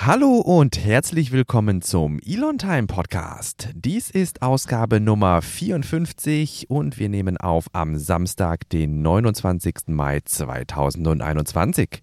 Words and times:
Hallo 0.00 0.36
und 0.36 0.78
herzlich 0.84 1.32
willkommen 1.32 1.82
zum 1.82 2.20
Elon 2.24 2.56
Time 2.56 2.86
Podcast. 2.86 3.70
Dies 3.74 4.10
ist 4.10 4.42
Ausgabe 4.42 5.00
Nummer 5.00 5.42
54 5.42 6.70
und 6.70 7.00
wir 7.00 7.08
nehmen 7.08 7.36
auf 7.36 7.66
am 7.72 7.96
Samstag, 7.96 8.68
den 8.68 9.02
29. 9.02 9.88
Mai 9.88 10.20
2021. 10.24 12.00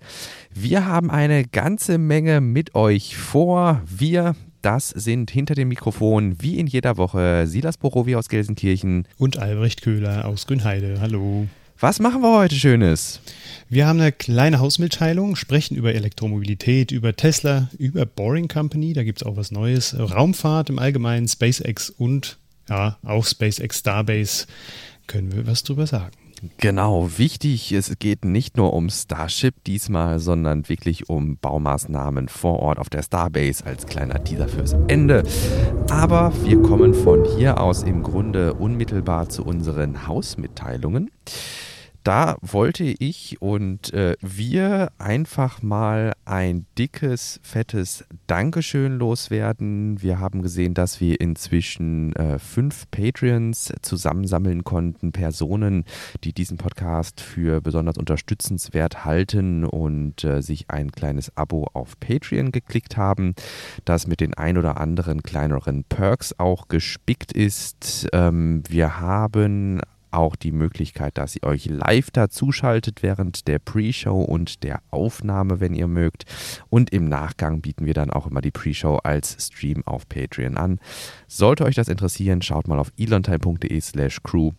Wir 0.54 0.86
haben 0.86 1.10
eine 1.10 1.46
ganze 1.46 1.98
Menge 1.98 2.42
mit 2.42 2.76
euch 2.76 3.16
vor. 3.16 3.82
Wir, 3.88 4.36
das 4.62 4.90
sind 4.90 5.32
hinter 5.32 5.56
dem 5.56 5.70
Mikrofon 5.70 6.36
wie 6.42 6.60
in 6.60 6.68
jeder 6.68 6.98
Woche 6.98 7.48
Silas 7.48 7.78
Borowi 7.78 8.18
aus 8.18 8.28
Gelsenkirchen 8.28 9.08
und 9.18 9.40
Albrecht 9.40 9.82
Köhler 9.82 10.26
aus 10.26 10.48
Grünheide. 10.48 11.00
Hallo. 11.00 11.48
Was 11.86 12.00
machen 12.00 12.24
wir 12.24 12.36
heute 12.36 12.56
Schönes? 12.56 13.20
Wir 13.70 13.86
haben 13.86 14.00
eine 14.00 14.12
kleine 14.12 14.58
Hausmitteilung, 14.58 15.36
sprechen 15.36 15.78
über 15.78 15.94
Elektromobilität, 15.94 16.92
über 16.92 17.16
Tesla, 17.16 17.70
über 17.78 18.08
Boring 18.08 18.48
Company, 18.48 18.94
da 18.94 19.04
gibt 19.04 19.22
es 19.22 19.28
auch 19.28 19.38
was 19.38 19.52
Neues, 19.52 19.96
Raumfahrt 19.96 20.72
im 20.72 20.80
Allgemeinen, 20.80 21.28
SpaceX 21.28 21.92
und 21.92 22.40
ja, 22.68 22.98
auch 23.04 23.24
SpaceX 23.24 23.82
Starbase 23.82 24.48
können 25.06 25.32
wir 25.36 25.46
was 25.46 25.62
drüber 25.62 25.86
sagen. 25.86 26.10
Genau, 26.58 27.20
wichtig, 27.20 27.72
es 27.72 27.94
geht 28.00 28.26
nicht 28.26 28.58
nur 28.58 28.74
um 28.74 28.90
Starship 28.90 29.54
diesmal, 29.66 30.18
sondern 30.18 30.68
wirklich 30.68 31.08
um 31.08 31.38
Baumaßnahmen 31.38 32.30
vor 32.30 32.62
Ort 32.62 32.80
auf 32.80 32.90
der 32.90 33.04
Starbase 33.04 33.64
als 33.64 33.86
kleiner 33.86 34.24
Teaser 34.24 34.48
fürs 34.48 34.74
Ende. 34.88 35.22
Aber 35.92 36.34
wir 36.44 36.60
kommen 36.64 36.96
von 36.96 37.24
hier 37.38 37.62
aus 37.62 37.84
im 37.84 38.02
Grunde 38.02 38.56
unmittelbar 38.56 39.30
zu 39.30 39.46
unseren 39.46 40.08
Hausmitteilungen 40.08 41.12
da 42.06 42.38
wollte 42.42 42.84
ich 42.84 43.42
und 43.42 43.92
äh, 43.92 44.16
wir 44.22 44.92
einfach 45.00 45.64
mal 45.64 46.14
ein 46.24 46.68
dickes, 46.78 47.40
fettes 47.42 48.06
Dankeschön 48.28 49.00
loswerden. 49.00 50.04
Wir 50.04 50.20
haben 50.20 50.44
gesehen, 50.44 50.76
dass 50.76 51.02
wir 51.02 51.20
inzwischen 51.20 52.16
äh, 52.16 52.38
fünf 52.38 52.86
Patreons 52.92 53.74
zusammensammeln 53.82 54.64
konnten, 54.64 55.14
Personen, 55.14 55.84
die 56.24 56.32
diesen 56.32 56.58
Podcast 56.58 57.22
für 57.22 57.60
besonders 57.60 57.98
unterstützenswert 57.98 59.04
halten 59.04 59.66
und 59.66 60.24
äh, 60.24 60.44
sich 60.44 60.70
ein 60.70 60.92
kleines 60.92 61.36
Abo 61.36 61.68
auf 61.74 62.00
Patreon 62.00 62.52
geklickt 62.52 62.98
haben, 62.98 63.34
das 63.84 64.06
mit 64.06 64.20
den 64.20 64.36
ein 64.36 64.60
oder 64.60 64.80
anderen 64.80 65.24
kleineren 65.24 65.84
Perks 65.84 66.38
auch 66.38 66.68
gespickt 66.68 67.32
ist. 67.32 68.08
Ähm, 68.14 68.62
wir 68.70 69.00
haben 69.00 69.82
auch 70.16 70.36
die 70.36 70.52
Möglichkeit, 70.52 71.18
dass 71.18 71.36
ihr 71.36 71.44
euch 71.44 71.66
live 71.66 72.12
dazuschaltet 72.12 73.04
während 73.04 73.48
der 73.48 73.60
Pre-Show 73.60 74.22
und 74.22 74.64
der 74.64 74.82
Aufnahme, 74.92 75.60
wenn 75.60 75.74
ihr 75.74 75.88
mögt. 75.88 76.26
Und 76.70 76.92
im 76.92 77.06
Nachgang 77.06 77.62
bieten 77.62 77.86
wir 77.86 77.94
dann 77.94 78.12
auch 78.12 78.28
immer 78.28 78.42
die 78.42 78.52
Pre-Show 78.52 78.98
als 79.04 79.38
Stream 79.40 79.84
auf 79.86 80.08
Patreon 80.08 80.58
an. 80.58 80.80
Sollte 81.28 81.66
euch 81.66 81.76
das 81.76 81.88
interessieren, 81.88 82.42
schaut 82.42 82.68
mal 82.68 82.80
auf 82.80 82.92
elontime.de 82.98 83.82
slash 83.82 84.22
crew. 84.24 84.52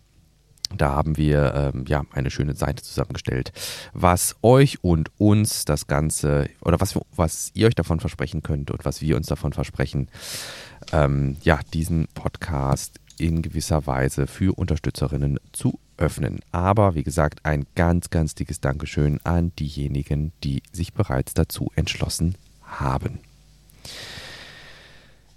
Da 0.75 0.89
haben 0.89 1.15
wir 1.15 1.71
ähm, 1.73 1.85
ja 1.87 2.03
eine 2.11 2.29
schöne 2.29 2.53
Seite 2.53 2.83
zusammengestellt, 2.83 3.53
was 3.93 4.35
euch 4.41 4.83
und 4.83 5.11
uns 5.17 5.63
das 5.63 5.87
Ganze 5.87 6.49
oder 6.61 6.81
was, 6.81 6.99
was 7.15 7.51
ihr 7.53 7.67
euch 7.67 7.75
davon 7.75 8.01
versprechen 8.01 8.43
könnt 8.43 8.69
und 8.71 8.83
was 8.83 9.01
wir 9.01 9.15
uns 9.15 9.27
davon 9.27 9.53
versprechen, 9.53 10.09
ähm, 10.91 11.37
ja, 11.41 11.59
diesen 11.73 12.07
Podcast 12.13 12.99
in 13.19 13.41
gewisser 13.41 13.87
Weise 13.87 14.27
für 14.27 14.57
Unterstützerinnen 14.57 15.39
zu 15.51 15.79
öffnen. 15.97 16.39
Aber 16.51 16.95
wie 16.95 17.03
gesagt, 17.03 17.45
ein 17.45 17.65
ganz, 17.75 18.09
ganz 18.09 18.35
dickes 18.35 18.61
Dankeschön 18.61 19.19
an 19.23 19.51
diejenigen, 19.57 20.31
die 20.43 20.61
sich 20.71 20.93
bereits 20.93 21.33
dazu 21.33 21.71
entschlossen 21.75 22.35
haben. 22.63 23.19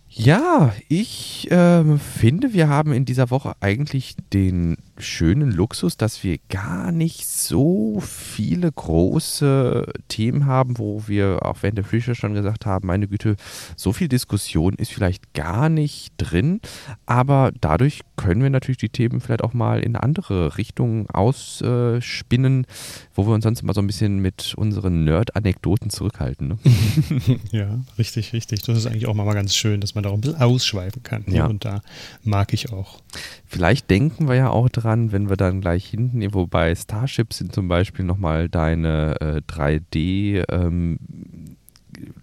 Ja, 0.08 0.74
ich 0.88 1.50
äh, 1.50 1.98
finde, 1.98 2.52
wir 2.52 2.68
haben 2.68 2.92
in 2.92 3.04
dieser 3.04 3.30
Woche 3.30 3.54
eigentlich 3.60 4.16
den 4.32 4.76
schönen 5.00 5.50
Luxus, 5.50 5.97
dass 5.97 6.22
wir 6.25 6.38
gar 6.49 6.93
nicht 6.93 7.27
so 7.27 8.00
viele 8.00 8.71
große 8.71 9.93
Themen 10.09 10.47
haben, 10.47 10.78
wo 10.78 11.05
wir 11.06 11.41
auch 11.43 11.59
während 11.62 11.78
der 11.78 11.84
Frühstück 11.84 12.16
schon 12.16 12.34
gesagt 12.34 12.66
haben, 12.66 12.87
meine 12.87 13.09
Güte, 13.09 13.37
so 13.77 13.93
viel 13.93 14.09
Diskussion 14.09 14.75
ist 14.75 14.93
vielleicht 14.93 15.34
gar 15.34 15.69
nicht 15.69 16.12
drin, 16.19 16.61
aber 17.06 17.53
dadurch 17.61 18.00
können 18.16 18.43
wir 18.43 18.50
natürlich 18.50 18.78
die 18.78 18.88
Themen 18.88 19.21
vielleicht 19.21 19.43
auch 19.43 19.55
mal 19.55 19.81
in 19.81 19.97
andere 19.97 20.59
Richtungen 20.59 21.09
ausspinnen, 21.09 22.67
wo 23.15 23.27
wir 23.27 23.34
uns 23.34 23.44
sonst 23.44 23.62
immer 23.62 23.75
so 23.75 23.81
ein 23.81 23.87
bisschen 23.87 24.19
mit 24.19 24.55
unseren 24.56 25.05
Nerd-Anekdoten 25.05 25.91
zurückhalten. 25.91 26.49
Ne? 26.49 26.59
ja, 27.50 27.81
richtig, 27.99 28.32
richtig. 28.32 28.62
Das 28.62 28.77
ist 28.77 28.87
eigentlich 28.87 29.06
auch 29.06 29.15
mal 29.15 29.32
ganz 29.32 29.55
schön, 29.55 29.81
dass 29.81 29.94
man 29.94 30.05
da 30.05 30.11
auch 30.11 30.15
ein 30.15 30.21
bisschen 30.21 30.41
ausschweifen 30.41 31.03
kann. 31.03 31.25
Ja. 31.28 31.47
Und 31.47 31.65
da 31.65 31.81
mag 32.22 32.53
ich 32.53 32.72
auch. 32.72 33.00
Vielleicht 33.47 33.91
denken 33.91 34.28
wir 34.28 34.34
ja 34.34 34.50
auch 34.50 34.69
dran, 34.69 34.89
wenn 35.12 35.28
wir 35.28 35.36
dann 35.36 35.60
gleich 35.60 35.86
hinten, 35.86 36.22
wobei 36.34 36.74
Starships 36.74 37.38
sind 37.38 37.52
zum 37.52 37.68
Beispiel 37.68 38.04
nochmal 38.04 38.48
deine 38.48 39.16
äh, 39.20 39.40
3D 39.46 40.44
ähm, 40.50 40.98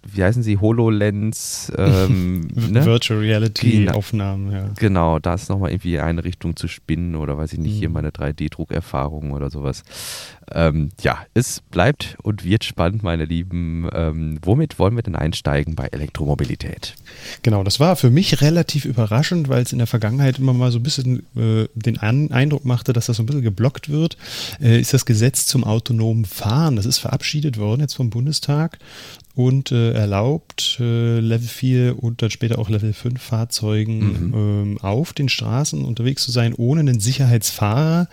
wie 0.04 0.22
heißen 0.22 0.42
sie, 0.42 0.58
HoloLens, 0.58 1.72
ähm, 1.76 2.48
ne? 2.54 2.84
Virtual 2.84 3.20
Reality 3.20 3.70
genau. 3.70 3.94
Aufnahmen, 3.94 4.52
ja. 4.52 4.70
Genau, 4.78 5.18
da 5.18 5.34
ist 5.34 5.48
nochmal 5.48 5.70
irgendwie 5.70 5.98
eine 5.98 6.24
Richtung 6.24 6.56
zu 6.56 6.68
spinnen 6.68 7.16
oder 7.16 7.36
weiß 7.36 7.52
ich 7.52 7.58
nicht, 7.58 7.74
mhm. 7.74 7.78
hier 7.78 7.88
meine 7.90 8.10
3D-Druckerfahrung 8.10 9.32
oder 9.32 9.50
sowas. 9.50 9.84
Ähm, 10.52 10.90
ja, 11.02 11.18
es 11.34 11.60
bleibt 11.60 12.16
und 12.22 12.44
wird 12.44 12.64
spannend, 12.64 13.02
meine 13.02 13.24
Lieben. 13.24 13.88
Ähm, 13.92 14.38
womit 14.42 14.78
wollen 14.78 14.96
wir 14.96 15.02
denn 15.02 15.16
einsteigen 15.16 15.74
bei 15.74 15.86
Elektromobilität? 15.88 16.94
Genau, 17.42 17.62
das 17.64 17.80
war 17.80 17.96
für 17.96 18.10
mich 18.10 18.40
relativ 18.40 18.84
überraschend, 18.84 19.48
weil 19.48 19.62
es 19.62 19.72
in 19.72 19.78
der 19.78 19.86
Vergangenheit 19.86 20.38
immer 20.38 20.54
mal 20.54 20.70
so 20.70 20.78
ein 20.78 20.82
bisschen 20.82 21.26
äh, 21.36 21.68
den 21.74 21.98
An 21.98 22.30
Eindruck 22.32 22.64
machte, 22.64 22.92
dass 22.92 23.06
das 23.06 23.18
so 23.18 23.22
ein 23.22 23.26
bisschen 23.26 23.42
geblockt 23.42 23.90
wird. 23.90 24.16
Äh, 24.60 24.80
ist 24.80 24.94
das 24.94 25.04
Gesetz 25.04 25.46
zum 25.46 25.64
autonomen 25.64 26.24
Fahren. 26.24 26.76
Das 26.76 26.86
ist 26.86 26.98
verabschiedet 26.98 27.58
worden 27.58 27.82
jetzt 27.82 27.94
vom 27.94 28.10
Bundestag 28.10 28.78
und 29.38 29.70
äh, 29.70 29.92
erlaubt 29.92 30.78
äh, 30.80 31.20
Level 31.20 31.46
4 31.46 32.02
und 32.02 32.22
dann 32.22 32.30
später 32.32 32.58
auch 32.58 32.68
Level 32.68 32.92
5 32.92 33.22
Fahrzeugen 33.22 33.98
mhm. 34.00 34.34
ähm, 34.34 34.78
auf 34.78 35.12
den 35.12 35.28
Straßen 35.28 35.84
unterwegs 35.84 36.24
zu 36.24 36.32
sein, 36.32 36.54
ohne 36.54 36.80
einen 36.80 36.98
Sicherheitsfahrer. 36.98 38.08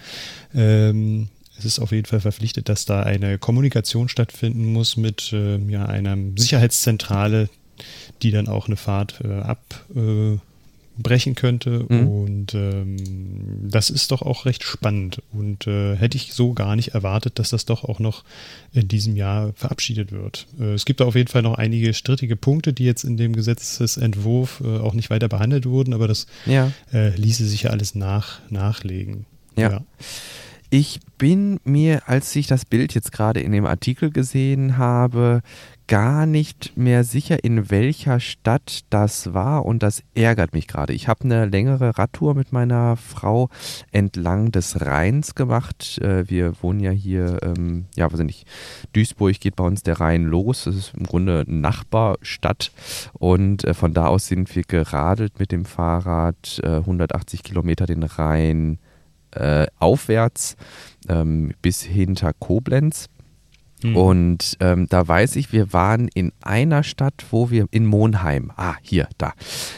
Ähm, 0.53 1.29
es 1.57 1.65
ist 1.65 1.79
auf 1.79 1.91
jeden 1.91 2.05
Fall 2.05 2.19
verpflichtet, 2.19 2.69
dass 2.69 2.85
da 2.85 3.01
eine 3.01 3.39
Kommunikation 3.39 4.07
stattfinden 4.07 4.71
muss 4.71 4.97
mit 4.97 5.33
äh, 5.33 5.57
ja, 5.67 5.87
einer 5.87 6.15
Sicherheitszentrale, 6.35 7.49
die 8.21 8.29
dann 8.29 8.47
auch 8.47 8.67
eine 8.67 8.77
Fahrt 8.77 9.19
äh, 9.23 9.33
ab 9.33 9.83
äh, 9.95 10.37
brechen 10.97 11.35
könnte. 11.35 11.85
Mhm. 11.89 12.07
Und 12.07 12.53
ähm, 12.53 12.97
das 13.69 13.89
ist 13.89 14.11
doch 14.11 14.21
auch 14.21 14.45
recht 14.45 14.63
spannend. 14.63 15.21
Und 15.31 15.67
äh, 15.67 15.95
hätte 15.95 16.17
ich 16.17 16.33
so 16.33 16.53
gar 16.53 16.75
nicht 16.75 16.89
erwartet, 16.89 17.39
dass 17.39 17.49
das 17.49 17.65
doch 17.65 17.83
auch 17.83 17.99
noch 17.99 18.23
in 18.73 18.87
diesem 18.87 19.15
Jahr 19.15 19.53
verabschiedet 19.53 20.11
wird. 20.11 20.47
Äh, 20.59 20.73
es 20.73 20.85
gibt 20.85 21.01
auf 21.01 21.15
jeden 21.15 21.29
Fall 21.29 21.41
noch 21.41 21.55
einige 21.57 21.93
strittige 21.93 22.35
Punkte, 22.35 22.73
die 22.73 22.85
jetzt 22.85 23.03
in 23.03 23.17
dem 23.17 23.33
Gesetzesentwurf 23.33 24.61
äh, 24.63 24.77
auch 24.77 24.93
nicht 24.93 25.09
weiter 25.09 25.27
behandelt 25.27 25.65
wurden, 25.65 25.93
aber 25.93 26.07
das 26.07 26.27
ja. 26.45 26.71
Äh, 26.93 27.15
ließe 27.15 27.45
sich 27.45 27.63
ja 27.63 27.71
alles 27.71 27.95
nach, 27.95 28.39
nachlegen. 28.49 29.25
ja. 29.55 29.71
ja. 29.71 29.81
Ich 30.71 30.99
bin 31.17 31.59
mir, 31.63 32.09
als 32.09 32.35
ich 32.35 32.47
das 32.47 32.65
Bild 32.65 32.93
jetzt 32.95 33.11
gerade 33.11 33.39
in 33.39 33.51
dem 33.51 33.65
Artikel 33.65 34.11
gesehen 34.11 34.77
habe, 34.77 35.41
gar 35.87 36.25
nicht 36.25 36.75
mehr 36.75 37.03
sicher, 37.03 37.43
in 37.43 37.69
welcher 37.69 38.19
Stadt 38.19 38.81
das 38.89 39.33
war 39.33 39.65
und 39.65 39.83
das 39.83 40.03
ärgert 40.15 40.53
mich 40.53 40.67
gerade. 40.67 40.93
Ich 40.93 41.07
habe 41.07 41.23
eine 41.23 41.45
längere 41.45 41.97
Radtour 41.97 42.33
mit 42.33 42.51
meiner 42.51 42.97
Frau 42.97 43.49
entlang 43.91 44.51
des 44.51 44.81
Rheins 44.81 45.35
gemacht. 45.35 45.99
Äh, 45.99 46.29
wir 46.29 46.53
wohnen 46.61 46.79
ja 46.79 46.91
hier, 46.91 47.39
ähm, 47.43 47.85
ja, 47.95 48.11
weiß 48.11 48.19
ich 48.19 48.25
nicht, 48.25 48.47
Duisburg 48.93 49.39
geht 49.39 49.55
bei 49.55 49.63
uns 49.63 49.83
der 49.83 49.99
Rhein 49.99 50.23
los. 50.23 50.63
Das 50.63 50.75
ist 50.75 50.93
im 50.97 51.05
Grunde 51.05 51.45
eine 51.47 51.59
Nachbarstadt 51.59 52.71
und 53.13 53.63
äh, 53.63 53.73
von 53.73 53.93
da 53.93 54.07
aus 54.07 54.27
sind 54.27 54.55
wir 54.55 54.63
geradelt 54.63 55.39
mit 55.39 55.51
dem 55.51 55.65
Fahrrad 55.65 56.59
äh, 56.63 56.77
180 56.77 57.43
Kilometer 57.43 57.85
den 57.85 58.03
Rhein 58.03 58.79
äh, 59.31 59.67
aufwärts 59.79 60.55
ähm, 61.09 61.53
bis 61.61 61.81
hinter 61.81 62.33
Koblenz 62.33 63.09
Mhm. 63.89 63.95
Und 63.97 64.57
ähm, 64.59 64.87
da 64.89 65.07
weiß 65.07 65.35
ich, 65.35 65.51
wir 65.51 65.73
waren 65.73 66.07
in 66.13 66.31
einer 66.41 66.83
Stadt, 66.83 67.25
wo 67.31 67.49
wir 67.49 67.65
in 67.71 67.85
Monheim, 67.85 68.51
ah, 68.55 68.75
hier, 68.81 69.07
da. 69.17 69.33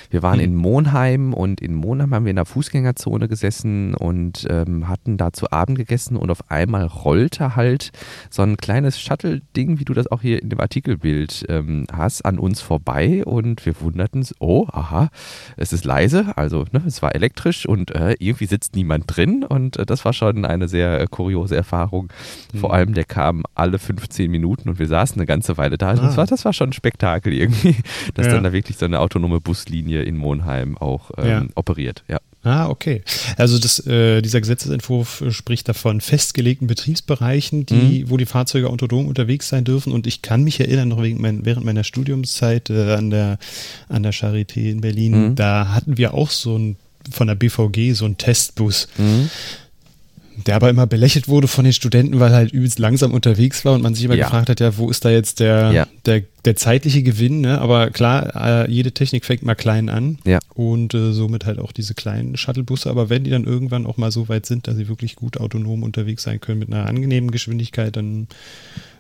Wir 0.10 0.22
waren 0.22 0.38
mhm. 0.38 0.44
in 0.44 0.56
Monheim 0.56 1.34
und 1.34 1.62
in 1.62 1.74
Monheim 1.74 2.14
haben 2.14 2.26
wir 2.26 2.32
in 2.32 2.36
der 2.36 2.46
Fußgängerzone 2.46 3.28
gesessen 3.28 3.96
und 3.96 4.46
ähm, 4.50 4.88
hatten 4.88 5.18
da 5.18 5.34
zu 5.34 5.52
Abend 5.52 5.78
gegessen 5.78 6.16
und 6.16 6.30
auf 6.30 6.52
einmal 6.52 6.86
rollte 6.86 7.56
halt 7.56 7.92
so 8.30 8.44
ein 8.44 8.58
kleines 8.58 9.00
Shuttle-Ding, 9.00 9.80
wie 9.80 9.86
du 9.86 9.94
das 9.94 10.12
auch 10.12 10.22
hier 10.22 10.42
in 10.42 10.50
dem 10.50 10.60
Artikelbild 10.60 11.46
ähm, 11.50 11.86
hast, 11.92 12.26
an 12.26 12.40
uns 12.40 12.62
vorbei 12.62 13.26
und 13.26 13.66
wir 13.66 13.80
wunderten 13.82 14.18
uns, 14.28 14.36
oh, 14.40 14.68
aha, 14.72 15.10
es 15.56 15.74
ist 15.74 15.86
leise, 15.86 16.38
also 16.38 16.66
ne, 16.72 16.84
es 16.86 17.02
war 17.02 17.16
elektrisch 17.16 17.66
und 17.66 17.92
äh, 17.96 18.16
irgendwie 18.20 18.46
sitzt 18.46 18.76
niemand 18.76 19.06
drin 19.08 19.44
und 19.44 19.78
äh, 19.78 19.86
das 19.86 20.06
war 20.06 20.14
schon 20.14 20.46
eine 20.46 20.68
sehr 20.68 21.00
äh, 21.00 21.08
kuriose 21.10 21.56
Erfahrung. 21.56 22.10
Mhm. 22.54 22.58
Vor 22.58 22.74
allem, 22.74 22.94
der 22.94 23.06
kam 23.06 23.44
alle 23.56 23.80
fünf 23.80 23.97
fünf, 23.98 24.10
zehn 24.10 24.32
Minuten 24.32 24.70
und 24.70 24.80
wir 24.80 24.88
saßen 24.88 25.16
eine 25.16 25.26
ganze 25.26 25.58
Weile 25.58 25.78
da. 25.78 25.90
Also 25.90 26.04
ah. 26.04 26.08
Das, 26.08 26.18
war, 26.18 26.26
das 26.26 26.46
war 26.46 26.54
schon 26.54 26.70
ein 26.70 26.74
Spektakel 26.74 27.34
irgendwie, 27.34 27.76
dass 28.14 28.28
ja. 28.28 28.34
dann 28.34 28.44
da 28.44 28.54
wirklich 28.54 28.78
so 28.78 28.86
eine 28.86 29.00
autonome 29.00 29.42
Buslinie 29.42 30.04
in 30.04 30.18
Monheim 30.18 30.78
auch 30.78 31.12
ähm, 31.18 31.28
ja. 31.28 31.46
operiert. 31.56 32.04
Ja. 32.08 32.20
Ah, 32.44 32.70
okay. 32.70 33.02
Also 33.36 33.60
das, 33.60 33.86
äh, 33.88 34.22
dieser 34.22 34.40
Gesetzesentwurf 34.40 35.24
spricht 35.32 35.68
davon 35.68 36.00
festgelegten 36.00 36.68
Betriebsbereichen, 36.68 37.66
die, 37.66 38.06
mhm. 38.06 38.10
wo 38.10 38.16
die 38.16 38.26
Fahrzeuge 38.26 38.70
autonom 38.70 39.08
unterwegs 39.08 39.50
sein 39.50 39.66
dürfen. 39.66 39.92
Und 39.92 40.08
ich 40.08 40.22
kann 40.22 40.44
mich 40.44 40.60
erinnern, 40.60 40.88
noch 40.88 41.00
mein, 41.00 41.46
während 41.46 41.66
meiner 41.66 41.84
Studiumszeit 41.84 42.70
äh, 42.70 42.94
an, 42.94 43.10
der, 43.10 43.38
an 43.90 44.04
der 44.04 44.14
Charité 44.14 44.70
in 44.72 44.82
Berlin, 44.82 45.30
mhm. 45.30 45.36
da 45.36 45.74
hatten 45.74 45.98
wir 45.98 46.14
auch 46.14 46.30
so 46.30 46.58
ein 46.58 46.78
von 47.10 47.28
der 47.28 47.36
BVG 47.36 47.94
so 47.94 48.04
ein 48.06 48.18
Testbus. 48.18 48.90
Mhm 48.98 49.30
der 50.46 50.56
aber 50.56 50.70
immer 50.70 50.86
belächelt 50.86 51.28
wurde 51.28 51.48
von 51.48 51.64
den 51.64 51.74
Studenten, 51.74 52.20
weil 52.20 52.32
er 52.32 52.38
halt 52.38 52.52
übelst 52.52 52.80
langsam 52.80 53.12
unterwegs 53.12 53.66
war 53.66 53.74
und 53.74 53.82
man 53.82 53.96
sich 53.96 54.06
immer 54.06 54.16
ja. 54.16 54.26
gefragt 54.26 54.50
hat, 54.50 54.60
ja, 54.60 54.78
wo 54.78 54.90
ist 54.90 55.04
da 55.04 55.10
jetzt 55.10 55.40
der, 55.40 55.72
ja. 55.72 55.88
der, 56.06 56.24
der 56.46 56.56
zeitliche 56.56 57.02
Gewinn, 57.02 57.42
ne? 57.42 57.60
Aber 57.60 57.90
klar, 57.90 58.36
äh, 58.36 58.72
jede 58.72 58.92
Technik 58.92 59.26
fängt 59.26 59.44
mal 59.44 59.56
klein 59.56 59.90
an 59.90 60.20
ja. 60.26 60.40
und 60.54 60.94
äh, 60.94 61.12
somit 61.12 61.46
halt 61.46 61.60
auch 61.60 61.72
diese 61.72 61.96
kleinen 61.96 62.38
Shuttlebusse, 62.38 62.90
aber 62.90 63.10
wenn 63.10 63.24
die 63.24 63.32
dann 63.32 63.46
irgendwann 63.46 63.86
auch 63.86 63.98
mal 63.98 64.12
so 64.12 64.30
weit 64.30 64.46
sind, 64.46 64.68
dass 64.68 64.76
sie 64.76 64.88
wirklich 64.88 65.16
gut 65.16 65.38
autonom 65.38 65.84
unterwegs 65.84 66.24
sein 66.24 66.40
können 66.40 66.60
mit 66.60 66.72
einer 66.72 66.86
angenehmen 66.86 67.32
Geschwindigkeit, 67.32 67.96
dann 67.96 68.28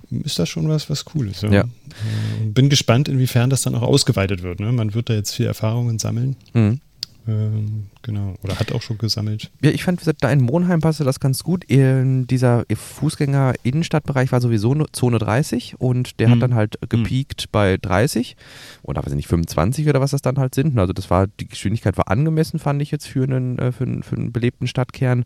ist 0.09 0.39
das 0.39 0.49
schon 0.49 0.69
was, 0.69 0.89
was 0.89 1.05
cool 1.13 1.27
ist. 1.27 1.43
Ja. 1.43 1.51
ja. 1.51 1.61
Äh, 1.61 2.45
bin 2.45 2.69
gespannt, 2.69 3.09
inwiefern 3.09 3.49
das 3.49 3.61
dann 3.61 3.75
auch 3.75 3.81
ausgeweitet 3.81 4.41
wird. 4.41 4.59
Ne? 4.59 4.71
Man 4.71 4.93
wird 4.93 5.09
da 5.09 5.13
jetzt 5.13 5.35
viel 5.35 5.45
Erfahrungen 5.45 5.99
sammeln. 5.99 6.35
Mhm. 6.53 6.79
Ähm, 7.27 7.87
genau. 8.01 8.35
Oder 8.41 8.59
hat 8.59 8.71
auch 8.71 8.81
schon 8.81 8.97
gesammelt. 8.97 9.51
Ja, 9.61 9.71
ich 9.71 9.83
fand, 9.83 10.01
da 10.21 10.31
in 10.31 10.41
Monheim 10.41 10.79
passte 10.79 11.03
das 11.03 11.19
ganz 11.19 11.43
gut. 11.43 11.65
In 11.65 12.25
dieser 12.27 12.63
Fußgänger-Innenstadtbereich 12.73 14.31
war 14.31 14.39
sowieso 14.39 14.73
Zone 14.93 15.19
30 15.19 15.75
und 15.79 16.19
der 16.19 16.27
mhm. 16.27 16.31
hat 16.31 16.41
dann 16.41 16.55
halt 16.55 16.79
gepiekt 16.89 17.45
mhm. 17.47 17.51
bei 17.51 17.77
30 17.77 18.37
oder 18.83 19.01
weiß 19.01 19.11
ich 19.11 19.17
nicht, 19.17 19.27
25 19.27 19.87
oder 19.89 19.99
was 19.99 20.11
das 20.11 20.21
dann 20.21 20.37
halt 20.37 20.55
sind. 20.55 20.77
Also 20.77 20.93
das 20.93 21.09
war, 21.09 21.27
die 21.27 21.47
Geschwindigkeit 21.47 21.97
war 21.97 22.09
angemessen, 22.09 22.59
fand 22.59 22.81
ich 22.81 22.91
jetzt 22.91 23.07
für 23.07 23.23
einen, 23.23 23.59
äh, 23.59 23.71
für 23.71 23.83
einen, 23.83 24.03
für 24.03 24.15
einen 24.15 24.31
belebten 24.31 24.67
Stadtkern. 24.67 25.25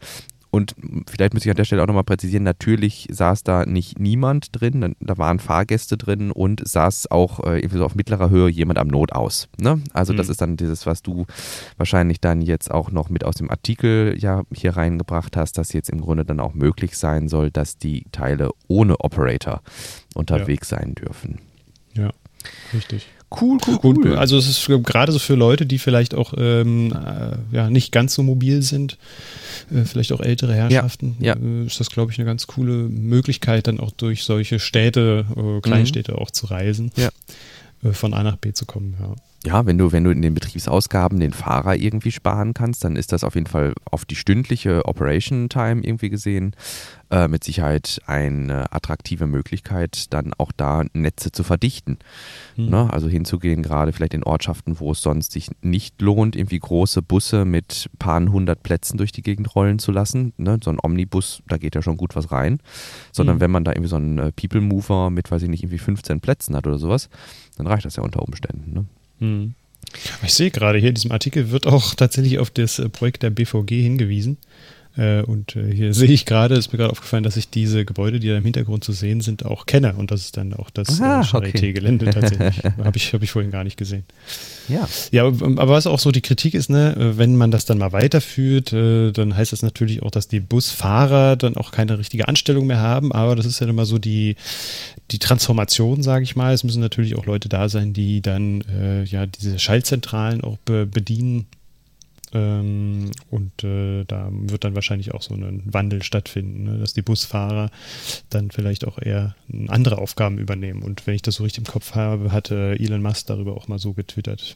Und 0.52 0.76
vielleicht 1.10 1.34
muss 1.34 1.46
ich 1.46 1.50
an 1.50 1.56
der 1.56 1.64
Stelle 1.64 1.82
auch 1.82 1.88
nochmal 1.88 2.04
präzisieren, 2.04 2.44
natürlich 2.44 3.08
saß 3.10 3.44
da 3.44 3.66
nicht 3.66 4.00
niemand 4.00 4.48
drin, 4.52 4.96
da 5.00 5.18
waren 5.18 5.40
Fahrgäste 5.40 5.98
drin 5.98 6.30
und 6.30 6.68
saß 6.68 7.10
auch 7.10 7.46
äh, 7.46 7.66
so 7.72 7.86
auf 7.86 7.96
mittlerer 7.96 8.30
Höhe 8.30 8.50
jemand 8.50 8.78
am 8.78 8.90
Notaus. 8.90 9.48
Ne? 9.58 9.82
Also 9.94 10.12
mhm. 10.12 10.18
das 10.18 10.28
ist 10.28 10.42
dann 10.42 10.58
dieses, 10.58 10.86
was 10.86 11.02
du 11.02 11.26
wahrscheinlich 11.78 12.20
dann 12.20 12.42
jetzt 12.42 12.70
auch 12.70 12.92
noch 12.92 13.10
mit 13.10 13.24
aus 13.24 13.36
dem 13.36 13.50
Artikel 13.50 14.16
ja 14.20 14.44
hier 14.54 14.76
reingebracht 14.76 15.38
hast, 15.38 15.58
dass 15.58 15.72
jetzt 15.72 15.90
im 15.90 16.02
Grunde 16.02 16.26
dann 16.26 16.42
auch 16.42 16.54
möglich 16.54 16.98
sein 16.98 17.30
soll, 17.30 17.50
dass 17.50 17.78
die 17.78 18.06
Teile 18.12 18.52
ohne 18.68 19.00
Operator 19.00 19.62
unterwegs 20.16 20.70
ja. 20.70 20.80
sein 20.80 20.96
dürfen. 20.96 21.40
Ja, 21.94 22.12
richtig. 22.74 23.08
Cool, 23.34 23.60
cool, 23.66 23.80
cool. 23.84 24.08
Und, 24.10 24.18
also 24.18 24.38
es 24.38 24.48
ist 24.48 24.70
gerade 24.84 25.12
so 25.12 25.20
für 25.20 25.36
Leute, 25.36 25.66
die 25.66 25.80
vielleicht 25.80 26.16
auch 26.16 26.34
ähm, 26.38 26.92
äh, 26.92 27.56
ja, 27.56 27.70
nicht 27.70 27.92
ganz 27.94 28.14
so 28.14 28.24
mobil 28.24 28.62
sind, 28.62 28.98
äh, 29.74 29.86
vielleicht 29.86 30.12
auch 30.12 30.20
ältere 30.20 30.54
Herrschaften, 30.54 31.16
ja, 31.20 31.36
ja. 31.36 31.42
Äh, 31.42 31.66
ist 31.66 31.80
das, 31.80 31.90
glaube 31.90 32.12
ich, 32.12 32.20
eine 32.20 32.26
ganz 32.26 32.48
coole 32.48 32.74
Möglichkeit, 32.74 33.68
dann 33.68 33.80
auch 33.80 33.92
durch 33.92 34.24
solche 34.26 34.60
Städte, 34.60 35.26
äh, 35.38 35.62
Kleinstädte 35.62 36.12
mhm. 36.12 36.18
auch 36.18 36.32
zu 36.32 36.48
reisen, 36.48 36.92
ja. 36.98 37.10
Äh, 37.84 37.94
von 37.94 38.14
A 38.14 38.22
nach 38.24 38.36
B 38.36 38.52
zu 38.52 38.66
kommen. 38.66 38.96
Ja 39.00 39.16
ja, 39.44 39.66
wenn 39.66 39.80
du, 39.80 39.92
wenn 39.92 40.04
du 40.04 40.12
in 40.12 40.22
den 40.22 40.36
Betriebsausgaben 40.36 41.20
den 41.20 41.34
Fahrer 41.34 41.76
irgendwie 41.76 42.12
sparen 42.12 42.54
kannst, 42.54 42.84
dann 42.84 42.96
ist 42.96 43.12
das 43.12 43.24
auf 43.24 43.34
jeden 43.34 43.48
Fall 43.48 43.74
auf 43.90 44.06
die 44.06 44.16
stündliche 44.16 44.86
Operation 44.86 45.50
Time 45.50 45.82
irgendwie 45.84 46.10
gesehen 46.10 46.56
äh, 47.10 47.28
mit 47.28 47.44
Sicherheit 47.44 48.00
eine 48.06 48.72
attraktive 48.72 49.26
Möglichkeit, 49.26 50.14
dann 50.14 50.34
auch 50.38 50.52
da 50.56 50.84
Netze 50.94 51.32
zu 51.32 51.44
verdichten. 51.44 51.98
Mhm. 52.56 52.70
Ne? 52.70 52.94
Also 52.94 53.08
hinzugehen, 53.08 53.64
gerade 53.64 53.94
vielleicht 53.94 54.14
in 54.14 54.24
Ortschaften, 54.24 54.80
wo 54.80 54.92
es 54.92 55.02
sonst 55.02 55.32
sich 55.32 55.50
nicht 55.62 56.00
lohnt, 56.02 56.36
irgendwie 56.36 56.60
große 56.60 57.02
Busse 57.02 57.44
mit 57.44 57.90
paar 57.98 58.22
hundert 58.22 58.62
Plätzen 58.62 58.98
durch 58.98 59.12
die 59.12 59.24
Gegend 59.24 59.56
rollen 59.56 59.80
zu 59.80 59.92
lassen. 59.92 60.34
Ne? 60.38 60.60
So 60.64 60.70
ein 60.70 60.78
Omnibus, 60.82 61.42
da 61.48 61.58
geht 61.58 61.74
ja 61.74 61.82
schon 61.82 61.98
gut 61.98 62.16
was 62.16 62.32
rein. 62.32 62.60
Sondern 63.12 63.38
mhm. 63.38 63.42
wenn 63.42 63.52
man 63.52 63.64
da 63.64 63.72
irgendwie 63.72 63.90
so 63.90 63.96
einen 63.96 64.20
äh, 64.20 64.32
People 64.32 64.62
Mover 64.62 65.10
mit, 65.10 65.32
weiß 65.32 65.42
ich 65.42 65.50
nicht, 65.50 65.64
irgendwie 65.64 65.80
15 65.80 66.22
Plätzen 66.22 66.56
hat 66.56 66.68
oder 66.68 66.78
sowas, 66.78 67.10
dann 67.58 67.66
reicht 67.66 67.86
das 67.86 67.96
ja 67.96 68.04
unter 68.04 68.22
Umständen. 68.22 68.74
Ne? 68.74 68.86
Hm. 69.22 69.54
Ich 70.24 70.34
sehe 70.34 70.52
gerade 70.52 70.80
hier 70.80 70.90
in 70.90 70.96
diesem 70.96 71.12
Artikel 71.12 71.52
wird 71.52 71.68
auch 71.68 71.96
tatsächlich 71.96 72.40
auf 72.40 72.50
das 72.50 72.80
äh, 72.80 72.90
Projekt 72.90 73.24
der 73.24 73.30
BVG 73.30 73.82
hingewiesen. 73.82 74.38
Äh, 74.98 75.22
und 75.22 75.56
äh, 75.56 75.74
hier 75.74 75.94
sehe 75.94 76.10
ich 76.10 76.26
gerade, 76.26 76.56
ist 76.56 76.72
mir 76.72 76.78
gerade 76.78 76.92
aufgefallen, 76.92 77.24
dass 77.24 77.38
ich 77.38 77.50
diese 77.50 77.86
Gebäude, 77.86 78.20
die 78.20 78.28
da 78.28 78.38
im 78.38 78.44
Hintergrund 78.44 78.84
zu 78.84 78.92
sehen 78.92 79.22
sind, 79.22 79.46
auch 79.46 79.66
kenne. 79.66 79.94
Und 79.94 80.12
das 80.12 80.22
ist 80.22 80.38
dann 80.38 80.54
auch 80.54 80.70
das 80.70 81.02
Aha, 81.02 81.22
Charité-Gelände 81.22 82.08
okay. 82.08 82.20
tatsächlich. 82.20 82.64
Habe 82.84 82.98
ich, 82.98 83.14
hab 83.14 83.24
ich 83.24 83.32
vorhin 83.32 83.52
gar 83.52 83.64
nicht 83.64 83.78
gesehen. 83.78 84.04
Ja. 84.68 84.88
Ja, 85.12 85.26
aber 85.26 85.70
was 85.70 85.88
auch 85.88 86.00
so 86.00 86.12
die 86.12 86.22
Kritik 86.22 86.54
ist, 86.54 86.70
ne, 86.70 87.14
wenn 87.18 87.36
man 87.36 87.52
das 87.52 87.66
dann 87.66 87.78
mal 87.78 87.92
weiterführt, 87.92 88.74
dann 88.74 89.36
heißt 89.36 89.52
das 89.52 89.64
natürlich 89.64 90.04
auch, 90.04 90.12
dass 90.12 90.28
die 90.28 90.40
Busfahrer 90.40 91.36
dann 91.36 91.58
auch 91.58 91.72
keine 91.72 91.98
richtige 91.98 92.28
Anstellung 92.28 92.68
mehr 92.68 92.80
haben. 92.80 93.12
Aber 93.12 93.36
das 93.36 93.46
ist 93.46 93.60
ja 93.60 93.68
immer 93.68 93.86
so 93.86 93.98
die, 93.98 94.36
die 95.12 95.20
Transformation, 95.20 96.04
sage 96.04 96.24
ich 96.24 96.36
mal. 96.36 96.54
Es 96.54 96.64
müssen 96.64 96.82
natürlich 96.82 97.16
auch 97.16 97.26
Leute 97.26 97.50
da 97.50 97.70
sein, 97.70 97.94
die 97.94 98.22
dann 98.22 98.62
äh, 98.62 99.04
ja 99.04 99.26
diese 99.26 99.60
Schaltzentralen 99.60 100.42
auch 100.42 100.58
be 100.66 100.86
bedienen 100.86 101.48
ähm, 102.34 103.12
und 103.30 103.64
äh, 103.64 104.04
da 104.06 104.30
wird 104.32 104.64
dann 104.64 104.76
wahrscheinlich 104.76 105.14
auch 105.14 105.22
so 105.22 105.34
ein 105.34 105.64
Wandel 105.66 106.04
stattfinden, 106.04 106.64
ne? 106.64 106.78
dass 106.80 106.94
die 106.94 107.02
Busfahrer 107.02 107.70
dann 108.30 108.52
vielleicht 108.52 108.88
auch 108.88 108.98
eher 109.00 109.36
andere 109.68 109.98
Aufgaben 109.98 110.38
übernehmen. 110.38 110.82
Und 110.84 111.06
wenn 111.08 111.16
ich 111.16 111.22
das 111.22 111.36
so 111.36 111.44
richtig 111.44 111.68
im 111.68 111.72
Kopf 111.72 111.96
habe, 111.96 112.32
hatte 112.32 112.78
Elon 112.80 113.02
Musk 113.02 113.28
darüber 113.28 113.56
auch 113.56 113.68
mal 113.68 113.80
so 113.80 113.94
getwittert 113.94 114.56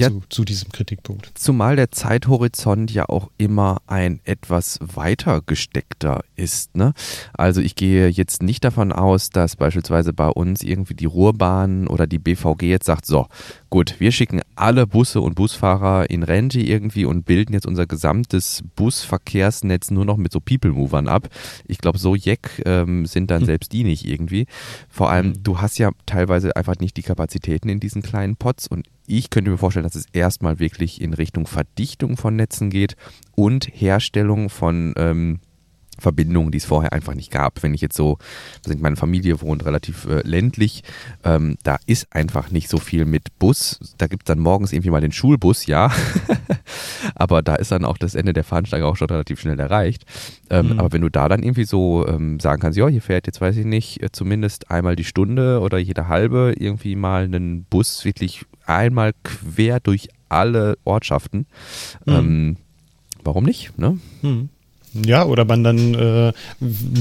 ja, 0.00 0.08
zu, 0.08 0.22
zu, 0.28 0.44
diesem 0.44 0.70
Kritikpunkt. 0.72 1.30
Zumal 1.34 1.76
der 1.76 1.90
Zeithorizont 1.90 2.90
ja 2.90 3.08
auch 3.08 3.30
immer 3.38 3.78
ein 3.86 4.20
etwas 4.24 4.78
weiter 4.80 5.40
gesteckter 5.44 6.24
ist. 6.36 6.76
Ne? 6.76 6.92
Also 7.32 7.60
ich 7.60 7.74
gehe 7.74 8.08
jetzt 8.08 8.42
nicht 8.42 8.64
davon 8.64 8.92
aus, 8.92 9.30
dass 9.30 9.56
beispielsweise 9.56 10.12
bei 10.12 10.28
uns 10.28 10.62
irgendwie 10.62 10.94
die 10.94 11.06
Ruhrbahn 11.06 11.86
oder 11.86 12.06
die 12.06 12.18
BVG 12.18 12.62
jetzt 12.62 12.86
sagt, 12.86 13.06
so, 13.06 13.26
gut, 13.68 13.96
wir 13.98 14.12
schicken 14.12 14.40
alle 14.56 14.86
Busse 14.86 15.20
und 15.20 15.34
Busfahrer 15.34 16.10
in 16.10 16.22
Rente 16.22 16.60
irgendwie 16.60 17.04
und 17.04 17.24
bilden 17.24 17.52
jetzt 17.52 17.66
unser 17.66 17.86
gesamtes 17.86 18.62
Busverkehrsnetz 18.76 19.90
nur 19.90 20.04
noch 20.04 20.16
mit 20.16 20.32
so 20.32 20.40
People-Movern 20.40 21.08
ab. 21.08 21.28
Ich 21.66 21.78
glaube, 21.78 21.98
so 21.98 22.14
jeck 22.14 22.62
ähm, 22.64 23.06
sind 23.06 23.30
dann 23.30 23.40
hm. 23.40 23.46
selbst 23.46 23.72
die 23.72 23.84
nicht 23.84 24.06
irgendwie. 24.06 24.46
Vor 24.88 25.10
allem, 25.10 25.34
hm. 25.34 25.42
du 25.42 25.60
hast 25.60 25.78
ja 25.78 25.90
teilweise 26.06 26.56
einfach 26.56 26.76
nicht 26.80 26.96
die 26.96 27.02
Kapazitäten 27.02 27.68
in 27.68 27.80
diesen 27.80 28.02
kleinen 28.02 28.36
Pots 28.36 28.66
und 28.66 28.86
ich 29.10 29.30
könnte 29.30 29.50
mir 29.50 29.58
vorstellen, 29.58 29.84
dass 29.84 29.94
es 29.94 30.06
erstmal 30.12 30.58
wirklich 30.58 31.00
in 31.00 31.14
Richtung 31.14 31.46
Verdichtung 31.46 32.16
von 32.16 32.36
Netzen 32.36 32.70
geht 32.70 32.96
und 33.34 33.64
Herstellung 33.64 34.50
von 34.50 34.94
ähm, 34.96 35.40
Verbindungen, 36.00 36.50
die 36.50 36.58
es 36.58 36.64
vorher 36.64 36.92
einfach 36.92 37.14
nicht 37.14 37.30
gab. 37.30 37.62
Wenn 37.62 37.74
ich 37.74 37.80
jetzt 37.80 37.96
so, 37.96 38.18
meine 38.78 38.96
Familie 38.96 39.40
wohnt 39.40 39.64
relativ 39.64 40.06
äh, 40.06 40.22
ländlich, 40.26 40.82
ähm, 41.24 41.56
da 41.62 41.78
ist 41.86 42.14
einfach 42.14 42.50
nicht 42.50 42.68
so 42.68 42.78
viel 42.78 43.04
mit 43.04 43.38
Bus. 43.38 43.94
Da 43.98 44.06
gibt 44.06 44.22
es 44.22 44.26
dann 44.26 44.38
morgens 44.38 44.72
irgendwie 44.72 44.90
mal 44.90 45.00
den 45.00 45.12
Schulbus, 45.12 45.66
ja. 45.66 45.92
aber 47.14 47.42
da 47.42 47.56
ist 47.56 47.70
dann 47.70 47.84
auch 47.84 47.98
das 47.98 48.14
Ende 48.14 48.32
der 48.32 48.44
Fahnensteige 48.44 48.86
auch 48.86 48.96
schon 48.96 49.08
relativ 49.08 49.40
schnell 49.40 49.60
erreicht. 49.60 50.04
Ähm, 50.48 50.70
mhm. 50.70 50.80
Aber 50.80 50.92
wenn 50.92 51.02
du 51.02 51.10
da 51.10 51.28
dann 51.28 51.42
irgendwie 51.42 51.64
so 51.64 52.06
ähm, 52.08 52.40
sagen 52.40 52.60
kannst, 52.60 52.78
ja, 52.78 52.88
hier 52.88 53.02
fährt 53.02 53.26
jetzt, 53.26 53.40
weiß 53.40 53.56
ich 53.56 53.66
nicht, 53.66 54.02
äh, 54.02 54.10
zumindest 54.10 54.70
einmal 54.70 54.96
die 54.96 55.04
Stunde 55.04 55.60
oder 55.60 55.78
jede 55.78 56.08
halbe 56.08 56.54
irgendwie 56.58 56.96
mal 56.96 57.24
einen 57.24 57.64
Bus 57.64 58.04
wirklich 58.04 58.46
einmal 58.76 59.12
quer 59.22 59.80
durch 59.80 60.08
alle 60.28 60.78
Ortschaften. 60.84 61.46
Mhm. 62.06 62.12
Ähm, 62.12 62.56
warum 63.24 63.44
nicht? 63.44 63.76
Ne? 63.78 63.98
Mhm. 64.22 64.48
Ja, 64.92 65.24
oder 65.24 65.44
man 65.44 65.62
dann 65.62 65.94
äh, 65.94 66.32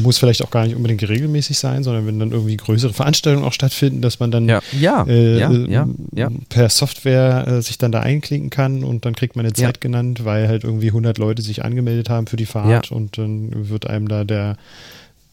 muss 0.04 0.20
vielleicht 0.20 0.44
auch 0.44 0.52
gar 0.52 0.66
nicht 0.66 0.76
unbedingt 0.76 1.02
regelmäßig 1.08 1.58
sein, 1.58 1.84
sondern 1.84 2.06
wenn 2.06 2.20
dann 2.20 2.32
irgendwie 2.32 2.56
größere 2.56 2.94
Veranstaltungen 2.94 3.46
auch 3.46 3.54
stattfinden, 3.54 4.02
dass 4.02 4.20
man 4.20 4.30
dann 4.30 4.48
ja. 4.48 4.62
Ja. 4.80 5.06
Äh, 5.08 5.40
ja. 5.40 5.88
Ja. 6.14 6.30
per 6.50 6.70
Software 6.70 7.48
äh, 7.48 7.62
sich 7.64 7.80
dann 7.80 7.92
da 7.92 8.02
einklinken 8.02 8.52
kann 8.52 8.84
und 8.84 9.06
dann 9.06 9.16
kriegt 9.16 9.36
man 9.36 9.46
eine 9.46 9.54
Zeit 9.54 9.82
genannt, 9.82 10.24
weil 10.24 10.48
halt 10.48 10.64
irgendwie 10.64 10.90
100 10.90 11.18
Leute 11.18 11.42
sich 11.42 11.64
angemeldet 11.64 12.10
haben 12.10 12.28
für 12.28 12.38
die 12.38 12.46
Fahrt 12.46 12.92
und 12.92 13.18
dann 13.18 13.70
wird 13.70 13.88
einem 13.88 14.08
da 14.08 14.24
der 14.24 14.58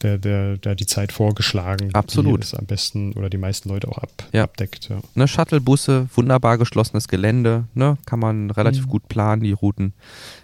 der, 0.02 0.18
der, 0.18 0.58
der 0.58 0.74
die 0.74 0.86
Zeit 0.86 1.12
vorgeschlagen, 1.12 1.94
Absolut. 1.94 2.40
die 2.40 2.44
es 2.44 2.54
am 2.54 2.66
besten 2.66 3.12
oder 3.14 3.30
die 3.30 3.38
meisten 3.38 3.68
Leute 3.68 3.88
auch 3.88 3.98
ab, 3.98 4.10
ja. 4.32 4.44
abdeckt. 4.44 4.88
Ja. 4.88 5.00
Ne, 5.14 5.26
Shuttlebusse, 5.26 6.08
wunderbar 6.14 6.58
geschlossenes 6.58 7.08
Gelände, 7.08 7.64
ne, 7.74 7.96
kann 8.06 8.20
man 8.20 8.50
relativ 8.50 8.86
mhm. 8.86 8.90
gut 8.90 9.08
planen, 9.08 9.42
die 9.42 9.52
Routen. 9.52 9.94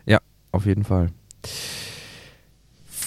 Ja, 0.07 0.19
auf 0.53 0.67
jeden 0.67 0.85
Fall. 0.85 1.11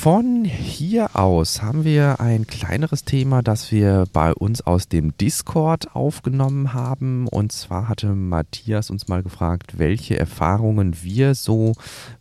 Von 0.06 0.46
hier 0.46 1.16
aus 1.16 1.64
haben 1.64 1.84
wir 1.84 2.20
ein 2.20 2.46
kleineres 2.46 3.06
Thema, 3.06 3.42
das 3.42 3.72
wir 3.72 4.06
bei 4.14 4.36
uns 4.36 4.62
aus 4.62 4.88
dem 4.88 5.18
Discord 5.18 5.96
aufgenommen 5.96 6.74
haben. 6.74 7.28
Und 7.28 7.52
zwar 7.52 7.88
hatte 7.88 8.14
Matthias 8.14 8.92
uns 8.92 9.08
mal 9.08 9.24
gefragt, 9.24 9.80
welche 9.80 10.20
Erfahrungen 10.20 10.96
wir 11.02 11.34
so 11.34 11.74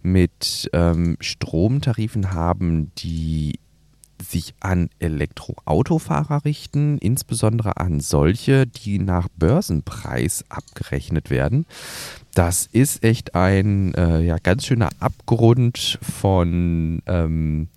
mit 0.02 0.70
ähm, 0.72 1.18
Stromtarifen 1.20 2.32
haben, 2.32 2.90
die 2.96 3.58
sich 4.22 4.54
an 4.60 4.90
Elektroautofahrer 4.98 6.44
richten, 6.44 6.98
insbesondere 6.98 7.76
an 7.78 8.00
solche, 8.00 8.66
die 8.66 8.98
nach 8.98 9.28
Börsenpreis 9.36 10.44
abgerechnet 10.48 11.30
werden. 11.30 11.66
Das 12.34 12.68
ist 12.72 13.04
echt 13.04 13.34
ein 13.34 13.94
äh, 13.94 14.20
ja, 14.20 14.38
ganz 14.42 14.66
schöner 14.66 14.90
Abgrund 14.98 15.98
von, 16.02 17.02
ähm, 17.06 17.68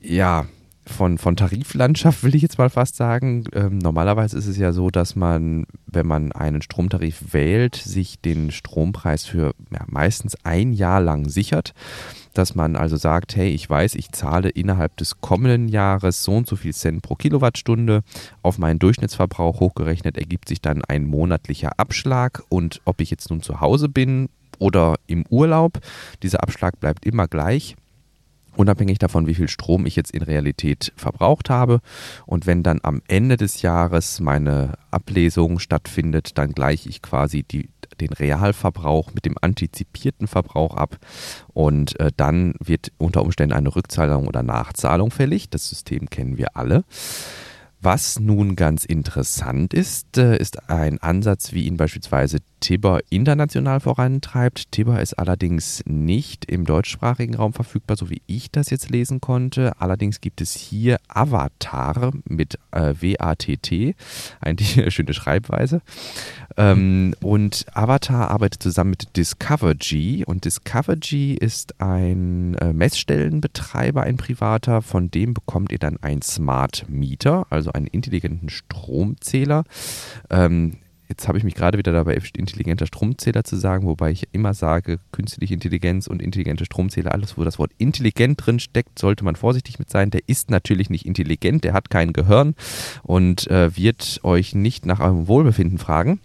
ja, 0.00 0.46
von, 0.92 1.18
von 1.18 1.36
Tariflandschaft, 1.36 2.22
will 2.22 2.34
ich 2.34 2.42
jetzt 2.42 2.58
mal 2.58 2.70
fast 2.70 2.96
sagen. 2.96 3.44
Ähm, 3.52 3.78
normalerweise 3.78 4.38
ist 4.38 4.46
es 4.46 4.56
ja 4.56 4.72
so, 4.72 4.90
dass 4.90 5.16
man, 5.16 5.66
wenn 5.86 6.06
man 6.06 6.32
einen 6.32 6.62
Stromtarif 6.62 7.32
wählt, 7.32 7.74
sich 7.74 8.20
den 8.20 8.50
Strompreis 8.50 9.24
für 9.24 9.54
ja, 9.72 9.80
meistens 9.86 10.36
ein 10.44 10.72
Jahr 10.72 11.00
lang 11.00 11.28
sichert. 11.28 11.74
Dass 12.34 12.54
man 12.54 12.76
also 12.76 12.96
sagt, 12.96 13.36
hey, 13.36 13.50
ich 13.50 13.68
weiß, 13.68 13.94
ich 13.94 14.12
zahle 14.12 14.48
innerhalb 14.48 14.96
des 14.96 15.20
kommenden 15.20 15.68
Jahres 15.68 16.22
so 16.22 16.32
und 16.32 16.46
so 16.46 16.56
viel 16.56 16.72
Cent 16.72 17.02
pro 17.02 17.14
Kilowattstunde. 17.14 18.02
Auf 18.42 18.58
meinen 18.58 18.78
Durchschnittsverbrauch 18.78 19.60
hochgerechnet 19.60 20.16
ergibt 20.16 20.48
sich 20.48 20.60
dann 20.60 20.82
ein 20.84 21.04
monatlicher 21.04 21.72
Abschlag. 21.78 22.42
Und 22.48 22.80
ob 22.84 23.00
ich 23.00 23.10
jetzt 23.10 23.30
nun 23.30 23.42
zu 23.42 23.60
Hause 23.60 23.88
bin 23.88 24.28
oder 24.58 24.94
im 25.06 25.24
Urlaub, 25.28 25.80
dieser 26.22 26.42
Abschlag 26.42 26.80
bleibt 26.80 27.04
immer 27.04 27.28
gleich 27.28 27.76
unabhängig 28.56 28.98
davon, 28.98 29.26
wie 29.26 29.34
viel 29.34 29.48
Strom 29.48 29.86
ich 29.86 29.96
jetzt 29.96 30.10
in 30.12 30.22
Realität 30.22 30.92
verbraucht 30.96 31.50
habe. 31.50 31.80
Und 32.26 32.46
wenn 32.46 32.62
dann 32.62 32.80
am 32.82 33.02
Ende 33.08 33.36
des 33.36 33.62
Jahres 33.62 34.20
meine 34.20 34.74
Ablesung 34.90 35.58
stattfindet, 35.58 36.38
dann 36.38 36.52
gleiche 36.52 36.88
ich 36.88 37.02
quasi 37.02 37.42
die, 37.42 37.68
den 38.00 38.12
Realverbrauch 38.12 39.14
mit 39.14 39.24
dem 39.24 39.36
antizipierten 39.40 40.26
Verbrauch 40.26 40.76
ab. 40.76 40.98
Und 41.48 41.98
äh, 42.00 42.10
dann 42.16 42.54
wird 42.60 42.92
unter 42.98 43.22
Umständen 43.22 43.54
eine 43.54 43.74
Rückzahlung 43.74 44.26
oder 44.26 44.42
Nachzahlung 44.42 45.10
fällig. 45.10 45.50
Das 45.50 45.68
System 45.68 46.10
kennen 46.10 46.36
wir 46.36 46.56
alle. 46.56 46.84
Was 47.80 48.20
nun 48.20 48.54
ganz 48.54 48.84
interessant 48.84 49.74
ist, 49.74 50.16
äh, 50.16 50.36
ist 50.36 50.70
ein 50.70 51.02
Ansatz, 51.02 51.52
wie 51.52 51.66
ihn 51.66 51.76
beispielsweise 51.76 52.38
Tibber 52.62 53.00
international 53.10 53.80
vorantreibt. 53.80 54.70
Tibber 54.70 55.02
ist 55.02 55.18
allerdings 55.18 55.82
nicht 55.84 56.44
im 56.44 56.64
deutschsprachigen 56.64 57.34
Raum 57.34 57.52
verfügbar, 57.52 57.96
so 57.96 58.08
wie 58.08 58.22
ich 58.26 58.52
das 58.52 58.70
jetzt 58.70 58.88
lesen 58.88 59.20
konnte. 59.20 59.72
Allerdings 59.80 60.20
gibt 60.20 60.40
es 60.40 60.54
hier 60.54 60.98
Avatar 61.08 62.12
mit 62.24 62.58
äh, 62.70 62.94
W-A-T-T, 62.98 63.96
eigentlich 64.40 64.78
eine 64.80 64.90
schöne 64.92 65.12
Schreibweise. 65.12 65.82
Ähm, 66.56 67.14
und 67.20 67.66
Avatar 67.74 68.30
arbeitet 68.30 68.62
zusammen 68.62 68.90
mit 68.90 69.16
Discovergy 69.16 70.24
und 70.24 70.44
Discovergy 70.44 71.34
ist 71.34 71.80
ein 71.80 72.54
äh, 72.54 72.72
Messstellenbetreiber, 72.72 74.02
ein 74.02 74.16
privater, 74.16 74.82
von 74.82 75.10
dem 75.10 75.34
bekommt 75.34 75.72
ihr 75.72 75.78
dann 75.80 75.98
ein 76.00 76.22
Smart 76.22 76.86
Meter, 76.88 77.46
also 77.50 77.72
einen 77.72 77.88
intelligenten 77.88 78.50
Stromzähler. 78.50 79.64
Ähm, 80.30 80.76
Jetzt 81.12 81.28
habe 81.28 81.36
ich 81.36 81.44
mich 81.44 81.54
gerade 81.54 81.76
wieder 81.76 81.92
dabei 81.92 82.18
intelligenter 82.38 82.86
Stromzähler 82.86 83.44
zu 83.44 83.56
sagen, 83.56 83.86
wobei 83.86 84.12
ich 84.12 84.28
immer 84.32 84.54
sage, 84.54 84.98
künstliche 85.12 85.52
Intelligenz 85.52 86.06
und 86.06 86.22
intelligente 86.22 86.64
Stromzähler, 86.64 87.12
alles, 87.12 87.36
wo 87.36 87.44
das 87.44 87.58
Wort 87.58 87.70
intelligent 87.76 88.46
drin 88.46 88.58
steckt, 88.58 88.98
sollte 88.98 89.22
man 89.22 89.36
vorsichtig 89.36 89.78
mit 89.78 89.90
sein. 89.90 90.10
Der 90.10 90.22
ist 90.26 90.50
natürlich 90.50 90.88
nicht 90.88 91.04
intelligent, 91.04 91.64
der 91.64 91.74
hat 91.74 91.90
kein 91.90 92.14
Gehirn 92.14 92.54
und 93.02 93.46
äh, 93.50 93.76
wird 93.76 94.20
euch 94.22 94.54
nicht 94.54 94.86
nach 94.86 95.00
eurem 95.00 95.28
Wohlbefinden 95.28 95.76
fragen 95.76 96.20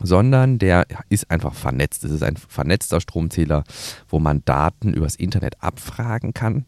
sondern 0.00 0.58
der 0.58 0.86
ist 1.08 1.30
einfach 1.30 1.54
vernetzt. 1.54 2.04
Es 2.04 2.10
ist 2.10 2.22
ein 2.22 2.36
vernetzter 2.36 3.00
Stromzähler, 3.00 3.64
wo 4.08 4.18
man 4.18 4.44
Daten 4.44 4.92
übers 4.92 5.16
Internet 5.16 5.62
abfragen 5.62 6.34
kann. 6.34 6.66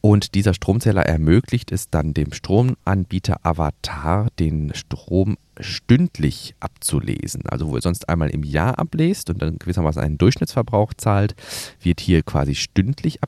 Und 0.00 0.34
dieser 0.34 0.54
Stromzähler 0.54 1.02
ermöglicht 1.02 1.72
es 1.72 1.90
dann 1.90 2.14
dem 2.14 2.32
Stromanbieter 2.32 3.44
Avatar, 3.44 4.28
den 4.38 4.72
Strom 4.74 5.36
stündlich 5.58 6.54
abzulesen. 6.60 7.42
Also 7.48 7.68
wo 7.68 7.74
ihr 7.74 7.82
sonst 7.82 8.08
einmal 8.08 8.30
im 8.30 8.44
Jahr 8.44 8.78
ablest 8.78 9.28
und 9.28 9.42
dann 9.42 9.58
gewissermaßen 9.58 10.00
einen 10.00 10.16
Durchschnittsverbrauch 10.16 10.94
zahlt, 10.94 11.34
wird 11.82 12.00
hier 12.00 12.22
quasi 12.22 12.54
stündlich 12.54 13.18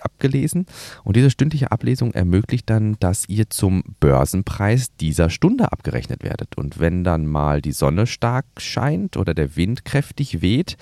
abgelesen. 0.00 0.66
Und 1.04 1.14
diese 1.14 1.30
stündliche 1.30 1.70
Ablesung 1.70 2.12
ermöglicht 2.12 2.68
dann, 2.68 2.96
dass 2.98 3.28
ihr 3.28 3.48
zum 3.48 3.84
Börsenpreis 4.00 4.96
dieser 4.96 5.30
Stunde 5.30 5.70
abgerechnet 5.70 6.24
werdet. 6.24 6.56
Und 6.56 6.80
wenn 6.80 7.04
dann 7.04 7.26
mal 7.26 7.62
die 7.62 7.72
Sonne 7.72 8.08
stark 8.08 8.46
scheint 8.58 9.16
oder 9.16 9.32
der 9.32 9.54
Wind 9.54 9.84
kräftig 9.84 10.42
weht, 10.42 10.76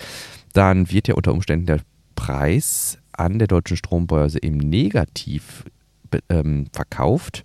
dann 0.54 0.90
wird 0.90 1.08
ja 1.08 1.14
unter 1.14 1.34
Umständen 1.34 1.66
der 1.66 1.80
Preis 2.14 2.98
an 3.18 3.38
der 3.38 3.48
deutschen 3.48 3.76
Strombörse 3.76 4.38
im 4.38 4.58
Negativ 4.58 5.64
ähm, 6.28 6.66
verkauft. 6.72 7.44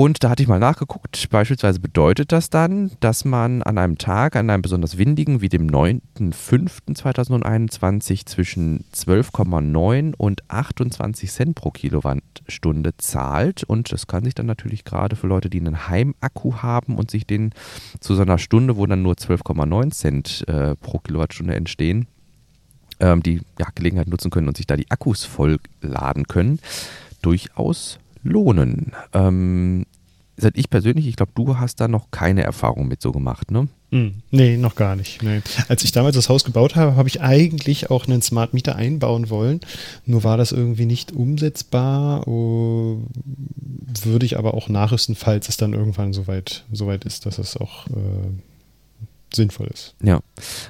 Und 0.00 0.22
da 0.22 0.30
hatte 0.30 0.44
ich 0.44 0.48
mal 0.48 0.60
nachgeguckt, 0.60 1.28
beispielsweise 1.28 1.80
bedeutet 1.80 2.30
das 2.30 2.50
dann, 2.50 2.92
dass 3.00 3.24
man 3.24 3.64
an 3.64 3.78
einem 3.78 3.98
Tag, 3.98 4.36
an 4.36 4.48
einem 4.48 4.62
besonders 4.62 4.96
windigen 4.96 5.40
wie 5.40 5.48
dem 5.48 5.66
9.05.2021 5.66 8.24
zwischen 8.24 8.84
12,9 8.94 10.14
und 10.16 10.48
28 10.48 11.32
Cent 11.32 11.56
pro 11.56 11.72
Kilowattstunde 11.72 12.96
zahlt. 12.98 13.64
Und 13.64 13.90
das 13.90 14.06
kann 14.06 14.22
sich 14.22 14.36
dann 14.36 14.46
natürlich 14.46 14.84
gerade 14.84 15.16
für 15.16 15.26
Leute, 15.26 15.50
die 15.50 15.58
einen 15.58 15.88
Heimakku 15.88 16.58
haben 16.58 16.94
und 16.94 17.10
sich 17.10 17.26
den 17.26 17.50
zu 17.98 18.14
so 18.14 18.22
einer 18.22 18.38
Stunde, 18.38 18.76
wo 18.76 18.86
dann 18.86 19.02
nur 19.02 19.14
12,9 19.14 19.90
Cent 19.90 20.44
äh, 20.46 20.76
pro 20.76 21.00
Kilowattstunde 21.00 21.56
entstehen, 21.56 22.06
ähm, 23.00 23.22
die 23.22 23.40
ja, 23.58 23.68
Gelegenheit 23.74 24.08
nutzen 24.08 24.30
können 24.30 24.48
und 24.48 24.56
sich 24.56 24.66
da 24.66 24.76
die 24.76 24.90
Akkus 24.90 25.24
voll 25.24 25.58
laden 25.80 26.26
können, 26.26 26.60
durchaus 27.22 27.98
lohnen. 28.22 28.92
Ähm, 29.12 29.86
seit 30.36 30.56
ich 30.56 30.70
persönlich, 30.70 31.06
ich 31.06 31.16
glaube, 31.16 31.32
du 31.34 31.58
hast 31.58 31.80
da 31.80 31.88
noch 31.88 32.10
keine 32.10 32.42
Erfahrung 32.42 32.88
mit 32.88 33.02
so 33.02 33.12
gemacht, 33.12 33.50
ne? 33.50 33.68
Mm, 33.90 34.22
nee, 34.30 34.56
noch 34.56 34.74
gar 34.74 34.96
nicht. 34.96 35.22
Nee. 35.22 35.40
Als 35.68 35.82
ich 35.82 35.92
damals 35.92 36.14
das 36.14 36.28
Haus 36.28 36.44
gebaut 36.44 36.76
habe, 36.76 36.96
habe 36.96 37.08
ich 37.08 37.20
eigentlich 37.20 37.90
auch 37.90 38.06
einen 38.06 38.22
Smart 38.22 38.52
Meter 38.54 38.76
einbauen 38.76 39.30
wollen. 39.30 39.60
Nur 40.04 40.24
war 40.24 40.36
das 40.36 40.52
irgendwie 40.52 40.86
nicht 40.86 41.12
umsetzbar. 41.12 42.28
Oh, 42.28 42.98
würde 44.02 44.26
ich 44.26 44.38
aber 44.38 44.54
auch 44.54 44.68
nachrüsten, 44.68 45.14
falls 45.14 45.48
es 45.48 45.56
dann 45.56 45.72
irgendwann 45.72 46.12
soweit, 46.12 46.64
soweit 46.70 47.04
ist, 47.04 47.26
dass 47.26 47.38
es 47.38 47.56
auch 47.56 47.86
äh, 47.88 48.30
sinnvoll 49.34 49.68
ist. 49.68 49.94
Ja. 50.02 50.20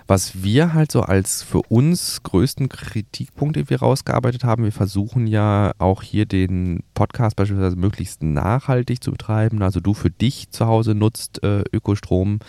Was 0.07 0.43
wir 0.43 0.73
halt 0.75 0.93
so 0.93 1.03
als 1.03 1.43
für 1.43 1.63
uns 1.69 2.23
größten 2.23 2.69
Kritikpunkt, 2.69 3.57
den 3.57 3.71
wir 3.71 3.81
rausgearbeitet 3.81 4.45
haben, 4.45 4.65
wir 4.65 4.73
versuchen 4.73 5.27
ja 5.27 5.73
auch 5.79 6.03
hier 6.03 6.27
den 6.27 6.83
Podcast 6.95 7.37
beispielsweise 7.37 7.77
möglichst 7.77 8.23
nachhaltig 8.23 9.03
zu 9.03 9.11
betreiben. 9.11 9.63
Also 9.63 9.81
du 9.81 9.95
für 9.95 10.11
dich 10.11 10.51
zu 10.51 10.67
Hause 10.67 10.95
nutzt 10.95 11.43
äh, 11.43 11.63
Ökostrom, 11.73 12.41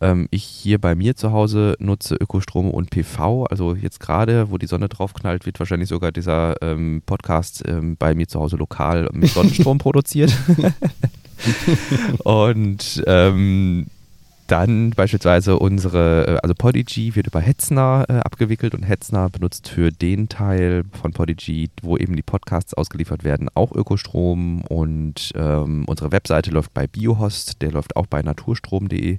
ähm, 0.00 0.28
ich 0.30 0.44
hier 0.44 0.80
bei 0.80 0.94
mir 0.94 1.16
zu 1.16 1.32
Hause 1.32 1.76
nutze 1.78 2.16
Ökostrom 2.16 2.70
und 2.70 2.90
PV. 2.90 3.44
Also 3.44 3.74
jetzt 3.74 4.00
gerade, 4.00 4.50
wo 4.50 4.58
die 4.58 4.66
Sonne 4.66 4.88
drauf 4.88 5.14
knallt, 5.14 5.46
wird 5.46 5.58
wahrscheinlich 5.58 5.88
sogar 5.88 6.12
dieser 6.12 6.60
ähm, 6.62 7.02
Podcast 7.06 7.62
ähm, 7.66 7.96
bei 7.96 8.14
mir 8.14 8.28
zu 8.28 8.40
Hause 8.40 8.56
lokal 8.56 9.08
mit 9.12 9.30
Sonnenstrom 9.30 9.78
produziert. 9.84 10.34
und 12.24 13.02
ähm, 13.06 13.86
dann 14.46 14.90
beispielsweise 14.90 15.58
unsere, 15.58 16.26
äh, 16.26 16.38
also 16.42 16.54
Podigy 16.54 17.14
wird 17.16 17.26
über 17.26 17.40
Hetzner 17.40 18.04
äh, 18.08 18.14
abgewickelt 18.14 18.74
und 18.74 18.82
Hetzner 18.82 19.30
benutzt 19.30 19.68
für 19.68 19.90
den 19.90 20.28
Teil 20.28 20.84
von 21.00 21.12
Podigy, 21.12 21.70
wo 21.82 21.96
eben 21.96 22.16
die 22.16 22.22
Podcasts 22.22 22.74
ausgeliefert 22.74 23.24
werden, 23.24 23.48
auch 23.54 23.72
Ökostrom 23.72 24.62
und 24.62 25.32
ähm, 25.34 25.84
unsere 25.86 26.12
Webseite 26.12 26.50
läuft 26.50 26.74
bei 26.74 26.86
Biohost, 26.86 27.62
der 27.62 27.72
läuft 27.72 27.96
auch 27.96 28.06
bei 28.06 28.22
naturstrom.de 28.22 29.18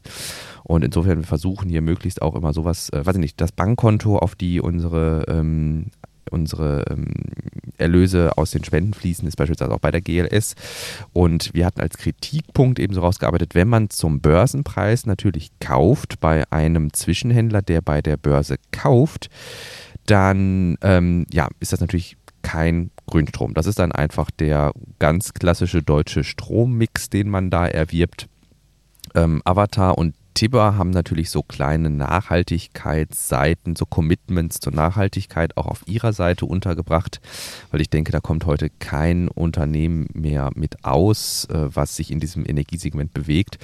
und 0.63 0.83
insofern 0.83 1.19
wir 1.19 1.27
versuchen 1.27 1.69
hier 1.69 1.81
möglichst 1.81 2.21
auch 2.21 2.35
immer 2.35 2.53
sowas, 2.53 2.89
äh, 2.89 3.05
weiß 3.05 3.15
ich 3.15 3.21
nicht, 3.21 3.41
das 3.41 3.51
Bankkonto, 3.51 4.17
auf 4.17 4.35
die 4.35 4.61
unsere 4.61 5.25
ähm, 5.27 5.87
unsere 6.31 6.85
ähm, 6.89 7.13
Erlöse 7.77 8.37
aus 8.37 8.51
den 8.51 8.63
Spenden 8.63 8.93
fließen, 8.93 9.27
ist 9.27 9.35
beispielsweise 9.35 9.73
auch 9.73 9.79
bei 9.79 9.91
der 9.91 10.01
GLS. 10.01 10.55
Und 11.13 11.53
wir 11.53 11.65
hatten 11.65 11.81
als 11.81 11.97
Kritikpunkt 11.97 12.79
eben 12.79 12.93
so 12.93 13.01
rausgearbeitet, 13.01 13.55
wenn 13.55 13.67
man 13.67 13.89
zum 13.89 14.21
Börsenpreis 14.21 15.05
natürlich 15.05 15.51
kauft 15.59 16.19
bei 16.19 16.43
einem 16.51 16.93
Zwischenhändler, 16.93 17.61
der 17.61 17.81
bei 17.81 18.01
der 18.01 18.17
Börse 18.17 18.57
kauft, 18.71 19.29
dann 20.05 20.77
ähm, 20.81 21.25
ja, 21.31 21.49
ist 21.59 21.73
das 21.73 21.81
natürlich 21.81 22.17
kein 22.41 22.91
Grünstrom. 23.07 23.53
Das 23.53 23.65
ist 23.65 23.79
dann 23.79 23.91
einfach 23.91 24.29
der 24.31 24.71
ganz 24.99 25.33
klassische 25.33 25.81
deutsche 25.81 26.23
Strommix, 26.23 27.09
den 27.09 27.29
man 27.29 27.49
da 27.49 27.67
erwirbt. 27.67 28.27
Ähm, 29.15 29.41
Avatar 29.45 29.97
und 29.97 30.13
Tibber 30.35 30.77
haben 30.77 30.89
natürlich 30.89 31.29
so 31.29 31.43
kleine 31.43 31.89
Nachhaltigkeitsseiten, 31.89 33.77
so 33.77 33.85
Commitments 33.85 34.59
zur 34.59 34.73
Nachhaltigkeit 34.73 35.55
auch 35.55 35.65
auf 35.65 35.87
ihrer 35.87 36.11
Seite 36.11 36.45
untergebracht, 36.45 37.21
weil 37.71 37.79
ich 37.79 37.89
denke, 37.89 38.11
da 38.11 38.19
kommt 38.19 38.45
heute 38.45 38.69
kein 38.69 39.29
Unternehmen 39.29 40.07
mehr 40.13 40.51
mit 40.53 40.83
aus, 40.83 41.45
äh, 41.45 41.73
was 41.73 41.95
sich 41.95 42.11
in 42.11 42.19
diesem 42.19 42.45
Energiesegment 42.45 43.13
bewegt. 43.13 43.57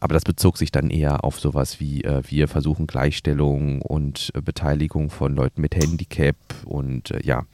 Aber 0.00 0.14
das 0.14 0.24
bezog 0.24 0.58
sich 0.58 0.72
dann 0.72 0.90
eher 0.90 1.22
auf 1.22 1.38
sowas 1.38 1.78
wie 1.78 2.02
äh, 2.02 2.22
wir 2.26 2.48
versuchen 2.48 2.88
Gleichstellung 2.88 3.80
und 3.80 4.32
äh, 4.34 4.40
Beteiligung 4.40 5.10
von 5.10 5.36
Leuten 5.36 5.60
mit 5.60 5.76
Handicap 5.76 6.36
und 6.64 7.14
ja, 7.22 7.44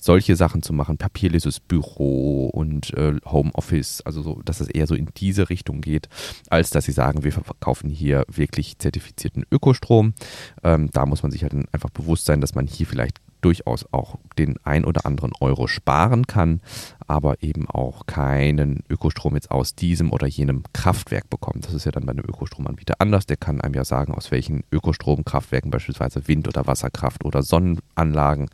solche 0.00 0.34
Sachen 0.34 0.62
zu 0.62 0.72
machen, 0.72 0.98
papierloses 0.98 1.60
Büro 1.60 2.48
und 2.48 2.92
Homeoffice, 3.24 4.02
also 4.02 4.22
so, 4.22 4.40
dass 4.44 4.60
es 4.60 4.68
eher 4.68 4.86
so 4.86 4.94
in 4.94 5.08
diese 5.16 5.48
Richtung 5.50 5.80
geht, 5.80 6.08
als 6.48 6.70
dass 6.70 6.84
sie 6.84 6.92
sagen, 6.92 7.24
wir 7.24 7.32
verkaufen 7.32 7.90
hier 7.90 8.15
wirklich 8.28 8.78
zertifizierten 8.78 9.44
Ökostrom. 9.50 10.14
Ähm, 10.62 10.90
da 10.92 11.06
muss 11.06 11.22
man 11.22 11.32
sich 11.32 11.42
halt 11.42 11.54
einfach 11.72 11.90
bewusst 11.90 12.26
sein, 12.26 12.40
dass 12.40 12.54
man 12.54 12.66
hier 12.66 12.86
vielleicht 12.86 13.20
durchaus 13.40 13.86
auch 13.92 14.18
den 14.38 14.56
ein 14.64 14.84
oder 14.84 15.06
anderen 15.06 15.32
Euro 15.40 15.68
sparen 15.68 16.26
kann, 16.26 16.60
aber 17.06 17.42
eben 17.42 17.68
auch 17.68 18.06
keinen 18.06 18.82
Ökostrom 18.88 19.34
jetzt 19.34 19.50
aus 19.50 19.74
diesem 19.74 20.12
oder 20.12 20.26
jenem 20.26 20.64
Kraftwerk 20.72 21.30
bekommt. 21.30 21.66
Das 21.66 21.74
ist 21.74 21.84
ja 21.84 21.92
dann 21.92 22.06
bei 22.06 22.12
einem 22.12 22.24
Ökostromanbieter 22.24 22.94
anders. 22.98 23.26
Der 23.26 23.36
kann 23.36 23.60
einem 23.60 23.74
ja 23.74 23.84
sagen, 23.84 24.14
aus 24.14 24.30
welchen 24.30 24.64
Ökostromkraftwerken, 24.72 25.70
beispielsweise 25.70 26.26
Wind- 26.26 26.48
oder 26.48 26.66
Wasserkraft 26.66 27.24
oder 27.24 27.42
Sonnenanlagen, 27.42 28.48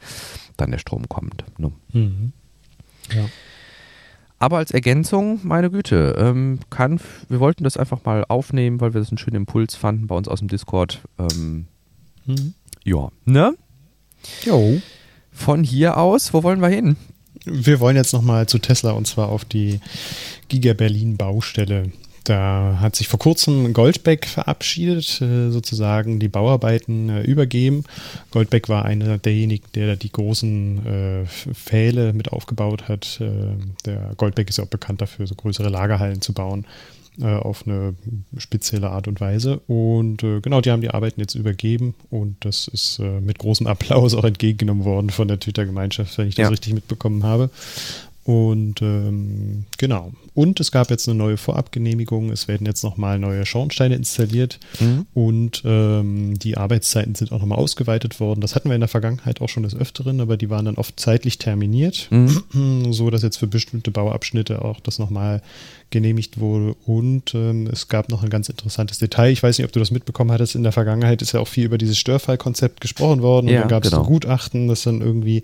dann 0.57 0.71
der 0.71 0.79
Strom 0.79 1.09
kommt. 1.09 1.45
Ne? 1.59 1.73
Mhm. 1.93 2.33
Ja. 3.15 3.25
Aber 4.43 4.57
als 4.57 4.73
Ergänzung, 4.73 5.39
meine 5.45 5.71
Güte, 5.71 6.17
ähm, 6.19 6.59
kann, 6.69 6.99
wir 7.29 7.39
wollten 7.39 7.63
das 7.63 7.77
einfach 7.77 8.05
mal 8.05 8.25
aufnehmen, 8.27 8.81
weil 8.81 8.93
wir 8.93 9.01
das 9.01 9.11
einen 9.11 9.19
schönen 9.19 9.37
Impuls 9.37 9.77
fanden 9.77 10.09
bei 10.09 10.17
uns 10.17 10.27
aus 10.27 10.41
dem 10.41 10.49
Discord. 10.49 11.01
Ähm, 11.17 11.69
mhm. 12.27 12.55
Ja, 12.83 13.11
ne? 13.25 13.55
Jo. 14.45 14.83
Von 15.31 15.63
hier 15.63 15.97
aus, 15.97 16.35
wo 16.35 16.43
wollen 16.43 16.61
wir 16.61 16.71
hin? 16.71 16.97
Wir 17.45 17.79
wollen 17.79 17.95
jetzt 17.95 18.13
nochmal 18.13 18.49
zu 18.49 18.59
Tesla 18.59 18.91
und 18.91 19.07
zwar 19.07 19.29
auf 19.29 19.45
die 19.45 19.79
Giga 20.49 20.73
Berlin 20.73 21.17
Baustelle. 21.17 21.93
Da 22.25 22.79
hat 22.81 22.95
sich 22.95 23.09
vor 23.09 23.19
kurzem 23.19 23.73
Goldbeck 23.73 24.27
verabschiedet, 24.27 25.21
äh, 25.21 25.51
sozusagen 25.51 26.21
die 26.21 26.29
Bauarbeiten 26.29 27.09
äh, 27.09 27.23
übergeben. 27.23 27.85
Goldbeck 28.31 28.69
war 28.69 28.85
einer 28.85 29.19
derjenigen, 29.19 29.67
der 29.75 29.97
die 29.97 30.13
großen 30.13 30.87
äh, 30.87 31.27
Pfähle 31.27 32.13
mit 32.13 32.33
aufgebaut 32.33 32.89
hat. 32.89 33.21
Der 33.85 34.13
Goldbeck 34.17 34.49
ist 34.49 34.59
ja 34.59 34.65
auch 34.65 34.69
bekannt 34.69 35.01
dafür, 35.01 35.27
so 35.27 35.35
größere 35.35 35.69
Lagerhallen 35.69 36.21
zu 36.21 36.33
bauen 36.33 36.67
auf 37.21 37.67
eine 37.67 37.95
spezielle 38.39 38.89
Art 38.91 39.07
und 39.07 39.21
Weise. 39.21 39.61
Und 39.67 40.19
genau, 40.19 40.63
die 40.63 40.71
haben 40.71 40.81
die 40.81 40.91
Arbeiten 40.91 41.21
jetzt 41.21 41.35
übergeben 41.35 41.95
und 42.11 42.37
das 42.41 42.69
ist 42.69 42.99
mit 43.01 43.39
großem 43.39 43.67
Applaus 43.67 44.15
auch 44.15 44.25
entgegengenommen 44.25 44.85
worden 44.85 45.11
von 45.11 45.29
der 45.29 45.39
Twitter-Gemeinschaft, 45.39 46.17
wenn 46.17 46.29
ich 46.29 46.37
das 46.37 46.45
ja. 46.45 46.49
richtig 46.49 46.73
mitbekommen 46.73 47.25
habe. 47.25 47.51
Und 48.25 48.81
ähm, 48.83 49.65
genau. 49.79 50.13
Und 50.35 50.61
es 50.61 50.71
gab 50.71 50.91
jetzt 50.91 51.09
eine 51.09 51.19
neue 51.19 51.37
Vorabgenehmigung. 51.37 52.31
Es 52.31 52.47
werden 52.47 52.67
jetzt 52.67 52.85
nochmal 52.85 53.19
neue 53.19 53.45
Schornsteine 53.45 53.97
installiert 53.97 54.61
mhm. 54.79 55.07
und 55.13 55.63
ähm, 55.65 56.39
die 56.39 56.57
Arbeitszeiten 56.57 57.17
sind 57.17 57.33
auch 57.33 57.41
nochmal 57.41 57.59
ausgeweitet 57.59 58.21
worden. 58.21 58.41
Das 58.41 58.55
hatten 58.55 58.69
wir 58.69 58.77
in 58.77 58.81
der 58.81 58.89
Vergangenheit 58.89 59.41
auch 59.41 59.49
schon 59.49 59.65
des 59.65 59.75
Öfteren, 59.75 60.21
aber 60.21 60.37
die 60.37 60.51
waren 60.51 60.67
dann 60.67 60.77
oft 60.77 61.01
zeitlich 61.01 61.39
terminiert, 61.39 62.09
mhm. 62.11 62.93
so 62.93 63.11
dass 63.11 63.23
jetzt 63.23 63.39
für 63.39 63.49
bestimmte 63.49 63.91
Bauabschnitte 63.91 64.65
auch 64.65 64.79
das 64.79 65.01
nochmal 65.01 65.43
genehmigt 65.91 66.41
wurde. 66.41 66.75
Und 66.87 67.35
ähm, 67.35 67.69
es 67.71 67.89
gab 67.89 68.09
noch 68.09 68.23
ein 68.23 68.31
ganz 68.31 68.49
interessantes 68.49 68.99
Detail. 68.99 69.31
Ich 69.31 69.43
weiß 69.43 69.59
nicht, 69.59 69.67
ob 69.67 69.73
du 69.73 69.81
das 69.81 69.91
mitbekommen 69.91 70.31
hattest. 70.31 70.55
In 70.55 70.63
der 70.63 70.73
Vergangenheit 70.73 71.23
ist 71.23 71.33
ja 71.33 71.41
auch 71.41 71.49
viel 71.49 71.65
über 71.65 71.79
dieses 71.79 71.99
Störfallkonzept 71.99 72.81
gesprochen 72.81 73.23
worden. 73.23 73.49
Und 73.49 73.53
ja, 73.53 73.61
dann 73.61 73.69
gab 73.69 73.85
es 73.85 73.91
genau. 73.91 74.03
ein 74.03 74.09
Gutachten, 74.09 74.69
das 74.69 74.83
dann 74.83 75.01
irgendwie 75.01 75.43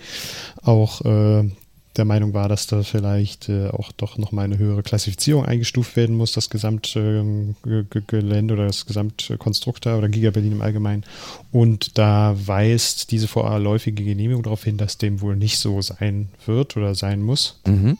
auch 0.62 1.04
äh, 1.04 1.50
der 1.99 2.05
Meinung 2.05 2.33
war, 2.33 2.49
dass 2.49 2.67
da 2.67 2.83
vielleicht 2.83 3.49
äh, 3.49 3.69
auch 3.69 3.93
doch 3.93 4.17
nochmal 4.17 4.45
eine 4.45 4.59
höhere 4.59 4.83
Klassifizierung 4.83 5.45
eingestuft 5.45 5.97
werden 5.97 6.17
muss, 6.17 6.33
das 6.33 6.49
Gesamtgelände 6.49 7.55
ähm, 7.67 8.50
oder 8.50 8.67
das 8.67 8.87
Gesamtkonstrukt 8.87 9.85
da 9.85 9.99
oder 9.99 10.09
Giga 10.09 10.31
Berlin 10.31 10.52
im 10.52 10.62
Allgemeinen. 10.62 11.05
Und 11.52 11.99
da 11.99 12.37
weist 12.38 13.11
diese 13.11 13.28
vorläufige 13.28 14.05
Genehmigung 14.05 14.43
darauf 14.45 14.64
hin, 14.64 14.76
dass 14.76 14.99
dem 14.99 15.21
wohl 15.21 15.37
nicht 15.37 15.59
so 15.59 15.83
sein 15.83 16.28
wird 16.47 16.76
oder 16.76 16.95
sein 16.95 17.21
muss. 17.21 17.61
Mhm. 17.67 17.99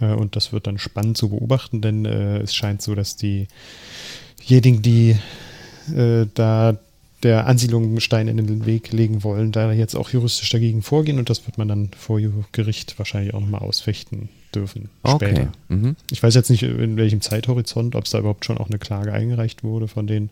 Äh, 0.00 0.12
und 0.12 0.36
das 0.36 0.52
wird 0.52 0.66
dann 0.66 0.78
spannend 0.78 1.16
zu 1.16 1.30
beobachten, 1.30 1.80
denn 1.80 2.04
äh, 2.04 2.38
es 2.38 2.54
scheint 2.54 2.82
so, 2.82 2.94
dass 2.94 3.16
diejenigen, 3.16 4.82
die 4.82 5.16
äh, 5.94 6.26
da 6.34 6.76
der 7.22 7.46
Ansiedlung 7.46 7.98
Steine 8.00 8.30
in 8.30 8.36
den 8.36 8.66
Weg 8.66 8.92
legen 8.92 9.24
wollen, 9.24 9.50
da 9.50 9.72
jetzt 9.72 9.96
auch 9.96 10.10
juristisch 10.10 10.50
dagegen 10.50 10.82
vorgehen 10.82 11.18
und 11.18 11.28
das 11.28 11.46
wird 11.46 11.58
man 11.58 11.68
dann 11.68 11.90
vor 11.96 12.20
Gericht 12.52 12.98
wahrscheinlich 12.98 13.34
auch 13.34 13.40
nochmal 13.40 13.62
ausfechten 13.62 14.28
dürfen 14.54 14.88
okay. 15.02 15.30
später. 15.30 15.52
Mhm. 15.68 15.96
Ich 16.10 16.22
weiß 16.22 16.34
jetzt 16.34 16.50
nicht, 16.50 16.62
in 16.62 16.96
welchem 16.96 17.20
Zeithorizont, 17.20 17.96
ob 17.96 18.04
es 18.04 18.10
da 18.10 18.18
überhaupt 18.18 18.44
schon 18.44 18.58
auch 18.58 18.68
eine 18.68 18.78
Klage 18.78 19.12
eingereicht 19.12 19.64
wurde 19.64 19.88
von 19.88 20.06
den, 20.06 20.30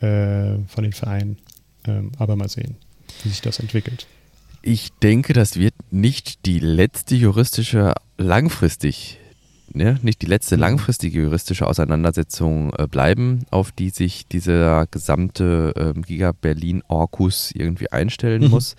äh, 0.00 0.58
von 0.68 0.84
den 0.84 0.92
Vereinen, 0.92 1.38
ähm, 1.86 2.12
aber 2.18 2.36
mal 2.36 2.48
sehen, 2.48 2.76
wie 3.24 3.28
sich 3.28 3.40
das 3.40 3.58
entwickelt. 3.58 4.06
Ich 4.62 4.90
denke, 5.02 5.32
das 5.32 5.56
wird 5.56 5.74
nicht 5.90 6.46
die 6.46 6.58
letzte 6.58 7.14
juristische 7.14 7.94
langfristig 8.16 9.18
ne, 9.72 9.98
nicht 10.02 10.22
die 10.22 10.26
letzte 10.26 10.56
mhm. 10.56 10.62
langfristige 10.62 11.22
juristische 11.22 11.66
Auseinandersetzung 11.66 12.72
äh, 12.74 12.86
bleiben, 12.86 13.46
auf 13.50 13.72
die 13.72 13.90
sich 13.90 14.26
dieser 14.26 14.86
gesamte 14.86 15.72
ähm, 15.76 16.02
Giga 16.02 16.32
Berlin 16.32 16.82
Orkus 16.88 17.50
irgendwie 17.54 17.90
einstellen 17.90 18.44
mhm. 18.44 18.50
muss. 18.50 18.76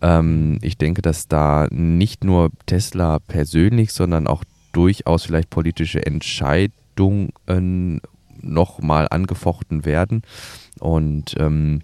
Ähm, 0.00 0.58
ich 0.62 0.78
denke, 0.78 1.02
dass 1.02 1.28
da 1.28 1.68
nicht 1.70 2.24
nur 2.24 2.50
Tesla 2.66 3.18
persönlich, 3.18 3.92
sondern 3.92 4.26
auch 4.26 4.44
durchaus 4.72 5.24
vielleicht 5.24 5.50
politische 5.50 6.04
Entscheidungen 6.04 7.30
nochmal 8.40 9.06
angefochten 9.10 9.84
werden. 9.84 10.22
Und 10.80 11.34
ähm, 11.38 11.82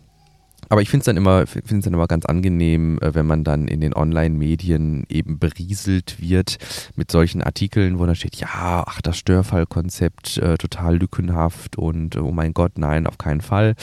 aber 0.71 0.83
ich 0.83 0.89
finde 0.89 1.01
es 1.01 1.07
dann 1.07 1.17
immer, 1.17 1.47
finde 1.49 1.79
es 1.79 1.85
dann 1.85 1.95
immer 1.95 2.07
ganz 2.07 2.25
angenehm, 2.25 2.99
äh, 3.03 3.13
wenn 3.13 3.27
man 3.27 3.43
dann 3.43 3.67
in 3.67 3.81
den 3.81 3.93
Online-Medien 3.93 5.05
eben 5.09 5.41
berieselt 5.41 6.21
wird 6.21 6.59
mit 6.95 7.11
solchen 7.11 7.43
Artikeln, 7.43 7.99
wo 7.99 8.07
da 8.07 8.15
steht, 8.15 8.37
ja, 8.37 8.85
ach, 8.87 9.03
das 9.03 9.19
Störfallkonzept 9.19 10.39
äh, 10.39 10.57
total 10.59 10.97
lückenhaft 10.97 11.77
und 11.77 12.17
oh 12.17 12.31
mein 12.31 12.55
Gott, 12.55 12.79
nein, 12.79 13.09
auf 13.09 13.19
keinen 13.19 13.41
Fall. 13.41 13.75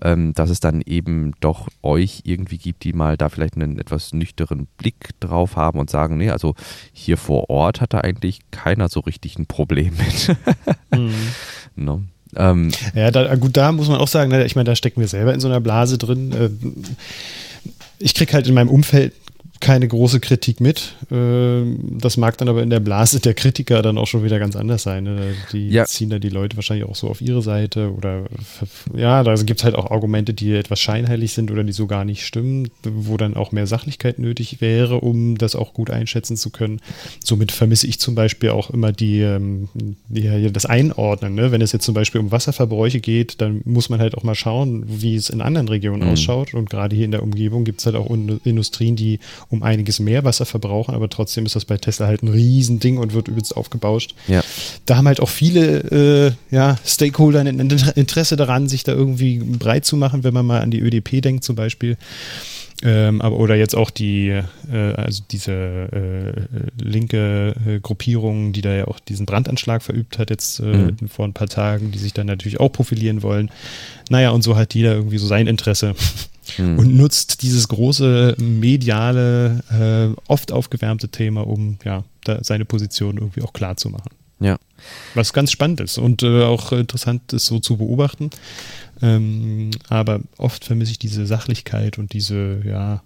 Ähm, 0.00 0.34
dass 0.34 0.48
es 0.48 0.60
dann 0.60 0.82
eben 0.86 1.32
doch 1.40 1.68
euch 1.82 2.22
irgendwie 2.24 2.58
gibt, 2.58 2.84
die 2.84 2.92
mal 2.92 3.16
da 3.16 3.28
vielleicht 3.28 3.56
einen 3.56 3.80
etwas 3.80 4.12
nüchteren 4.12 4.68
Blick 4.78 5.18
drauf 5.18 5.56
haben 5.56 5.80
und 5.80 5.90
sagen, 5.90 6.16
nee, 6.16 6.30
also 6.30 6.54
hier 6.92 7.16
vor 7.16 7.50
Ort 7.50 7.80
hat 7.80 7.92
da 7.92 8.02
eigentlich 8.02 8.38
keiner 8.52 8.88
so 8.88 9.00
richtig 9.00 9.36
ein 9.36 9.46
Problem 9.46 9.94
mit. 9.96 10.36
mhm. 10.96 11.12
no. 11.74 12.02
Ähm, 12.36 12.70
ja, 12.94 13.10
da, 13.10 13.34
gut, 13.36 13.56
da 13.56 13.72
muss 13.72 13.88
man 13.88 13.98
auch 13.98 14.08
sagen, 14.08 14.30
ne, 14.30 14.44
ich 14.44 14.56
meine, 14.56 14.66
da 14.66 14.76
stecken 14.76 15.00
wir 15.00 15.08
selber 15.08 15.34
in 15.34 15.40
so 15.40 15.48
einer 15.48 15.60
Blase 15.60 15.98
drin. 15.98 16.32
Äh, 16.32 16.50
ich 17.98 18.14
kriege 18.14 18.32
halt 18.32 18.46
in 18.46 18.54
meinem 18.54 18.68
Umfeld 18.68 19.12
keine 19.60 19.88
große 19.88 20.20
Kritik 20.20 20.60
mit. 20.60 20.94
Ähm, 21.10 21.98
das 21.98 22.16
mag 22.16 22.36
dann 22.38 22.48
aber 22.48 22.62
in 22.62 22.70
der 22.70 22.80
Blase 22.80 23.20
der 23.20 23.34
Kritiker 23.34 23.82
dann 23.82 23.98
auch 23.98 24.06
schon 24.06 24.24
wieder 24.24 24.38
ganz 24.38 24.56
anders 24.56 24.82
sein. 24.82 25.04
Ne? 25.04 25.34
Die 25.52 25.68
ja. 25.68 25.84
ziehen 25.84 26.10
da 26.10 26.18
die 26.18 26.28
Leute 26.28 26.56
wahrscheinlich 26.56 26.86
auch 26.88 26.94
so 26.94 27.08
auf 27.08 27.20
ihre 27.20 27.42
Seite 27.42 27.92
oder 27.92 28.24
ja, 28.94 29.22
da 29.22 29.34
gibt 29.34 29.60
es 29.60 29.64
halt 29.64 29.74
auch 29.74 29.90
Argumente, 29.90 30.34
die 30.34 30.54
etwas 30.54 30.80
scheinheilig 30.80 31.32
sind 31.32 31.50
oder 31.50 31.64
die 31.64 31.72
so 31.72 31.86
gar 31.86 32.04
nicht 32.04 32.24
stimmen, 32.24 32.68
wo 32.82 33.16
dann 33.16 33.34
auch 33.34 33.52
mehr 33.52 33.66
Sachlichkeit 33.66 34.18
nötig 34.18 34.60
wäre, 34.60 35.00
um 35.00 35.38
das 35.38 35.56
auch 35.56 35.72
gut 35.74 35.90
einschätzen 35.90 36.36
zu 36.36 36.50
können. 36.50 36.80
Somit 37.24 37.52
vermisse 37.52 37.86
ich 37.86 37.98
zum 37.98 38.14
Beispiel 38.14 38.50
auch 38.50 38.70
immer 38.70 38.92
die, 38.92 39.20
ähm, 39.20 39.68
die 40.08 40.52
das 40.52 40.66
Einordnen. 40.66 41.34
Ne? 41.34 41.52
Wenn 41.52 41.60
es 41.60 41.72
jetzt 41.72 41.84
zum 41.84 41.94
Beispiel 41.94 42.20
um 42.20 42.30
Wasserverbräuche 42.30 43.00
geht, 43.00 43.40
dann 43.40 43.62
muss 43.64 43.88
man 43.88 44.00
halt 44.00 44.16
auch 44.16 44.22
mal 44.22 44.34
schauen, 44.34 44.84
wie 44.86 45.16
es 45.16 45.30
in 45.30 45.40
anderen 45.40 45.68
Regionen 45.68 46.02
mhm. 46.02 46.12
ausschaut. 46.12 46.54
Und 46.54 46.70
gerade 46.70 46.94
hier 46.94 47.04
in 47.04 47.10
der 47.10 47.22
Umgebung 47.22 47.64
gibt 47.64 47.80
es 47.80 47.86
halt 47.86 47.96
auch 47.96 48.10
Industrien, 48.44 48.96
die 48.96 49.18
um 49.48 49.62
einiges 49.62 50.00
mehr 50.00 50.24
Wasser 50.24 50.46
verbrauchen, 50.46 50.94
aber 50.94 51.08
trotzdem 51.08 51.46
ist 51.46 51.56
das 51.56 51.64
bei 51.64 51.76
Tesla 51.76 52.06
halt 52.06 52.22
ein 52.22 52.28
Riesending 52.28 52.98
und 52.98 53.12
wird 53.12 53.28
übelst 53.28 53.56
aufgebauscht. 53.56 54.14
Ja. 54.28 54.42
Da 54.84 54.96
haben 54.96 55.06
halt 55.06 55.20
auch 55.20 55.28
viele 55.28 56.36
äh, 56.50 56.54
ja, 56.54 56.76
Stakeholder 56.84 57.40
ein 57.40 57.58
Interesse 57.58 58.36
daran, 58.36 58.68
sich 58.68 58.84
da 58.84 58.92
irgendwie 58.92 59.38
breit 59.38 59.84
zu 59.84 59.96
machen, 59.96 60.24
wenn 60.24 60.34
man 60.34 60.46
mal 60.46 60.60
an 60.60 60.70
die 60.70 60.80
ÖDP 60.80 61.22
denkt 61.22 61.44
zum 61.44 61.56
Beispiel. 61.56 61.96
Ähm, 62.82 63.22
aber 63.22 63.38
oder 63.38 63.54
jetzt 63.56 63.74
auch 63.74 63.88
die, 63.90 64.28
äh, 64.28 64.92
also 64.96 65.22
diese 65.30 65.52
äh, 65.52 66.82
linke 66.82 67.54
äh, 67.66 67.80
Gruppierung, 67.80 68.52
die 68.52 68.60
da 68.60 68.74
ja 68.74 68.86
auch 68.86 69.00
diesen 69.00 69.24
Brandanschlag 69.24 69.82
verübt 69.82 70.18
hat, 70.18 70.28
jetzt 70.28 70.60
äh, 70.60 70.64
mhm. 70.64 71.08
vor 71.08 71.24
ein 71.24 71.32
paar 71.32 71.48
Tagen, 71.48 71.90
die 71.90 71.98
sich 71.98 72.12
dann 72.12 72.26
natürlich 72.26 72.60
auch 72.60 72.70
profilieren 72.70 73.22
wollen. 73.22 73.50
Naja, 74.10 74.30
und 74.30 74.42
so 74.42 74.56
hat 74.56 74.74
jeder 74.74 74.94
irgendwie 74.94 75.16
so 75.16 75.26
sein 75.26 75.46
Interesse 75.46 75.94
mhm. 76.58 76.78
und 76.78 76.96
nutzt 76.96 77.42
dieses 77.42 77.68
große 77.68 78.36
mediale, 78.38 79.62
äh, 79.70 80.20
oft 80.28 80.52
aufgewärmte 80.52 81.08
Thema, 81.08 81.46
um 81.46 81.78
ja, 81.84 82.04
seine 82.42 82.64
Position 82.64 83.18
irgendwie 83.18 83.42
auch 83.42 83.52
klar 83.52 83.76
zu 83.76 83.90
machen. 83.90 84.10
Ja. 84.38 84.58
Was 85.14 85.32
ganz 85.32 85.50
spannend 85.50 85.80
ist 85.80 85.96
und 85.98 86.22
äh, 86.22 86.44
auch 86.44 86.72
interessant 86.72 87.32
ist 87.32 87.46
so 87.46 87.58
zu 87.58 87.78
beobachten. 87.78 88.30
Ähm, 89.02 89.70
aber 89.88 90.20
oft 90.36 90.64
vermisse 90.64 90.92
ich 90.92 90.98
diese 90.98 91.26
Sachlichkeit 91.26 91.98
und 91.98 92.12
diese, 92.12 92.60
ja, 92.64 93.02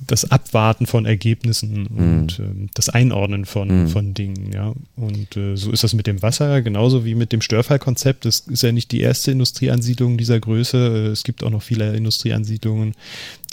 das 0.00 0.30
Abwarten 0.30 0.86
von 0.86 1.06
Ergebnissen 1.06 1.88
mm. 1.90 1.98
und 1.98 2.38
äh, 2.38 2.68
das 2.74 2.88
Einordnen 2.90 3.46
von, 3.46 3.84
mm. 3.84 3.88
von 3.88 4.14
Dingen, 4.14 4.52
ja. 4.52 4.74
Und 4.96 5.36
äh, 5.36 5.56
so 5.56 5.70
ist 5.70 5.84
das 5.84 5.94
mit 5.94 6.06
dem 6.06 6.22
Wasser, 6.22 6.60
genauso 6.60 7.04
wie 7.04 7.14
mit 7.14 7.32
dem 7.32 7.40
Störfallkonzept. 7.40 8.24
Das 8.24 8.40
ist 8.40 8.62
ja 8.62 8.72
nicht 8.72 8.92
die 8.92 9.00
erste 9.00 9.30
Industrieansiedlung 9.30 10.18
dieser 10.18 10.38
Größe. 10.38 10.76
Äh, 10.76 11.10
es 11.10 11.24
gibt 11.24 11.42
auch 11.42 11.50
noch 11.50 11.62
viele 11.62 11.96
Industrieansiedlungen, 11.96 12.94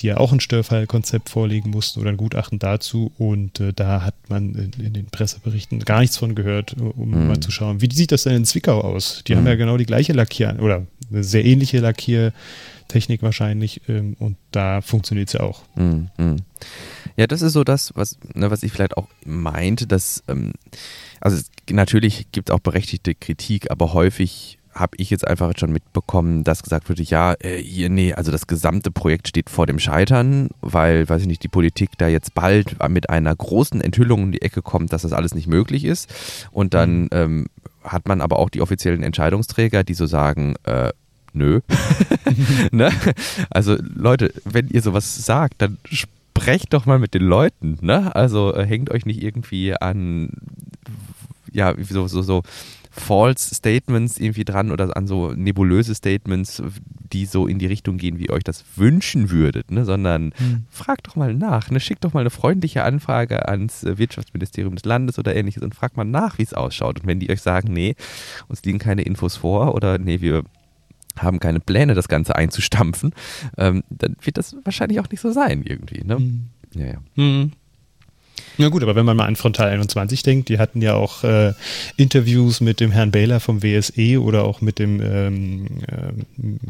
die 0.02 0.08
ja 0.08 0.17
auch 0.17 0.34
ein 0.34 0.41
Störfallkonzept 0.41 1.30
vorlegen 1.30 1.69
mussten 1.69 2.02
oder 2.02 2.10
ein 2.10 2.17
Gutachten 2.17 2.60
dazu. 2.60 3.12
Und 3.17 3.62
äh, 3.62 3.72
da 3.74 4.02
hat 4.02 4.15
man 4.28 4.54
in, 4.56 4.86
in, 4.86 4.93
den 4.93 5.06
Presseberichten 5.06 5.80
gar 5.80 6.02
nichts 6.02 6.17
von 6.17 6.36
gehört, 6.36 6.76
um 6.78 7.12
mm. 7.12 7.28
mal 7.28 7.39
zu 7.39 7.52
schauen, 7.52 7.82
wie 7.82 7.93
sieht 7.93 8.12
das 8.12 8.24
denn 8.24 8.36
in 8.36 8.46
Zwickau 8.46 8.82
aus? 8.82 9.24
Die 9.28 9.36
haben 9.36 9.48
ja 9.48 9.56
genau 9.56 9.78
die 9.78 9.86
gleiche 9.86 10.13
Lackier 10.13 10.58
oder 10.60 10.86
eine 11.10 11.24
sehr 11.24 11.46
ähnliche 11.46 11.80
Lackier 11.80 12.34
Technik 12.93 13.23
wahrscheinlich 13.23 13.82
ähm, 13.89 14.15
und 14.19 14.38
da 14.51 14.82
funktioniert 14.82 15.29
es 15.29 15.34
ja 15.34 15.39
auch. 15.39 15.63
Mm, 15.75 16.06
mm. 16.17 16.36
Ja, 17.17 17.25
das 17.25 17.41
ist 17.41 17.53
so 17.53 17.63
das, 17.63 17.91
was, 17.95 18.19
ne, 18.36 18.51
was 18.51 18.62
ich 18.62 18.71
vielleicht 18.71 18.97
auch 18.97 19.08
meinte, 19.25 19.88
dass, 19.88 20.23
ähm, 20.27 20.53
also 21.19 21.38
es, 21.38 21.49
natürlich 21.71 22.32
gibt 22.32 22.49
es 22.49 22.56
auch 22.56 22.60
berechtigte 22.60 23.15
Kritik, 23.15 23.71
aber 23.71 23.93
häufig 23.93 24.60
habe 24.75 24.95
ich 24.97 25.10
jetzt 25.10 25.27
einfach 25.27 25.53
schon 25.58 25.71
mitbekommen, 25.71 26.43
dass 26.43 26.62
gesagt 26.62 26.88
wird, 26.89 26.99
ja, 26.99 27.34
äh, 27.39 27.58
hier, 27.58 27.89
nee, 27.89 28.13
also 28.13 28.32
das 28.32 28.45
gesamte 28.45 28.91
Projekt 28.91 29.27
steht 29.27 29.49
vor 29.49 29.65
dem 29.65 29.79
Scheitern, 29.79 30.49
weil, 30.62 31.10
weiß 31.10 31.21
ich 31.21 31.27
nicht, 31.27 31.43
die 31.43 31.47
Politik 31.47 31.91
da 31.97 32.08
jetzt 32.08 32.36
bald 32.36 32.77
mit 32.89 33.10
einer 33.10 33.36
großen 33.36 33.82
Enthüllung 33.82 34.23
um 34.23 34.32
die 34.32 34.41
Ecke 34.41 34.62
kommt, 34.62 34.93
dass 34.93 35.01
das 35.01 35.13
alles 35.13 35.34
nicht 35.34 35.47
möglich 35.47 35.84
ist. 35.84 36.13
Und 36.51 36.73
dann 36.75 37.03
mhm. 37.03 37.10
ähm, 37.12 37.45
hat 37.84 38.08
man 38.08 38.21
aber 38.21 38.39
auch 38.39 38.49
die 38.49 38.62
offiziellen 38.62 39.03
Entscheidungsträger, 39.03 39.84
die 39.84 39.93
so 39.93 40.06
sagen, 40.06 40.56
äh, 40.63 40.91
nö. 41.34 41.62
ne? 42.72 42.91
Also 43.50 43.78
Leute, 43.96 44.34
wenn 44.46 44.67
ihr 44.69 44.82
sowas 44.82 45.26
sagt, 45.26 45.62
dann 45.62 45.78
sprecht 45.86 46.74
doch 46.74 46.86
mal 46.86 47.00
mit 47.00 47.13
den 47.13 47.24
Leuten. 47.24 47.78
Ne? 47.82 48.15
Also 48.15 48.54
äh, 48.54 48.65
hängt 48.65 48.91
euch 48.91 49.06
nicht 49.06 49.22
irgendwie 49.22 49.74
an, 49.74 50.30
ja, 51.52 51.74
so, 51.82 52.08
so, 52.08 52.22
so 52.22 52.43
False 52.96 53.56
Statements 53.56 54.19
irgendwie 54.19 54.46
dran 54.46 54.72
oder 54.72 54.96
an 54.96 55.08
so 55.08 55.34
nebulöse 55.34 55.96
Statements, 55.96 56.62
die 57.12 57.26
so 57.26 57.48
in 57.48 57.58
die 57.58 57.65
Richtung 57.65 57.98
gehen, 57.98 58.19
wie 58.19 58.26
ihr 58.26 58.34
euch 58.34 58.43
das 58.43 58.63
wünschen 58.76 59.32
würdet, 59.32 59.72
ne? 59.72 59.84
sondern 59.84 60.32
hm. 60.38 60.65
fragt 60.69 61.08
doch 61.08 61.15
mal 61.15 61.34
nach, 61.34 61.72
ne? 61.72 61.80
schickt 61.80 62.04
doch 62.04 62.13
mal 62.13 62.19
eine 62.19 62.30
freundliche 62.30 62.84
Anfrage 62.84 63.48
ans 63.48 63.84
äh, 63.84 63.98
Wirtschaftsministerium 63.98 64.76
des 64.76 64.86
Landes 64.86 65.17
oder 65.17 65.36
ähnliches 65.36 65.63
und 65.63 65.74
fragt 65.74 65.98
mal 65.98 66.04
nach, 66.04 66.38
wie 66.38 66.43
es 66.43 66.54
ausschaut. 66.54 67.00
Und 67.00 67.08
wenn 67.08 67.19
die 67.19 67.32
euch 67.32 67.41
sagen, 67.41 67.74
nee, 67.74 67.96
uns 68.48 68.63
liegen 68.63 68.80
keine 68.80 69.02
Infos 69.02 69.38
vor 69.38 69.74
oder 69.74 69.98
nee, 69.98 70.22
wir 70.22 70.43
haben 71.17 71.39
keine 71.39 71.60
Pläne, 71.60 71.93
das 71.93 72.08
Ganze 72.08 72.36
einzustampfen, 72.36 73.13
ähm, 73.58 73.84
dann 73.89 74.15
wird 74.21 74.38
das 74.38 74.56
wahrscheinlich 74.63 74.99
auch 74.99 75.10
nicht 75.10 75.21
so 75.21 75.32
sein 75.32 75.63
irgendwie. 75.63 76.04
Ne? 76.04 76.19
Mhm. 76.19 76.49
Ja, 76.73 76.86
ja. 76.86 76.97
Mhm. 77.15 77.52
Ja 78.58 78.70
gut, 78.70 78.84
aber 78.84 78.96
wenn 78.96 79.06
man 79.06 79.18
mal 79.18 79.26
an 79.26 79.36
Frontal 79.36 79.70
21 79.70 80.24
denkt, 80.24 80.50
die 80.50 80.60
hatten 80.60 80.82
ja 80.82 80.94
auch 80.94 81.24
äh, 81.24 81.54
Interviews 81.98 82.62
mit 82.62 82.80
dem 82.80 82.92
Herrn 82.92 83.12
Baylor 83.12 83.39
vom 83.39 83.63
WSE 83.63 84.22
oder 84.22 84.44
auch 84.44 84.62
mit 84.62 84.80
dem 84.80 85.02
ähm, 85.02 85.66
äh, 85.88 86.12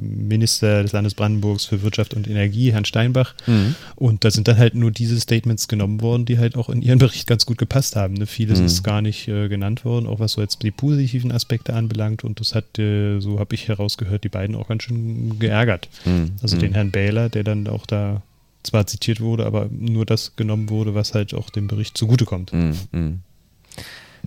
Minister 0.02 0.82
des 0.84 0.93
Landes 0.93 1.13
Brandenburgs 1.13 1.65
für 1.65 1.82
Wirtschaft 1.82 2.13
und 2.13 2.28
Energie, 2.28 2.72
Herrn 2.72 2.86
Steinbach. 2.86 3.36
Mhm. 3.48 3.76
Und 3.96 4.24
da 4.24 4.32
sind 4.32 4.48
dann 4.48 4.58
halt 4.58 4.76
nur 4.76 4.91
diese 4.91 5.19
Statements 5.19 5.67
genommen 5.67 6.02
worden, 6.02 6.26
die 6.26 6.39
halt 6.39 6.56
auch 6.56 6.69
in 6.69 6.82
ihren 6.82 7.00
Bericht 7.04 7.28
ganz 7.28 7.46
gut 7.46 7.58
gepasst 7.58 7.96
haben. 7.96 8.13
Ne? 8.13 8.28
Vieles 8.28 8.60
mhm. 8.60 8.65
ist 8.65 8.84
gar 8.84 9.02
nicht 9.02 9.28
äh, 9.28 9.50
genannt 9.50 9.84
worden, 9.84 10.08
auch 10.08 10.19
was 10.19 10.34
so 10.34 10.41
jetzt 10.41 10.63
die 10.63 10.72
positiven 10.72 11.32
Aspekte 11.32 11.74
anbelangt. 11.74 12.24
Und 12.24 12.39
das 12.39 12.56
hat, 12.56 12.80
äh, 12.80 13.19
so 13.19 13.39
habe 13.39 13.56
ich 13.56 13.67
herausgehört, 13.67 14.24
die 14.24 14.30
beiden 14.30 14.56
auch 14.56 14.67
ganz 14.67 14.84
schön 14.84 15.38
geärgert. 15.39 15.89
Mhm. 16.06 16.32
Also 16.41 16.58
den 16.58 16.72
mhm. 16.72 16.76
Herrn 16.76 16.91
Baylor, 16.91 17.30
der 17.30 17.43
dann 17.43 17.67
auch 17.67 17.86
da 17.86 18.22
zwar 18.63 18.88
zitiert 18.88 19.19
wurde, 19.19 19.45
aber 19.45 19.67
nur 19.71 20.06
das 20.06 20.36
genommen 20.36 20.69
wurde, 20.69 20.95
was 20.95 21.13
halt 21.13 21.34
auch 21.34 21.49
dem 21.49 21.67
Bericht 21.67 21.97
zugutekommt. 21.97 22.54
Mm, 22.54 22.71
mm. 22.91 23.19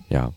Ja, 0.09 0.31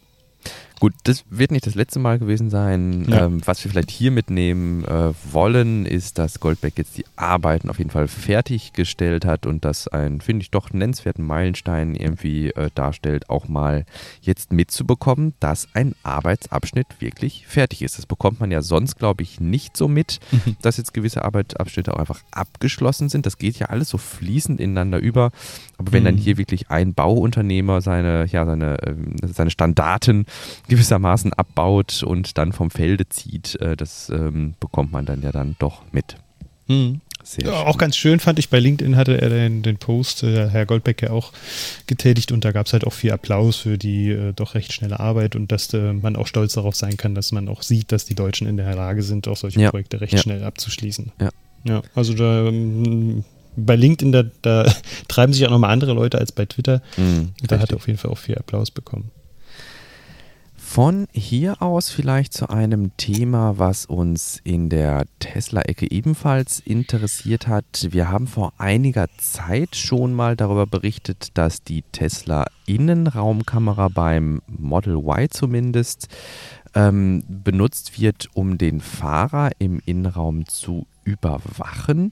Gut, 0.81 0.95
das 1.05 1.25
wird 1.29 1.51
nicht 1.51 1.67
das 1.67 1.75
letzte 1.75 1.99
Mal 1.99 2.19
gewesen 2.19 2.49
sein. 2.49 3.05
Ja. 3.07 3.27
Ähm, 3.27 3.43
was 3.45 3.63
wir 3.63 3.71
vielleicht 3.71 3.91
hier 3.91 4.11
mitnehmen 4.11 4.83
äh, 4.87 5.13
wollen, 5.31 5.85
ist, 5.85 6.19
dass 6.19 6.41
Goldbeck 6.41 6.79
jetzt 6.79 6.97
die 6.97 7.05
Arbeiten 7.17 7.69
auf 7.69 7.77
jeden 7.77 7.91
Fall 7.91 8.09
fertiggestellt 8.09 9.27
hat 9.27 9.45
und 9.45 9.67
das 9.67 9.89
ein, 9.89 10.23
finde 10.23 10.43
ich, 10.43 10.51
doch 10.51 10.73
nennenswerten 10.73 11.23
Meilenstein 11.23 11.95
irgendwie 11.95 12.49
äh, 12.53 12.71
darstellt, 12.75 13.29
auch 13.29 13.47
mal 13.47 13.85
jetzt 14.23 14.55
mitzubekommen, 14.55 15.35
dass 15.39 15.69
ein 15.75 15.95
Arbeitsabschnitt 16.03 16.87
wirklich 16.99 17.47
fertig 17.47 17.83
ist. 17.83 17.99
Das 17.99 18.07
bekommt 18.07 18.41
man 18.41 18.51
ja 18.51 18.63
sonst, 18.63 18.97
glaube 18.97 19.23
ich, 19.23 19.39
nicht 19.39 19.77
so 19.77 19.87
mit, 19.87 20.19
mhm. 20.33 20.57
dass 20.63 20.79
jetzt 20.79 20.95
gewisse 20.95 21.27
Arbeitsabschnitte 21.27 21.93
auch 21.93 21.99
einfach 21.99 22.23
abgeschlossen 22.31 23.11
sind. 23.11 23.27
Das 23.27 23.37
geht 23.37 23.59
ja 23.59 23.67
alles 23.67 23.91
so 23.91 23.99
fließend 23.99 24.59
ineinander 24.59 24.99
über. 24.99 25.31
Aber 25.81 25.93
wenn 25.93 26.03
mhm. 26.03 26.09
dann 26.09 26.17
hier 26.19 26.37
wirklich 26.37 26.71
ein 26.71 26.93
Bauunternehmer 26.93 27.81
seine, 27.81 28.27
ja, 28.27 28.45
seine, 28.45 28.83
äh, 28.83 28.95
seine 29.23 29.51
Standarten 29.51 30.27
gewissermaßen 30.69 31.33
abbaut 31.33 32.03
und 32.03 32.37
dann 32.37 32.53
vom 32.53 32.71
Felde 32.71 33.09
zieht, 33.09 33.59
äh, 33.63 33.77
das 33.77 34.11
ähm, 34.11 34.55
bekommt 34.61 34.93
man 34.93 35.07
dann 35.07 35.23
ja 35.23 35.33
dann 35.33 35.57
doch 35.59 35.81
mit. 35.91 36.17
Mhm. 36.69 37.01
Ja, 37.43 37.65
auch 37.65 37.79
ganz 37.79 37.97
schön 37.97 38.19
fand 38.19 38.39
ich, 38.39 38.51
bei 38.51 38.59
LinkedIn 38.59 38.97
hatte 38.97 39.21
er 39.21 39.31
den, 39.31 39.63
den 39.63 39.79
Post, 39.79 40.23
äh, 40.23 40.51
Herr 40.51 40.67
Goldbeck 40.67 41.01
ja 41.01 41.11
auch 41.11 41.33
getätigt 41.87 42.31
und 42.31 42.45
da 42.45 42.53
gab 42.53 42.67
es 42.67 42.73
halt 42.75 42.87
auch 42.87 42.93
viel 42.93 43.13
Applaus 43.13 43.57
für 43.57 43.79
die 43.79 44.11
äh, 44.11 44.33
doch 44.35 44.55
recht 44.55 44.73
schnelle 44.73 45.01
Arbeit 45.01 45.35
und 45.35 45.51
dass 45.51 45.73
äh, 45.73 45.95
man 45.95 46.17
auch 46.17 46.27
stolz 46.27 46.55
darauf 46.55 46.75
sein 46.75 46.99
kann, 46.99 47.15
dass 47.15 47.33
man 47.33 47.49
auch 47.49 47.63
sieht, 47.63 47.93
dass 47.93 48.05
die 48.05 48.15
Deutschen 48.15 48.47
in 48.47 48.57
der 48.57 48.75
Lage 48.75 49.03
sind, 49.03 49.29
auch 49.29 49.37
solche 49.37 49.61
ja. 49.61 49.71
Projekte 49.71 50.01
recht 50.01 50.15
ja. 50.15 50.19
schnell 50.19 50.45
abzuschließen. 50.45 51.13
Ja. 51.21 51.31
Ja, 51.65 51.83
also 51.95 52.15
da 52.15 52.47
ähm, 52.49 53.25
bei 53.65 53.77
LinkedIn, 53.77 54.13
da, 54.13 54.25
da 54.43 54.73
treiben 55.09 55.33
sich 55.33 55.47
auch 55.47 55.51
nochmal 55.51 55.71
andere 55.71 55.93
Leute 55.93 56.19
als 56.19 56.33
bei 56.33 56.47
Twitter. 56.47 56.83
Mhm, 56.97 57.31
da 57.47 57.59
hat 57.59 57.71
er 57.71 57.77
auf 57.77 57.87
jeden 57.87 57.99
Fall 57.99 58.11
auch 58.11 58.19
viel 58.19 58.37
Applaus 58.37 58.71
bekommen. 58.71 59.11
Von 60.73 61.09
hier 61.11 61.63
aus 61.63 61.91
vielleicht 61.91 62.33
zu 62.33 62.49
einem 62.49 62.97
Thema, 62.97 63.59
was 63.59 63.87
uns 63.87 64.41
in 64.45 64.69
der 64.69 65.05
Tesla-Ecke 65.19 65.91
ebenfalls 65.91 66.61
interessiert 66.61 67.49
hat. 67.49 67.89
Wir 67.91 68.09
haben 68.09 68.29
vor 68.29 68.53
einiger 68.57 69.09
Zeit 69.19 69.75
schon 69.75 70.15
mal 70.15 70.37
darüber 70.37 70.69
berichtet, 70.69 71.31
dass 71.35 71.65
die 71.65 71.83
Tesla 71.91 72.47
Innenraumkamera 72.67 73.89
beim 73.89 74.43
Model 74.47 74.95
Y 74.95 75.29
zumindest 75.31 76.07
ähm, 76.77 77.25
benutzt 77.27 78.01
wird, 78.01 78.29
um 78.35 78.57
den 78.57 78.81
Fahrer 78.81 79.51
im 79.59 79.81
Innenraum 79.85 80.47
zu 80.47 80.87
überwachen. 81.05 82.11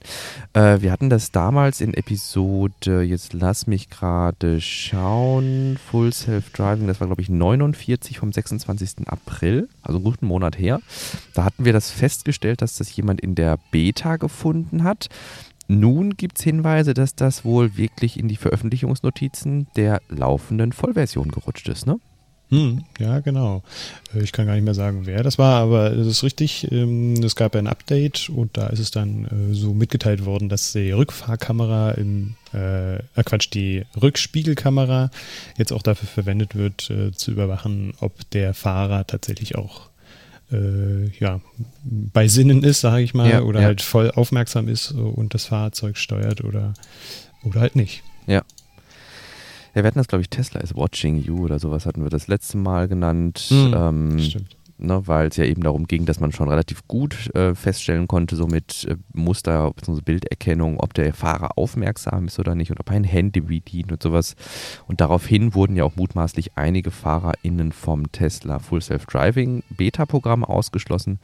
Äh, 0.53 0.81
wir 0.81 0.91
hatten 0.91 1.09
das 1.09 1.31
damals 1.31 1.81
in 1.81 1.93
Episode, 1.93 3.01
jetzt 3.01 3.33
lass 3.33 3.67
mich 3.67 3.89
gerade 3.89 4.61
schauen, 4.61 5.77
Full 5.89 6.13
Self-Driving, 6.13 6.87
das 6.87 6.99
war 6.99 7.07
glaube 7.07 7.21
ich 7.21 7.29
49 7.29 8.19
vom 8.19 8.31
26. 8.31 9.07
April, 9.07 9.69
also 9.81 9.97
einen 9.97 10.05
guten 10.05 10.25
Monat 10.25 10.57
her. 10.57 10.79
Da 11.33 11.43
hatten 11.43 11.65
wir 11.65 11.73
das 11.73 11.91
festgestellt, 11.91 12.61
dass 12.61 12.77
das 12.77 12.95
jemand 12.95 13.21
in 13.21 13.35
der 13.35 13.57
Beta 13.71 14.17
gefunden 14.17 14.83
hat. 14.83 15.09
Nun 15.67 16.17
gibt 16.17 16.39
es 16.39 16.43
Hinweise, 16.43 16.95
dass 16.95 17.13
das 17.13 17.45
wohl 17.45 17.77
wirklich 17.77 18.17
in 18.19 18.27
die 18.27 18.37
Veröffentlichungsnotizen 18.37 19.67
der 19.75 20.01
laufenden 20.09 20.73
Vollversion 20.73 21.29
gerutscht 21.29 21.69
ist, 21.69 21.85
ne? 21.85 21.99
Hm, 22.49 22.83
ja, 22.97 23.19
genau. 23.19 23.61
Äh, 24.13 24.23
ich 24.23 24.31
kann 24.31 24.47
gar 24.47 24.55
nicht 24.55 24.63
mehr 24.63 24.73
sagen, 24.73 25.05
wer 25.05 25.21
das 25.21 25.37
war, 25.37 25.61
aber 25.61 25.91
es 25.91 26.07
ist 26.07 26.23
richtig. 26.23 26.71
Ähm, 26.71 27.13
es 27.23 27.35
gab 27.35 27.55
ein 27.55 27.67
Update 27.67 28.29
und 28.29 28.57
da 28.57 28.67
ist 28.67 28.79
es 28.79 28.91
dann 28.91 29.25
äh, 29.25 29.53
so 29.53 29.73
mitgeteilt 29.73 30.25
worden, 30.25 30.49
dass 30.49 30.73
die 30.73 30.91
Rückfahrkamera 30.91 31.91
im, 31.91 32.35
äh, 32.53 33.23
Quatsch, 33.23 33.49
die 33.53 33.85
Rückspiegelkamera 34.01 35.11
jetzt 35.57 35.71
auch 35.71 35.83
dafür 35.83 36.07
verwendet 36.07 36.55
wird, 36.55 36.89
äh, 36.89 37.11
zu 37.11 37.31
überwachen, 37.31 37.93
ob 37.99 38.29
der 38.31 38.55
Fahrer 38.55 39.05
tatsächlich 39.05 39.55
auch 39.55 39.89
äh, 40.51 41.09
ja, 41.19 41.41
bei 41.83 42.27
Sinnen 42.27 42.63
ist, 42.63 42.81
sage 42.81 43.03
ich 43.03 43.13
mal, 43.13 43.29
ja, 43.29 43.41
oder 43.41 43.59
ja. 43.59 43.67
halt 43.67 43.83
voll 43.83 44.09
aufmerksam 44.09 44.67
ist 44.67 44.91
und 44.91 45.35
das 45.35 45.45
Fahrzeug 45.45 45.97
steuert 45.97 46.43
oder, 46.43 46.73
oder 47.43 47.59
halt 47.59 47.75
nicht. 47.75 48.01
Ja, 48.25 48.43
ja, 49.79 49.83
wir 49.83 49.87
hatten 49.87 49.99
das, 49.99 50.07
glaube 50.09 50.21
ich, 50.21 50.29
Tesla 50.29 50.59
is 50.59 50.75
watching 50.75 51.17
you 51.17 51.45
oder 51.45 51.57
sowas 51.57 51.85
hatten 51.85 52.03
wir 52.03 52.09
das 52.09 52.27
letzte 52.27 52.57
Mal 52.57 52.87
genannt. 52.87 53.47
Mhm, 53.49 53.73
ähm, 53.75 54.19
stimmt. 54.19 54.55
Ne, 54.81 55.05
weil 55.07 55.27
es 55.27 55.35
ja 55.35 55.43
eben 55.43 55.61
darum 55.61 55.87
ging, 55.87 56.05
dass 56.05 56.21
man 56.21 56.31
schon 56.31 56.47
relativ 56.47 56.87
gut 56.87 57.35
äh, 57.35 57.53
feststellen 57.53 58.07
konnte, 58.07 58.37
so 58.37 58.47
mit 58.47 58.85
äh, 58.89 58.95
Muster- 59.11 59.73
bzw. 59.73 59.99
Bilderkennung, 59.99 60.79
ob 60.79 60.93
der 60.93 61.13
Fahrer 61.13 61.57
aufmerksam 61.57 62.27
ist 62.27 62.39
oder 62.39 62.55
nicht 62.55 62.71
und 62.71 62.79
ob 62.79 62.89
er 62.89 62.95
ein 62.95 63.03
Handy 63.03 63.41
bedient 63.41 63.91
und 63.91 64.01
sowas. 64.01 64.37
Und 64.87 65.01
daraufhin 65.01 65.53
wurden 65.53 65.75
ja 65.75 65.83
auch 65.83 65.97
mutmaßlich 65.97 66.51
einige 66.55 66.91
FahrerInnen 66.91 67.73
vom 67.73 68.09
Tesla 68.13 68.59
Full 68.59 68.81
Self-Driving 68.81 69.63
Beta-Programm 69.69 70.45
ausgeschlossen. 70.45 71.19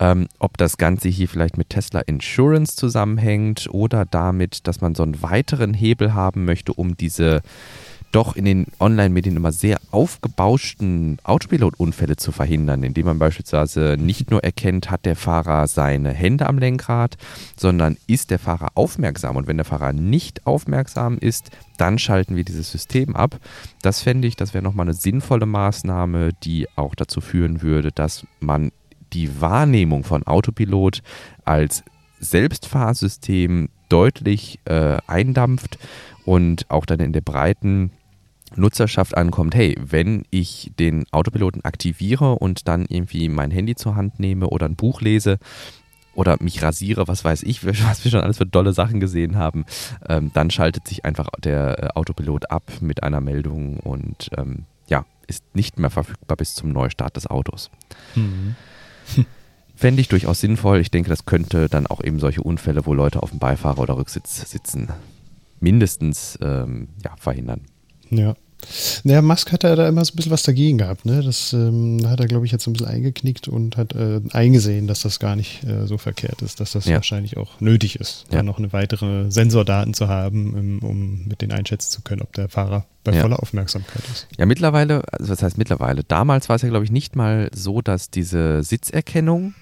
Ähm, 0.00 0.26
ob 0.38 0.58
das 0.58 0.76
Ganze 0.76 1.08
hier 1.08 1.28
vielleicht 1.28 1.56
mit 1.56 1.70
Tesla 1.70 2.00
Insurance 2.00 2.76
zusammenhängt 2.76 3.68
oder 3.70 4.04
damit, 4.04 4.66
dass 4.66 4.80
man 4.80 4.94
so 4.94 5.04
einen 5.04 5.22
weiteren 5.22 5.72
Hebel 5.72 6.14
haben 6.14 6.44
möchte, 6.44 6.72
um 6.72 6.96
diese 6.96 7.42
doch 8.14 8.36
in 8.36 8.44
den 8.44 8.66
Online-Medien 8.78 9.36
immer 9.36 9.50
sehr 9.50 9.80
aufgebauschten 9.90 11.18
Autopilot-Unfälle 11.24 12.16
zu 12.16 12.30
verhindern, 12.30 12.84
indem 12.84 13.06
man 13.06 13.18
beispielsweise 13.18 13.96
nicht 13.98 14.30
nur 14.30 14.44
erkennt, 14.44 14.90
hat 14.90 15.04
der 15.04 15.16
Fahrer 15.16 15.66
seine 15.66 16.12
Hände 16.12 16.46
am 16.46 16.58
Lenkrad, 16.58 17.16
sondern 17.56 17.96
ist 18.06 18.30
der 18.30 18.38
Fahrer 18.38 18.68
aufmerksam. 18.76 19.34
Und 19.34 19.48
wenn 19.48 19.56
der 19.56 19.64
Fahrer 19.64 19.92
nicht 19.92 20.46
aufmerksam 20.46 21.18
ist, 21.18 21.50
dann 21.76 21.98
schalten 21.98 22.36
wir 22.36 22.44
dieses 22.44 22.70
System 22.70 23.16
ab. 23.16 23.40
Das 23.82 24.02
fände 24.02 24.28
ich, 24.28 24.36
das 24.36 24.54
wäre 24.54 24.62
nochmal 24.62 24.86
eine 24.86 24.94
sinnvolle 24.94 25.46
Maßnahme, 25.46 26.30
die 26.44 26.68
auch 26.76 26.94
dazu 26.94 27.20
führen 27.20 27.62
würde, 27.62 27.90
dass 27.90 28.24
man 28.38 28.70
die 29.14 29.40
Wahrnehmung 29.40 30.04
von 30.04 30.26
Autopilot 30.26 31.02
als 31.44 31.82
Selbstfahrsystem 32.20 33.68
deutlich 33.88 34.58
äh, 34.64 34.98
eindampft 35.06 35.78
und 36.24 36.70
auch 36.70 36.86
dann 36.86 37.00
in 37.00 37.12
der 37.12 37.20
breiten 37.20 37.90
Nutzerschaft 38.56 39.16
ankommt, 39.16 39.54
hey, 39.54 39.76
wenn 39.80 40.24
ich 40.30 40.72
den 40.78 41.06
Autopiloten 41.12 41.64
aktiviere 41.64 42.36
und 42.36 42.68
dann 42.68 42.86
irgendwie 42.88 43.28
mein 43.28 43.50
Handy 43.50 43.74
zur 43.74 43.96
Hand 43.96 44.20
nehme 44.20 44.48
oder 44.48 44.66
ein 44.66 44.76
Buch 44.76 45.00
lese 45.00 45.38
oder 46.14 46.36
mich 46.40 46.62
rasiere, 46.62 47.08
was 47.08 47.24
weiß 47.24 47.42
ich, 47.42 47.64
was 47.84 48.04
wir 48.04 48.10
schon 48.10 48.20
alles 48.20 48.38
für 48.38 48.46
dolle 48.46 48.72
Sachen 48.72 49.00
gesehen 49.00 49.36
haben, 49.36 49.64
ähm, 50.08 50.30
dann 50.34 50.50
schaltet 50.50 50.86
sich 50.86 51.04
einfach 51.04 51.28
der 51.38 51.82
äh, 51.82 51.88
Autopilot 51.94 52.50
ab 52.50 52.64
mit 52.80 53.02
einer 53.02 53.20
Meldung 53.20 53.78
und 53.78 54.30
ähm, 54.36 54.64
ja, 54.86 55.04
ist 55.26 55.44
nicht 55.54 55.78
mehr 55.78 55.90
verfügbar 55.90 56.36
bis 56.36 56.54
zum 56.54 56.70
Neustart 56.70 57.16
des 57.16 57.26
Autos. 57.26 57.70
Mhm. 58.14 58.56
Fände 59.76 60.00
ich 60.00 60.08
durchaus 60.08 60.40
sinnvoll. 60.40 60.80
Ich 60.80 60.90
denke, 60.90 61.10
das 61.10 61.24
könnte 61.24 61.68
dann 61.68 61.86
auch 61.86 62.02
eben 62.02 62.20
solche 62.20 62.42
Unfälle, 62.42 62.86
wo 62.86 62.94
Leute 62.94 63.22
auf 63.22 63.30
dem 63.30 63.38
Beifahrer 63.40 63.80
oder 63.80 63.96
Rücksitz 63.96 64.48
sitzen, 64.50 64.88
mindestens 65.60 66.38
ähm, 66.40 66.88
ja, 67.04 67.16
verhindern. 67.16 67.62
Ja. 68.10 68.34
Naja, 69.04 69.22
Musk 69.22 69.52
hat 69.52 69.62
ja 69.62 69.74
da 69.76 69.88
immer 69.88 70.04
so 70.04 70.12
ein 70.12 70.16
bisschen 70.16 70.32
was 70.32 70.42
dagegen 70.42 70.78
gehabt. 70.78 71.04
Ne? 71.04 71.22
Das 71.22 71.52
ähm, 71.52 72.00
hat 72.06 72.20
er, 72.20 72.26
glaube 72.26 72.46
ich, 72.46 72.52
jetzt 72.52 72.64
so 72.64 72.70
ein 72.70 72.74
bisschen 72.74 72.88
eingeknickt 72.88 73.48
und 73.48 73.76
hat 73.76 73.94
äh, 73.94 74.20
eingesehen, 74.32 74.86
dass 74.86 75.02
das 75.02 75.18
gar 75.18 75.36
nicht 75.36 75.64
äh, 75.64 75.86
so 75.86 75.98
verkehrt 75.98 76.42
ist, 76.42 76.60
dass 76.60 76.72
das 76.72 76.86
ja. 76.86 76.96
wahrscheinlich 76.96 77.36
auch 77.36 77.60
nötig 77.60 77.96
ist, 77.96 78.26
ja. 78.30 78.38
da 78.38 78.42
noch 78.42 78.58
eine 78.58 78.72
weitere 78.72 79.30
Sensordaten 79.30 79.94
zu 79.94 80.08
haben, 80.08 80.54
um, 80.54 80.88
um 80.88 81.28
mit 81.28 81.42
denen 81.42 81.52
einschätzen 81.52 81.90
zu 81.90 82.02
können, 82.02 82.22
ob 82.22 82.32
der 82.32 82.48
Fahrer 82.48 82.86
bei 83.04 83.12
ja. 83.12 83.20
voller 83.20 83.42
Aufmerksamkeit 83.42 84.02
ist. 84.12 84.26
Ja, 84.38 84.46
mittlerweile, 84.46 85.02
also 85.12 85.32
was 85.32 85.42
heißt 85.42 85.58
mittlerweile? 85.58 86.04
Damals 86.04 86.48
war 86.48 86.56
es 86.56 86.62
ja, 86.62 86.68
glaube 86.70 86.84
ich, 86.84 86.90
nicht 86.90 87.16
mal 87.16 87.50
so, 87.54 87.82
dass 87.82 88.10
diese 88.10 88.62
Sitzerkennung 88.62 89.54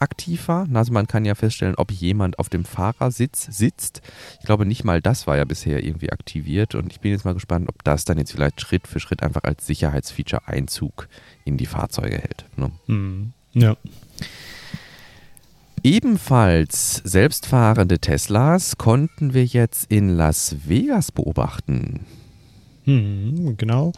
aktiv 0.00 0.48
war. 0.48 0.68
Also 0.72 0.92
man 0.92 1.06
kann 1.06 1.24
ja 1.24 1.34
feststellen, 1.34 1.74
ob 1.76 1.90
jemand 1.90 2.38
auf 2.38 2.48
dem 2.48 2.64
Fahrersitz 2.64 3.48
sitzt. 3.50 4.02
Ich 4.40 4.46
glaube, 4.46 4.66
nicht 4.66 4.84
mal 4.84 5.00
das 5.00 5.26
war 5.26 5.36
ja 5.36 5.44
bisher 5.44 5.84
irgendwie 5.84 6.12
aktiviert 6.12 6.74
und 6.74 6.92
ich 6.92 7.00
bin 7.00 7.12
jetzt 7.12 7.24
mal 7.24 7.34
gespannt, 7.34 7.68
ob 7.68 7.82
das 7.84 8.04
dann 8.04 8.18
jetzt 8.18 8.32
vielleicht 8.32 8.60
Schritt 8.60 8.86
für 8.86 9.00
Schritt 9.00 9.22
einfach 9.22 9.44
als 9.44 9.66
Sicherheitsfeature 9.66 10.46
Einzug 10.46 11.08
in 11.44 11.56
die 11.56 11.66
Fahrzeuge 11.66 12.18
hält. 12.18 12.44
Ne? 12.56 12.70
Mhm. 12.86 13.32
Ja. 13.52 13.76
Ebenfalls 15.84 16.96
selbstfahrende 17.04 17.98
Teslas 17.98 18.78
konnten 18.78 19.32
wir 19.32 19.44
jetzt 19.44 19.90
in 19.90 20.08
Las 20.08 20.56
Vegas 20.66 21.12
beobachten. 21.12 22.04
Hm, 22.88 23.58
genau. 23.58 23.92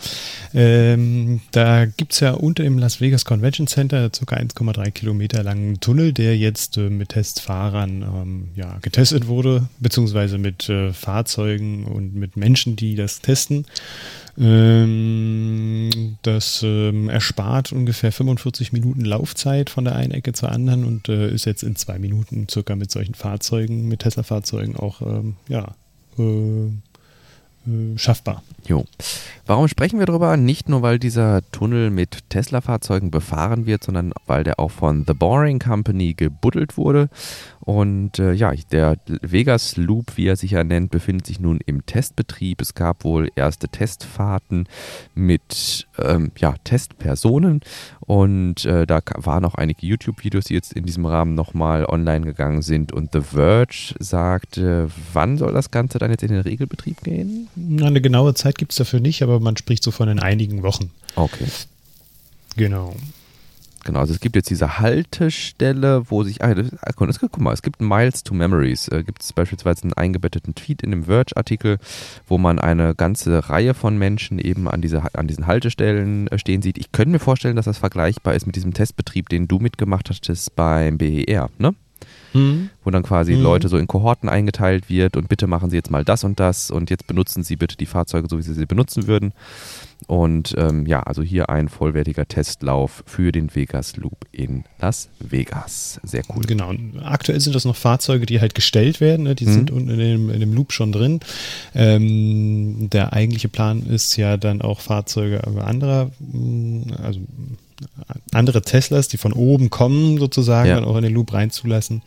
Ähm, 0.53 1.43
da 1.53 1.87
gibt 1.87 2.13
es 2.13 2.19
ja 2.19 2.33
unter 2.33 2.65
dem 2.65 2.77
Las 2.77 3.01
Vegas 3.01 3.25
Convention 3.25 3.69
Center 3.69 4.11
ca. 4.11 4.35
1,3 4.35 4.91
Kilometer 4.91 5.45
langen 5.45 5.79
Tunnel, 5.79 6.13
der 6.13 6.37
jetzt 6.37 6.77
äh, 6.77 6.91
mit 6.91 7.11
Testfahrern 7.11 8.03
ähm, 8.03 8.49
ja, 8.57 8.79
getestet 8.83 9.29
wurde, 9.29 9.69
beziehungsweise 9.79 10.39
mit 10.39 10.69
äh, 10.69 10.93
Fahrzeugen 10.93 11.85
und 11.85 12.17
mit 12.17 12.37
Menschen, 12.37 12.75
die 12.75 12.97
das 12.97 13.21
testen. 13.21 13.65
Ähm, 14.37 16.17
das 16.23 16.65
ähm, 16.65 17.09
erspart 17.09 17.71
ungefähr 17.71 18.11
45 18.11 18.73
Minuten 18.73 19.05
Laufzeit 19.05 19.71
von 19.71 19.85
der 19.85 19.95
einen 19.95 20.11
Ecke 20.11 20.33
zur 20.33 20.51
anderen 20.51 20.85
und 20.85 21.09
äh, 21.09 21.33
ist 21.33 21.45
jetzt 21.45 21.63
in 21.63 21.77
zwei 21.77 22.01
Minuten 22.01 22.49
circa 22.51 22.75
mit 22.75 22.91
solchen 22.91 23.15
Fahrzeugen, 23.15 23.87
mit 23.87 24.01
Tesla-Fahrzeugen 24.01 24.75
auch 24.75 25.01
ähm, 25.03 25.37
ja, 25.47 25.77
äh, 26.19 26.71
schaffbar. 27.97 28.43
Jo. 28.67 28.85
Warum 29.47 29.69
sprechen 29.69 29.99
wir 29.99 30.07
darüber? 30.07 30.37
Nicht 30.37 30.69
nur, 30.69 30.83
weil 30.83 30.99
dieser 30.99 31.43
Tunnel 31.51 31.91
mit 31.91 32.31
Tesla-Fahrzeugen 32.31 33.11
befahren 33.11 33.67
wird, 33.67 33.85
sondern 33.85 34.13
weil 34.27 34.45
der 34.45 34.59
auch 34.59 34.71
von 34.71 35.05
The 35.07 35.15
Boring 35.15 35.59
Company 35.59 36.15
gebuddelt 36.15 36.77
wurde. 36.77 37.09
Und 37.61 38.19
äh, 38.19 38.33
ja, 38.33 38.53
der 38.73 38.97
Vegas 39.21 39.77
Loop, 39.77 40.17
wie 40.17 40.27
er 40.27 40.37
sich 40.37 40.53
ja 40.53 40.65
nennt, 40.65 40.91
befindet 40.91 41.27
sich 41.27 41.41
nun 41.41 41.61
im 41.67 41.85
Testbetrieb. 41.85 42.61
Es 42.61 42.75
gab 42.75 43.05
wohl 43.05 43.31
erste 43.37 43.69
Testfahrten 43.69 44.67
mit 45.15 45.87
ähm, 45.99 46.33
ja, 46.39 46.55
Testpersonen 46.65 47.61
und 48.01 48.65
äh, 48.65 48.87
da 48.87 49.01
waren 49.17 49.45
auch 49.45 49.55
einige 49.55 49.87
YouTube-Videos, 49.87 50.47
die 50.47 50.55
jetzt 50.55 50.73
in 50.73 50.85
diesem 50.85 51.05
Rahmen 51.05 51.35
nochmal 51.35 51.85
online 51.85 52.25
gegangen 52.25 52.63
sind. 52.63 52.93
Und 52.93 53.13
The 53.13 53.21
Verge 53.21 53.95
sagt, 53.99 54.57
äh, 54.57 54.87
wann 55.13 55.37
soll 55.37 55.53
das 55.53 55.71
Ganze 55.71 55.99
dann 55.99 56.11
jetzt 56.11 56.23
in 56.23 56.31
den 56.31 56.41
Regelbetrieb 56.41 57.03
gehen? 57.03 57.49
Eine 57.57 58.01
genaue 58.01 58.35
Zeit 58.35 58.57
gibt 58.59 58.73
es 58.73 58.79
dafür 58.79 59.01
nicht, 59.01 59.23
aber 59.23 59.39
man 59.39 59.57
spricht 59.57 59.85
so 59.85 59.91
von 59.91 60.09
in 60.09 60.19
einigen 60.19 60.63
Wochen. 60.63 60.91
Okay. 61.15 61.47
Genau. 62.57 62.97
Genau, 63.85 64.01
also 64.01 64.13
es 64.13 64.21
gibt 64.21 64.37
jetzt 64.37 64.51
diese 64.51 64.79
Haltestelle, 64.79 66.11
wo 66.11 66.23
sich, 66.23 66.43
ah, 66.45 66.55
das, 66.55 66.69
ah, 66.83 66.93
guck 66.93 67.41
mal, 67.41 67.53
es 67.53 67.63
gibt 67.63 67.81
Miles 67.81 68.23
to 68.23 68.35
Memories. 68.35 68.89
Äh, 68.89 69.05
gibt 69.05 69.23
es 69.23 69.33
beispielsweise 69.33 69.85
einen 69.85 69.95
eingebetteten 69.95 70.55
Tweet 70.55 70.83
in 70.83 70.91
dem 70.91 71.05
Verge-Artikel, 71.05 71.79
wo 72.27 72.37
man 72.37 72.59
eine 72.59 72.95
ganze 72.95 73.49
Reihe 73.49 73.73
von 73.73 73.97
Menschen 73.97 74.39
eben 74.39 74.69
an, 74.69 74.83
diese, 74.83 75.03
an 75.15 75.27
diesen 75.27 75.47
Haltestellen 75.47 76.29
äh, 76.29 76.39
stehen 76.39 76.61
sieht. 76.61 76.77
Ich 76.77 76.93
könnte 76.93 77.13
mir 77.13 77.19
vorstellen, 77.19 77.57
dass 77.57 77.65
das 77.65 77.79
vergleichbar 77.79 78.35
ist 78.35 78.47
mit 78.47 78.57
diesem 78.57 78.75
Testbetrieb, 78.75 79.29
den 79.31 79.49
du 79.49 79.59
mitgemacht 79.59 80.11
hattest 80.11 80.55
beim 80.57 80.99
BER, 80.99 81.49
ne? 81.59 81.75
Mhm. 82.33 82.71
Wo 82.85 82.91
dann 82.91 83.03
quasi 83.03 83.35
mhm. 83.35 83.43
Leute 83.43 83.69
so 83.69 83.77
in 83.77 83.87
Kohorten 83.87 84.29
eingeteilt 84.29 84.89
wird 84.89 85.17
und 85.17 85.29
bitte 85.29 85.47
machen 85.47 85.71
Sie 85.71 85.77
jetzt 85.77 85.91
mal 85.91 86.05
das 86.05 86.25
und 86.25 86.39
das 86.39 86.71
und 86.71 86.91
jetzt 86.91 87.07
benutzen 87.07 87.43
Sie 87.43 87.57
bitte 87.57 87.77
die 87.77 87.87
Fahrzeuge 87.87 88.29
so, 88.29 88.39
wie 88.39 88.43
Sie 88.43 88.55
sie 88.55 88.67
benutzen 88.67 89.07
würden. 89.07 89.33
Und 90.07 90.55
ähm, 90.57 90.87
ja, 90.87 91.03
also 91.03 91.23
hier 91.23 91.51
ein 91.51 91.69
vollwertiger 91.69 92.27
Testlauf 92.27 93.03
für 93.07 93.33
den 93.33 93.55
Vegas 93.55 93.97
Loop 93.97 94.27
in 94.33 94.65
Las 94.81 95.09
Vegas. 95.19 96.01
Sehr 96.03 96.23
cool. 96.35 96.43
Genau. 96.45 96.73
Aktuell 97.03 97.41
sind 97.41 97.55
das 97.55 97.65
noch 97.65 97.77
Fahrzeuge, 97.77 98.27
die 98.27 98.41
halt 98.41 98.55
gestellt 98.55 99.01
werden. 99.01 99.25
Ne? 99.25 99.35
Die 99.35 99.47
mhm. 99.47 99.53
sind 99.53 99.71
unten 99.71 99.91
in 99.91 99.99
dem, 99.99 100.31
in 100.31 100.41
dem 100.41 100.53
Loop 100.53 100.73
schon 100.73 100.93
drin. 100.93 101.21
Ähm, 101.75 102.89
der 102.91 103.13
eigentliche 103.13 103.49
Plan 103.49 103.83
ist 103.87 104.17
ja 104.17 104.37
dann 104.37 104.63
auch 104.63 104.81
Fahrzeuge 104.81 105.47
anderer, 105.47 106.11
also 107.03 107.21
andere 108.33 108.63
Teslas, 108.63 109.09
die 109.09 109.17
von 109.17 109.33
oben 109.33 109.71
kommen, 109.71 110.19
sozusagen, 110.19 110.69
ja. 110.69 110.77
dann 110.77 110.85
auch 110.85 110.97
in 110.97 111.03
den 111.03 111.15
Loop 111.15 111.33
reinzulassen. 111.33 112.03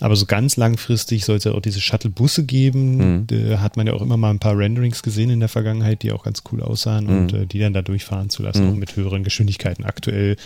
Aber 0.00 0.16
so 0.16 0.26
ganz 0.26 0.56
langfristig 0.56 1.24
soll 1.24 1.36
es 1.36 1.44
ja 1.44 1.52
auch 1.52 1.60
diese 1.60 1.80
Shuttle-Busse 1.80 2.44
geben. 2.44 2.96
Mhm. 2.96 3.26
Da 3.26 3.60
hat 3.60 3.76
man 3.76 3.86
ja 3.86 3.92
auch 3.92 4.02
immer 4.02 4.16
mal 4.16 4.30
ein 4.30 4.38
paar 4.38 4.56
Renderings 4.56 5.02
gesehen 5.02 5.30
in 5.30 5.40
der 5.40 5.48
Vergangenheit, 5.48 6.02
die 6.02 6.12
auch 6.12 6.24
ganz 6.24 6.42
cool 6.52 6.62
aussahen 6.62 7.06
mhm. 7.06 7.18
und 7.18 7.32
äh, 7.32 7.46
die 7.46 7.58
dann 7.58 7.72
da 7.72 7.82
durchfahren 7.82 8.30
zu 8.30 8.42
lassen, 8.42 8.66
mhm. 8.66 8.72
auch 8.72 8.76
mit 8.76 8.96
höheren 8.96 9.24
Geschwindigkeiten. 9.24 9.84
Aktuell 9.84 10.36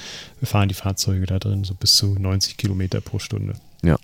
fahren 0.42 0.68
die 0.68 0.74
Fahrzeuge 0.74 1.26
da 1.26 1.38
drin 1.38 1.64
so 1.64 1.74
bis 1.74 1.94
zu 1.94 2.16
90 2.18 2.56
Kilometer 2.56 3.00
pro 3.00 3.18
Stunde. 3.18 3.54
Ja. 3.82 3.96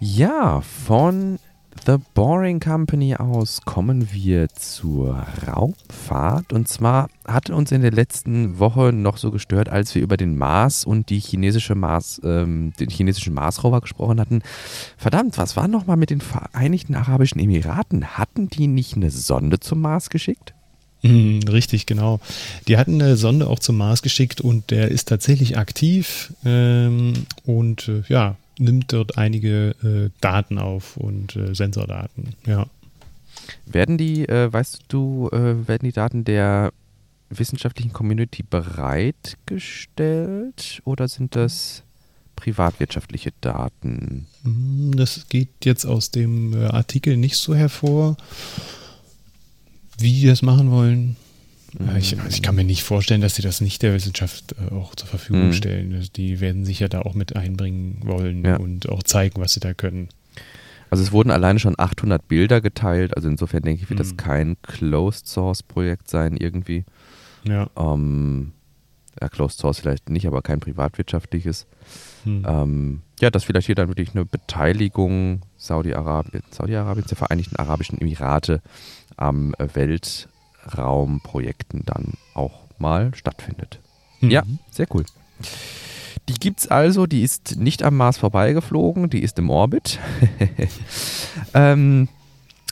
Ja, 0.00 0.60
von 0.60 1.38
The 1.86 1.96
Boring 2.14 2.60
Company 2.60 3.14
aus 3.14 3.62
kommen 3.64 4.12
wir 4.12 4.48
zur 4.50 5.26
Raumfahrt. 5.46 6.52
Und 6.52 6.68
zwar 6.68 7.08
hat 7.26 7.50
uns 7.50 7.72
in 7.72 7.82
der 7.82 7.90
letzten 7.90 8.58
Woche 8.58 8.92
noch 8.92 9.16
so 9.16 9.30
gestört, 9.30 9.68
als 9.68 9.94
wir 9.94 10.02
über 10.02 10.16
den 10.16 10.36
Mars 10.36 10.84
und 10.84 11.10
die 11.10 11.20
chinesische 11.20 11.74
Mars, 11.74 12.20
ähm, 12.24 12.72
den 12.78 12.90
chinesischen 12.90 13.34
Mars-Rover 13.34 13.80
gesprochen 13.80 14.20
hatten. 14.20 14.42
Verdammt, 14.96 15.38
was 15.38 15.56
war 15.56 15.68
nochmal 15.68 15.96
mit 15.96 16.10
den 16.10 16.20
Vereinigten 16.20 16.94
Arabischen 16.94 17.40
Emiraten? 17.40 18.18
Hatten 18.18 18.48
die 18.48 18.66
nicht 18.66 18.96
eine 18.96 19.10
Sonde 19.10 19.60
zum 19.60 19.80
Mars 19.80 20.10
geschickt? 20.10 20.54
Mhm, 21.02 21.40
richtig, 21.48 21.86
genau. 21.86 22.20
Die 22.66 22.76
hatten 22.76 23.00
eine 23.00 23.16
Sonde 23.16 23.46
auch 23.46 23.60
zum 23.60 23.76
Mars 23.76 24.02
geschickt 24.02 24.40
und 24.40 24.70
der 24.70 24.88
ist 24.90 25.08
tatsächlich 25.08 25.56
aktiv 25.56 26.32
ähm, 26.44 27.12
und 27.44 27.88
äh, 27.88 28.02
ja, 28.08 28.36
nimmt 28.58 28.92
dort 28.92 29.18
einige 29.18 29.74
äh, 29.82 30.10
Daten 30.20 30.58
auf 30.58 30.96
und 30.96 31.36
äh, 31.36 31.54
Sensordaten, 31.54 32.34
ja. 32.46 32.66
Werden 33.66 33.98
die, 33.98 34.28
äh, 34.28 34.52
weißt 34.52 34.86
du, 34.88 35.28
äh, 35.32 35.68
werden 35.68 35.86
die 35.86 35.92
Daten 35.92 36.24
der 36.24 36.72
wissenschaftlichen 37.30 37.92
Community 37.92 38.42
bereitgestellt 38.42 40.80
oder 40.84 41.06
sind 41.08 41.36
das 41.36 41.82
privatwirtschaftliche 42.36 43.32
Daten? 43.40 44.26
Hm, 44.44 44.92
das 44.96 45.28
geht 45.28 45.64
jetzt 45.64 45.84
aus 45.84 46.10
dem 46.10 46.54
äh, 46.54 46.66
Artikel 46.66 47.16
nicht 47.16 47.36
so 47.36 47.54
hervor. 47.54 48.16
Wie 49.98 50.20
die 50.20 50.26
das 50.26 50.42
machen 50.42 50.70
wollen, 50.70 51.16
ich, 51.98 52.18
also 52.18 52.28
ich, 52.28 52.42
kann 52.42 52.54
mir 52.54 52.64
nicht 52.64 52.82
vorstellen, 52.82 53.20
dass 53.20 53.34
sie 53.34 53.42
das 53.42 53.60
nicht 53.60 53.82
der 53.82 53.92
Wissenschaft 53.94 54.54
äh, 54.58 54.74
auch 54.74 54.94
zur 54.94 55.08
Verfügung 55.08 55.48
mhm. 55.48 55.52
stellen. 55.52 55.94
Also 55.94 56.08
die 56.14 56.40
werden 56.40 56.64
sich 56.64 56.80
ja 56.80 56.88
da 56.88 57.02
auch 57.02 57.14
mit 57.14 57.36
einbringen 57.36 58.00
wollen 58.04 58.44
ja. 58.44 58.56
und 58.56 58.88
auch 58.88 59.02
zeigen, 59.02 59.40
was 59.40 59.52
sie 59.52 59.60
da 59.60 59.74
können. 59.74 60.08
Also 60.90 61.04
es 61.04 61.12
wurden 61.12 61.30
alleine 61.30 61.58
schon 61.58 61.74
800 61.78 62.26
Bilder 62.26 62.62
geteilt, 62.62 63.14
also 63.14 63.28
insofern 63.28 63.62
denke 63.62 63.82
ich, 63.82 63.90
wird 63.90 64.00
das 64.00 64.12
Mhm. 64.12 64.16
kein 64.16 64.56
Closed-Source-Projekt 64.62 66.08
sein 66.08 66.36
irgendwie. 66.36 66.84
Ja. 67.44 67.68
Ähm, 67.76 68.52
ja, 69.20 69.28
Closed 69.28 69.58
Source 69.58 69.80
vielleicht 69.80 70.10
nicht, 70.10 70.26
aber 70.26 70.42
kein 70.42 70.60
privatwirtschaftliches. 70.60 71.66
Hm. 72.24 72.44
Ähm, 72.46 73.02
ja, 73.20 73.30
dass 73.30 73.44
vielleicht 73.44 73.66
hier 73.66 73.74
dann 73.74 73.88
wirklich 73.88 74.14
eine 74.14 74.24
Beteiligung 74.24 75.42
Saudi-Arabien, 75.56 76.42
Saudi-Arabiens, 76.50 77.08
der 77.08 77.16
Vereinigten 77.16 77.56
Arabischen 77.56 78.00
Emirate 78.00 78.62
am 79.16 79.54
äh, 79.54 79.66
Weltraumprojekten 80.68 81.82
dann 81.84 82.14
auch 82.34 82.64
mal 82.78 83.14
stattfindet. 83.14 83.80
Mhm. 84.20 84.30
Ja, 84.30 84.42
sehr 84.70 84.86
cool. 84.94 85.04
Die 86.28 86.34
gibt's 86.34 86.68
also, 86.68 87.06
die 87.06 87.22
ist 87.22 87.56
nicht 87.56 87.82
am 87.82 87.96
Mars 87.96 88.18
vorbeigeflogen, 88.18 89.08
die 89.08 89.22
ist 89.22 89.38
im 89.38 89.50
Orbit. 89.50 89.98
ähm, 91.54 92.08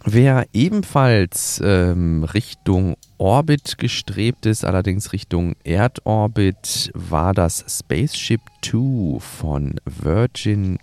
wer 0.05 0.47
ebenfalls 0.53 1.61
ähm, 1.65 2.25
Richtung 2.25 2.97
Orbit 3.19 3.79
gestrebt 3.79 4.45
ist, 4.45 4.65
allerdings 4.65 5.13
Richtung 5.13 5.57
Erdorbit, 5.65 6.91
war 6.95 7.33
das 7.33 7.65
Spaceship 7.67 8.43
Two 8.61 9.21
von 9.21 9.81
Virgin 9.87 10.79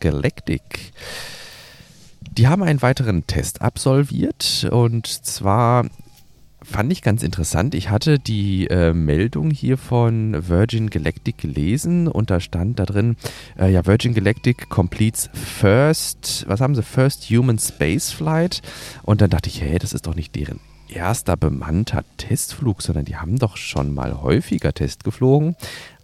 Galactic. 0.00 0.92
Die 2.32 2.48
haben 2.48 2.64
einen 2.64 2.82
weiteren 2.82 3.26
Test 3.26 3.62
absolviert 3.62 4.68
und 4.70 5.06
zwar 5.06 5.86
fand 6.66 6.92
ich 6.92 7.02
ganz 7.02 7.22
interessant. 7.22 7.74
Ich 7.74 7.90
hatte 7.90 8.18
die 8.18 8.66
äh, 8.66 8.92
Meldung 8.92 9.50
hier 9.50 9.78
von 9.78 10.48
Virgin 10.48 10.90
Galactic 10.90 11.38
gelesen 11.38 12.08
und 12.08 12.30
da 12.30 12.40
stand 12.40 12.78
da 12.78 12.84
drin, 12.84 13.16
äh, 13.58 13.70
ja, 13.70 13.86
Virgin 13.86 14.14
Galactic 14.14 14.68
completes 14.68 15.30
first, 15.32 16.44
was 16.48 16.60
haben 16.60 16.74
sie, 16.74 16.82
first 16.82 17.30
human 17.30 17.58
space 17.58 18.10
flight 18.10 18.62
und 19.02 19.20
dann 19.20 19.30
dachte 19.30 19.48
ich, 19.48 19.60
hey, 19.60 19.78
das 19.78 19.92
ist 19.92 20.06
doch 20.06 20.14
nicht 20.14 20.34
deren 20.34 20.60
erster 20.88 21.36
bemannter 21.36 22.04
Testflug, 22.16 22.82
sondern 22.82 23.04
die 23.04 23.16
haben 23.16 23.38
doch 23.38 23.56
schon 23.56 23.94
mal 23.94 24.20
häufiger 24.20 24.72
Test 24.72 25.04
geflogen. 25.04 25.56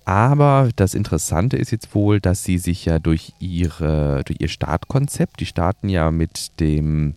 Aber 0.05 0.71
das 0.75 0.95
Interessante 0.95 1.57
ist 1.57 1.71
jetzt 1.71 1.95
wohl, 1.95 2.21
dass 2.21 2.43
sie 2.43 2.59
sich 2.59 2.85
ja 2.85 2.99
durch, 2.99 3.35
ihre, 3.39 4.23
durch 4.25 4.41
ihr 4.41 4.49
Startkonzept, 4.49 5.39
die 5.39 5.47
starten 5.47 5.89
ja 5.89 6.11
mit 6.11 6.59
dem 6.59 7.15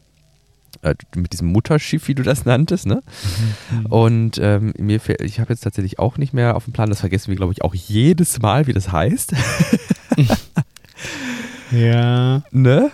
mit 1.16 1.34
diesem 1.34 1.48
Mutterschiff, 1.48 2.08
wie 2.08 2.16
du 2.16 2.24
das 2.24 2.46
nanntest, 2.46 2.86
ne? 2.86 3.02
Mhm. 3.72 3.86
Und 3.88 4.38
ähm, 4.42 4.74
mir 4.78 5.00
ich 5.22 5.40
habe 5.40 5.54
jetzt 5.54 5.62
tatsächlich 5.62 6.00
auch 6.00 6.18
nicht 6.18 6.34
mehr 6.34 6.56
auf 6.56 6.66
dem 6.66 6.74
Plan, 6.74 6.90
das 6.90 7.00
vergessen 7.00 7.30
wir, 7.30 7.36
glaube 7.36 7.54
ich, 7.54 7.64
auch 7.64 7.74
jedes 7.76 8.42
Mal, 8.42 8.68
wie 8.68 8.74
das 8.74 8.92
heißt. 8.92 9.34
Ja. 11.72 12.44
ne? 12.52 12.92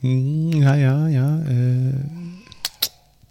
Hm, 0.00 0.52
Ja, 0.52 0.74
ja, 0.74 1.08
ja. 1.08 1.38
Äh, 1.42 1.92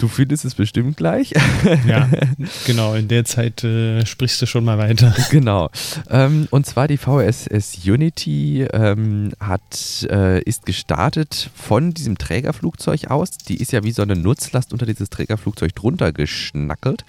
Du 0.04 0.10
findest 0.10 0.44
es 0.44 0.54
bestimmt 0.54 0.98
gleich. 0.98 1.32
ja, 1.88 2.10
genau. 2.66 2.94
In 2.94 3.08
der 3.08 3.24
Zeit 3.24 3.64
äh, 3.64 4.06
sprichst 4.06 4.42
du 4.42 4.46
schon 4.46 4.66
mal 4.66 4.78
weiter. 4.78 5.16
genau. 5.32 5.70
Ähm, 6.10 6.50
und 6.52 6.66
zwar 6.66 6.90
die 6.90 6.98
VSS 6.98 7.78
Unity 7.88 8.68
ähm, 8.74 9.32
hat, 9.40 10.06
äh, 10.12 10.42
ist 10.42 10.66
gestartet 10.66 11.50
von 11.56 11.94
diesem 11.94 12.18
Trägerflugzeug 12.18 13.12
aus. 13.12 13.38
Die 13.38 13.56
ist 13.56 13.72
ja 13.72 13.86
wie 13.86 13.94
so 13.94 14.02
eine 14.02 14.18
Nutzlast 14.18 14.74
unter 14.74 14.86
dieses 14.86 15.10
Trägerflugzeug 15.10 15.74
drunter 15.74 16.12
geschnackelt. 16.12 17.06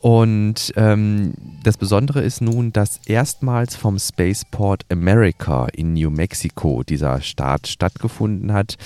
Und 0.00 0.72
ähm, 0.76 1.34
das 1.62 1.76
Besondere 1.76 2.22
ist 2.22 2.40
nun, 2.40 2.72
dass 2.72 3.00
erstmals 3.06 3.76
vom 3.76 3.98
Spaceport 3.98 4.86
America 4.90 5.66
in 5.74 5.92
New 5.92 6.08
Mexico 6.08 6.82
dieser 6.82 7.20
Start 7.20 7.66
stattgefunden 7.66 8.52
hat. 8.54 8.76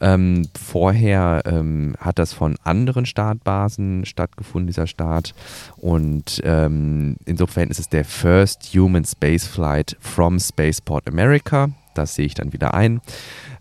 Ähm, 0.00 0.48
vorher 0.60 1.42
ähm, 1.46 1.94
hat 2.00 2.18
das 2.18 2.32
von 2.32 2.56
anderen 2.64 3.06
Startbasen 3.06 4.04
stattgefunden, 4.04 4.66
dieser 4.66 4.88
Start. 4.88 5.34
Und 5.76 6.40
ähm, 6.44 7.16
insofern 7.24 7.70
ist 7.70 7.78
es 7.78 7.88
der 7.88 8.04
First 8.04 8.74
Human 8.74 9.04
Spaceflight 9.04 9.96
from 10.00 10.40
Spaceport 10.40 11.06
America. 11.06 11.70
Das 11.96 12.14
sehe 12.14 12.26
ich 12.26 12.34
dann 12.34 12.52
wieder 12.52 12.74
ein. 12.74 13.00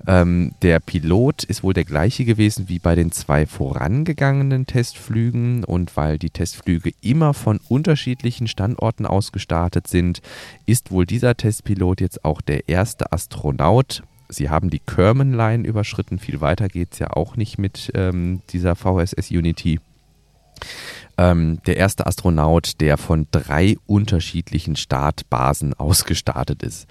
Ähm, 0.08 0.54
der 0.62 0.80
Pilot 0.80 1.44
ist 1.44 1.64
wohl 1.64 1.74
der 1.74 1.86
gleiche 1.86 2.26
gewesen 2.26 2.70
wie 2.70 2.80
bei 2.80 2.96
den 2.96 3.12
zwei 3.12 3.46
vorangegangenen 3.46 4.68
Testflügen 4.68 5.64
und 5.64 5.96
weil 5.98 6.20
die 6.20 6.30
Testflüge 6.30 6.92
immer 7.02 7.34
von 7.34 7.60
unterschiedlichen 7.70 8.48
Standorten 8.48 9.06
aus 9.06 9.32
gestartet 9.32 9.88
sind, 9.88 10.22
ist 10.66 10.92
wohl 10.92 11.06
dieser 11.06 11.36
Testpilot 11.36 12.02
jetzt 12.02 12.24
auch 12.24 12.42
der 12.42 12.70
erste 12.70 13.12
Astronaut. 13.12 14.04
Sie 14.30 14.50
haben 14.50 14.70
die 14.70 14.80
Kerman-Line 14.80 15.68
überschritten, 15.68 16.20
viel 16.20 16.42
weiter 16.42 16.68
geht 16.68 16.94
es 16.94 17.00
ja 17.00 17.12
auch 17.12 17.36
nicht 17.36 17.58
mit 17.58 17.92
ähm, 17.96 18.42
dieser 18.50 18.76
VSS 18.76 19.32
Unity. 19.32 19.80
Ähm, 21.18 21.60
der 21.66 21.78
erste 21.78 22.06
Astronaut, 22.06 22.82
der 22.82 22.98
von 22.98 23.28
drei 23.32 23.78
unterschiedlichen 23.86 24.76
Startbasen 24.76 25.74
ausgestartet 25.74 26.62
ist. 26.62 26.88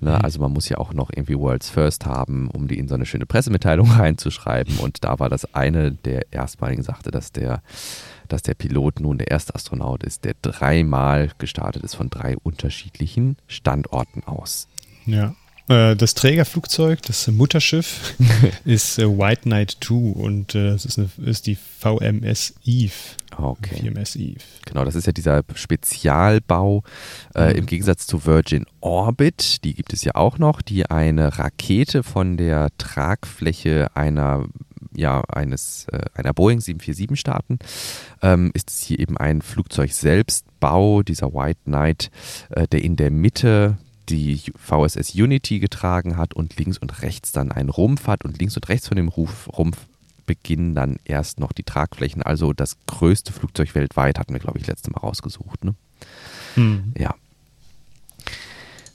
Ne, 0.00 0.16
Mhm. 0.16 0.24
Also 0.24 0.40
man 0.40 0.52
muss 0.52 0.68
ja 0.68 0.78
auch 0.78 0.92
noch 0.92 1.10
irgendwie 1.10 1.38
World's 1.38 1.70
First 1.70 2.06
haben, 2.06 2.48
um 2.50 2.68
die 2.68 2.78
in 2.78 2.88
so 2.88 2.94
eine 2.94 3.06
schöne 3.06 3.26
Pressemitteilung 3.26 3.90
reinzuschreiben. 3.98 4.78
Und 4.78 5.04
da 5.04 5.18
war 5.18 5.28
das 5.28 5.54
eine 5.54 5.92
der 5.92 6.32
erstmaligen 6.32 6.82
sagte, 6.82 7.10
dass 7.10 7.32
der, 7.32 7.62
dass 8.28 8.42
der 8.42 8.54
Pilot 8.54 9.00
nun 9.00 9.18
der 9.18 9.30
erste 9.30 9.54
Astronaut 9.54 10.02
ist, 10.02 10.24
der 10.24 10.34
dreimal 10.42 11.30
gestartet 11.38 11.82
ist 11.82 11.94
von 11.94 12.10
drei 12.10 12.36
unterschiedlichen 12.42 13.36
Standorten 13.46 14.24
aus. 14.24 14.68
Ja. 15.04 15.34
Äh, 15.68 15.96
Das 15.96 16.14
Trägerflugzeug, 16.14 17.02
das 17.02 17.26
Mutterschiff, 17.28 18.14
ist 18.64 18.98
äh, 18.98 19.06
White 19.06 19.42
Knight 19.42 19.76
2 19.80 19.94
und 19.94 20.54
äh, 20.54 20.68
es 20.68 20.84
ist, 20.84 20.98
eine, 20.98 21.08
ist 21.24 21.46
die 21.46 21.56
VMS 21.56 22.54
Eve. 22.64 22.92
Okay. 23.36 23.90
VMS 23.92 24.16
Eve. 24.16 24.40
Genau, 24.64 24.84
das 24.84 24.94
ist 24.94 25.06
ja 25.06 25.12
dieser 25.12 25.42
Spezialbau 25.54 26.82
äh, 27.34 27.50
Mhm. 27.52 27.58
im 27.58 27.66
Gegensatz 27.66 28.06
zu 28.06 28.24
Virgin 28.24 28.64
Orbit, 28.80 29.64
die 29.64 29.74
gibt 29.74 29.92
es 29.92 30.04
ja 30.04 30.14
auch 30.14 30.38
noch, 30.38 30.62
die 30.62 30.86
eine 30.86 31.38
Rakete 31.38 32.02
von 32.02 32.36
der 32.36 32.68
Tragfläche 32.78 33.88
einer 33.94 34.46
ja, 34.94 35.20
eines, 35.28 35.86
äh, 35.92 36.00
einer 36.14 36.32
Boeing 36.32 36.60
747 36.60 37.20
starten, 37.20 37.58
ähm, 38.22 38.50
ist 38.54 38.70
es 38.70 38.80
hier 38.82 38.98
eben 38.98 39.18
ein 39.18 39.42
Flugzeug 39.42 39.92
Selbstbau, 39.92 41.02
dieser 41.02 41.34
White 41.34 41.60
Knight, 41.66 42.10
äh, 42.48 42.66
der 42.66 42.82
in 42.82 42.96
der 42.96 43.10
Mitte 43.10 43.76
die 44.08 44.40
VSS 44.56 45.14
Unity 45.14 45.58
getragen 45.58 46.16
hat 46.16 46.34
und 46.34 46.56
links 46.56 46.78
und 46.78 47.02
rechts 47.02 47.32
dann 47.32 47.52
einen 47.52 47.70
Rumpf 47.70 48.06
hat 48.06 48.24
und 48.24 48.38
links 48.38 48.56
und 48.56 48.68
rechts 48.68 48.88
von 48.88 48.96
dem 48.96 49.08
Ruf, 49.08 49.48
Rumpf 49.56 49.78
beginnen 50.26 50.74
dann 50.74 50.96
erst 51.04 51.40
noch 51.40 51.52
die 51.52 51.62
Tragflächen. 51.62 52.22
Also 52.22 52.52
das 52.52 52.76
größte 52.86 53.32
Flugzeug 53.32 53.74
weltweit 53.74 54.18
hatten 54.18 54.32
wir, 54.32 54.40
glaube 54.40 54.58
ich, 54.58 54.66
letztes 54.66 54.92
Mal 54.92 55.00
rausgesucht. 55.00 55.64
Ne? 55.64 55.74
Mhm. 56.56 56.92
Ja. 56.98 57.14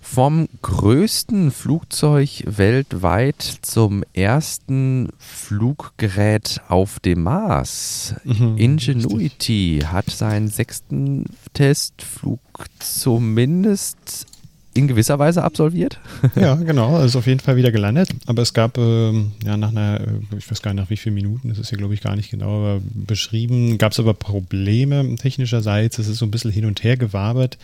Vom 0.01 0.49
größten 0.61 1.51
Flugzeug 1.51 2.43
weltweit 2.45 3.41
zum 3.61 4.03
ersten 4.11 5.07
Fluggerät 5.17 6.59
auf 6.67 6.99
dem 6.99 7.23
Mars. 7.23 8.15
Mhm, 8.25 8.57
Ingenuity 8.57 9.85
hat 9.85 10.09
seinen 10.09 10.49
sechsten 10.49 11.27
Testflug 11.53 12.41
zumindest 12.79 14.27
in 14.73 14.87
gewisser 14.87 15.19
Weise 15.19 15.43
absolviert. 15.43 15.99
Ja, 16.35 16.55
genau, 16.55 16.95
also 16.95 17.19
auf 17.19 17.27
jeden 17.27 17.39
Fall 17.39 17.55
wieder 17.55 17.71
gelandet. 17.71 18.09
Aber 18.25 18.41
es 18.41 18.53
gab, 18.53 18.77
ähm, 18.77 19.33
ja, 19.45 19.57
nach 19.57 19.69
einer, 19.69 19.99
äh, 20.01 20.37
ich 20.37 20.49
weiß 20.49 20.61
gar 20.61 20.73
nicht 20.73 20.81
nach 20.81 20.89
wie 20.89 20.97
vielen 20.97 21.15
Minuten, 21.15 21.49
das 21.49 21.59
ist 21.59 21.69
hier, 21.69 21.77
glaube 21.77 21.93
ich, 21.93 22.01
gar 22.01 22.15
nicht 22.15 22.31
genau 22.31 22.61
aber 22.61 22.81
beschrieben, 22.93 23.77
gab 23.77 23.91
es 23.91 23.99
aber 23.99 24.13
Probleme 24.13 25.15
technischerseits. 25.15 25.99
Es 25.99 26.07
ist 26.07 26.17
so 26.17 26.25
ein 26.25 26.31
bisschen 26.31 26.51
hin 26.51 26.65
und 26.65 26.83
her 26.83 26.95
gewabert. 26.95 27.57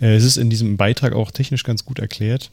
Äh, 0.00 0.16
es 0.16 0.24
ist 0.24 0.36
in 0.36 0.50
diesem 0.50 0.76
Beitrag 0.76 1.14
auch 1.14 1.30
technisch 1.30 1.64
ganz 1.64 1.84
gut 1.84 1.98
erklärt, 1.98 2.50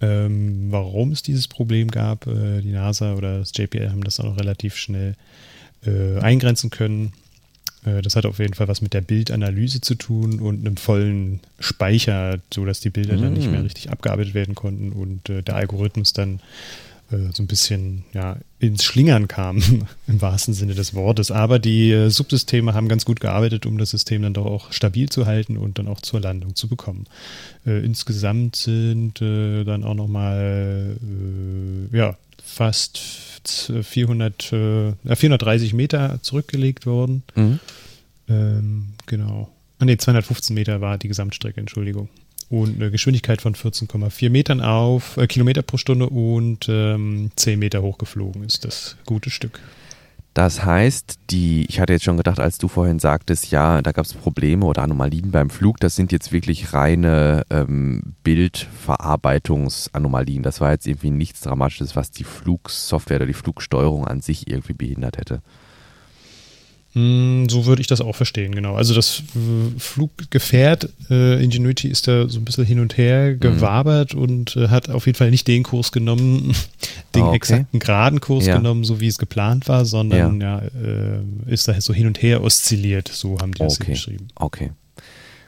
ähm, 0.00 0.68
warum 0.70 1.10
es 1.10 1.22
dieses 1.22 1.48
Problem 1.48 1.90
gab. 1.90 2.26
Äh, 2.26 2.60
die 2.60 2.70
NASA 2.70 3.14
oder 3.14 3.40
das 3.40 3.52
JPL 3.56 3.90
haben 3.90 4.04
das 4.04 4.16
dann 4.16 4.28
auch 4.28 4.38
relativ 4.38 4.76
schnell 4.76 5.14
äh, 5.84 6.18
eingrenzen 6.20 6.70
können. 6.70 7.12
Äh, 7.84 8.02
Das 8.02 8.16
hat 8.16 8.26
auf 8.26 8.38
jeden 8.38 8.54
Fall 8.54 8.68
was 8.68 8.80
mit 8.82 8.92
der 8.94 9.00
Bildanalyse 9.00 9.80
zu 9.80 9.94
tun 9.94 10.40
und 10.40 10.60
einem 10.66 10.76
vollen 10.76 11.40
Speicher, 11.60 12.38
sodass 12.52 12.80
die 12.80 12.90
Bilder 12.90 13.16
dann 13.16 13.32
nicht 13.34 13.48
Mm. 13.48 13.52
mehr 13.52 13.64
richtig 13.64 13.90
abgearbeitet 13.90 14.34
werden 14.34 14.54
konnten 14.54 14.92
und 14.92 15.28
äh, 15.28 15.42
der 15.42 15.56
Algorithmus 15.56 16.12
dann 16.12 16.40
äh, 17.10 17.32
so 17.32 17.42
ein 17.42 17.46
bisschen 17.46 18.04
ja, 18.12 18.36
ins 18.58 18.84
Schlingern 18.84 19.28
kam, 19.28 19.62
im 20.06 20.20
wahrsten 20.20 20.52
Sinne 20.54 20.74
des 20.74 20.92
Wortes. 20.94 21.30
Aber 21.30 21.58
die 21.58 21.90
äh, 21.90 22.10
Subsysteme 22.10 22.74
haben 22.74 22.88
ganz 22.88 23.04
gut 23.06 23.20
gearbeitet, 23.20 23.64
um 23.64 23.78
das 23.78 23.90
System 23.90 24.22
dann 24.22 24.34
doch 24.34 24.44
auch 24.46 24.72
stabil 24.72 25.08
zu 25.08 25.24
halten 25.26 25.56
und 25.56 25.78
dann 25.78 25.88
auch 25.88 26.00
zur 26.02 26.20
Landung 26.20 26.54
zu 26.54 26.68
bekommen. 26.68 27.06
Äh, 27.66 27.82
insgesamt 27.84 28.56
sind 28.56 29.22
äh, 29.22 29.64
dann 29.64 29.84
auch 29.84 29.94
nochmal 29.94 30.96
ja, 31.92 32.16
fast 32.48 32.98
400, 33.82 34.52
äh, 34.52 34.92
430 35.14 35.74
Meter 35.74 36.18
zurückgelegt 36.22 36.86
worden. 36.86 37.22
Mhm. 37.34 37.60
Ähm, 38.28 38.86
genau. 39.06 39.48
Ah, 39.78 39.84
nee, 39.84 39.96
215 39.96 40.54
Meter 40.54 40.80
war 40.80 40.98
die 40.98 41.08
Gesamtstrecke, 41.08 41.60
Entschuldigung. 41.60 42.08
und 42.50 42.76
eine 42.76 42.90
Geschwindigkeit 42.90 43.42
von 43.42 43.54
14,4 43.54 44.30
Metern 44.30 44.60
auf 44.60 45.16
äh, 45.18 45.26
Kilometer 45.26 45.62
pro 45.62 45.76
Stunde 45.76 46.08
und 46.08 46.66
ähm, 46.68 47.30
10 47.36 47.58
Meter 47.58 47.82
hochgeflogen 47.82 48.42
ist 48.42 48.64
das 48.64 48.96
gute 49.04 49.30
Stück. 49.30 49.60
Das 50.38 50.64
heißt, 50.64 51.18
die, 51.30 51.66
ich 51.68 51.80
hatte 51.80 51.94
jetzt 51.94 52.04
schon 52.04 52.16
gedacht, 52.16 52.38
als 52.38 52.58
du 52.58 52.68
vorhin 52.68 53.00
sagtest, 53.00 53.50
ja, 53.50 53.82
da 53.82 53.90
gab 53.90 54.04
es 54.04 54.14
Probleme 54.14 54.66
oder 54.66 54.82
Anomalien 54.82 55.32
beim 55.32 55.50
Flug, 55.50 55.80
das 55.80 55.96
sind 55.96 56.12
jetzt 56.12 56.30
wirklich 56.30 56.72
reine 56.72 57.42
ähm, 57.50 58.14
Bildverarbeitungsanomalien. 58.22 60.44
Das 60.44 60.60
war 60.60 60.70
jetzt 60.70 60.86
irgendwie 60.86 61.10
nichts 61.10 61.40
Dramatisches, 61.40 61.96
was 61.96 62.12
die 62.12 62.22
Flugsoftware 62.22 63.16
oder 63.16 63.26
die 63.26 63.32
Flugsteuerung 63.32 64.06
an 64.06 64.20
sich 64.20 64.48
irgendwie 64.48 64.74
behindert 64.74 65.18
hätte. 65.18 65.42
Hm, 66.98 67.48
so 67.48 67.66
würde 67.66 67.80
ich 67.80 67.86
das 67.86 68.00
auch 68.00 68.16
verstehen, 68.16 68.54
genau. 68.54 68.74
Also 68.74 68.92
das 68.92 69.22
äh, 69.36 69.78
Fluggefährt 69.78 70.88
äh, 71.08 71.42
Ingenuity 71.42 71.86
ist 71.86 72.08
da 72.08 72.28
so 72.28 72.40
ein 72.40 72.44
bisschen 72.44 72.64
hin 72.64 72.80
und 72.80 72.96
her 72.96 73.34
mhm. 73.34 73.40
gewabert 73.40 74.14
mhm. 74.14 74.22
und 74.22 74.56
äh, 74.56 74.68
hat 74.68 74.90
auf 74.90 75.06
jeden 75.06 75.16
Fall 75.16 75.30
nicht 75.30 75.46
den 75.46 75.62
Kurs 75.62 75.92
genommen, 75.92 76.56
den 77.14 77.22
oh, 77.22 77.26
okay. 77.26 77.36
exakten 77.36 77.78
geraden 77.78 78.20
Kurs 78.20 78.46
ja. 78.46 78.56
genommen, 78.56 78.82
so 78.82 79.00
wie 79.00 79.06
es 79.06 79.18
geplant 79.18 79.68
war, 79.68 79.84
sondern 79.84 80.40
ja, 80.40 80.60
ja 80.60 80.66
äh, 80.66 81.22
ist 81.46 81.68
da 81.68 81.80
so 81.80 81.94
hin 81.94 82.08
und 82.08 82.20
her 82.20 82.42
oszilliert, 82.42 83.06
so 83.06 83.38
haben 83.38 83.52
die 83.52 83.60
das 83.60 83.80
okay. 83.80 83.92
geschrieben. 83.92 84.28
Okay. 84.34 84.72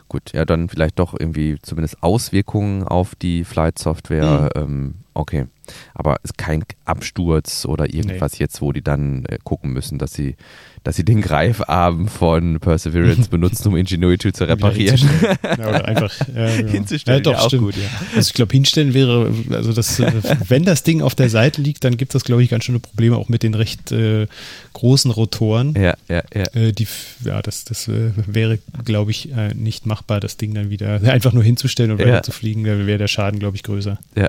Gut, 0.07 0.33
ja, 0.33 0.45
dann 0.45 0.69
vielleicht 0.69 0.99
doch 1.01 1.15
irgendwie 1.19 1.57
zumindest 1.63 2.01
Auswirkungen 2.01 2.85
auf 2.85 3.17
die 3.17 3.45
Flight-Software. 3.45 4.51
Mhm. 4.55 4.63
Ähm, 4.63 4.95
okay. 5.15 5.47
Aber 5.95 6.19
ist 6.23 6.37
kein 6.37 6.65
Absturz 6.85 7.65
oder 7.65 7.93
irgendwas 7.93 8.35
nee. 8.35 8.39
jetzt, 8.41 8.61
wo 8.61 8.73
die 8.73 8.83
dann 8.83 9.25
äh, 9.27 9.39
gucken 9.43 9.73
müssen, 9.73 9.99
dass 9.99 10.13
sie 10.13 10.37
dass 10.83 10.97
sie 10.97 11.05
den 11.05 11.21
Greifarm 11.21 12.09
von 12.09 12.59
Perseverance 12.59 13.29
benutzen, 13.31 13.69
um 13.69 13.77
Ingenuity 13.77 14.33
zu 14.33 14.45
reparieren. 14.45 14.99
Ja, 15.43 15.69
oder 15.69 15.85
einfach 15.85 16.13
ja, 16.35 16.57
genau. 16.57 16.71
hinzustellen. 16.71 17.23
Ja, 17.23 17.33
doch, 17.33 17.47
stimmt. 17.47 17.63
Gut, 17.65 17.77
ja. 17.77 17.89
Also 18.17 18.29
ich 18.29 18.35
glaube, 18.35 18.53
hinstellen 18.53 18.95
wäre, 18.95 19.33
also 19.51 19.73
das, 19.73 20.01
wenn 20.49 20.65
das 20.65 20.83
Ding 20.83 21.03
auf 21.03 21.15
der 21.15 21.29
Seite 21.29 21.61
liegt, 21.61 21.85
dann 21.85 21.97
gibt 21.97 22.15
es, 22.15 22.25
glaube 22.25 22.43
ich, 22.43 22.49
ganz 22.49 22.65
schöne 22.65 22.81
Probleme 22.81 23.17
auch 23.17 23.29
mit 23.29 23.43
den 23.43 23.55
recht 23.55 23.93
äh, 23.93 24.27
großen 24.73 25.11
Rotoren. 25.11 25.75
Ja, 25.75 25.95
ja, 26.09 26.23
ja. 26.35 26.45
Äh, 26.55 26.73
die, 26.73 26.87
ja, 27.25 27.43
das, 27.43 27.65
das 27.65 27.87
äh, 27.89 28.13
wäre, 28.27 28.59
glaube 28.85 29.11
ich, 29.11 29.33
äh, 29.33 29.53
nicht 29.55 29.85
machbar, 29.85 30.21
das 30.21 30.39
Ding 30.39 30.55
dann 30.55 30.71
wieder 30.71 31.01
einfach 31.05 31.35
nur 31.35 31.45
hinzustellen 31.45 31.91
und 31.91 31.99
weiter 31.99 32.23
zu 32.23 32.33
fliegen. 32.33 32.65
Da 32.65 32.87
wäre 32.87 32.99
der 32.99 33.09
Schaden, 33.09 33.39
glaube 33.39 33.57
ich, 33.57 33.63
größer. 33.65 33.99
Ja. 34.17 34.29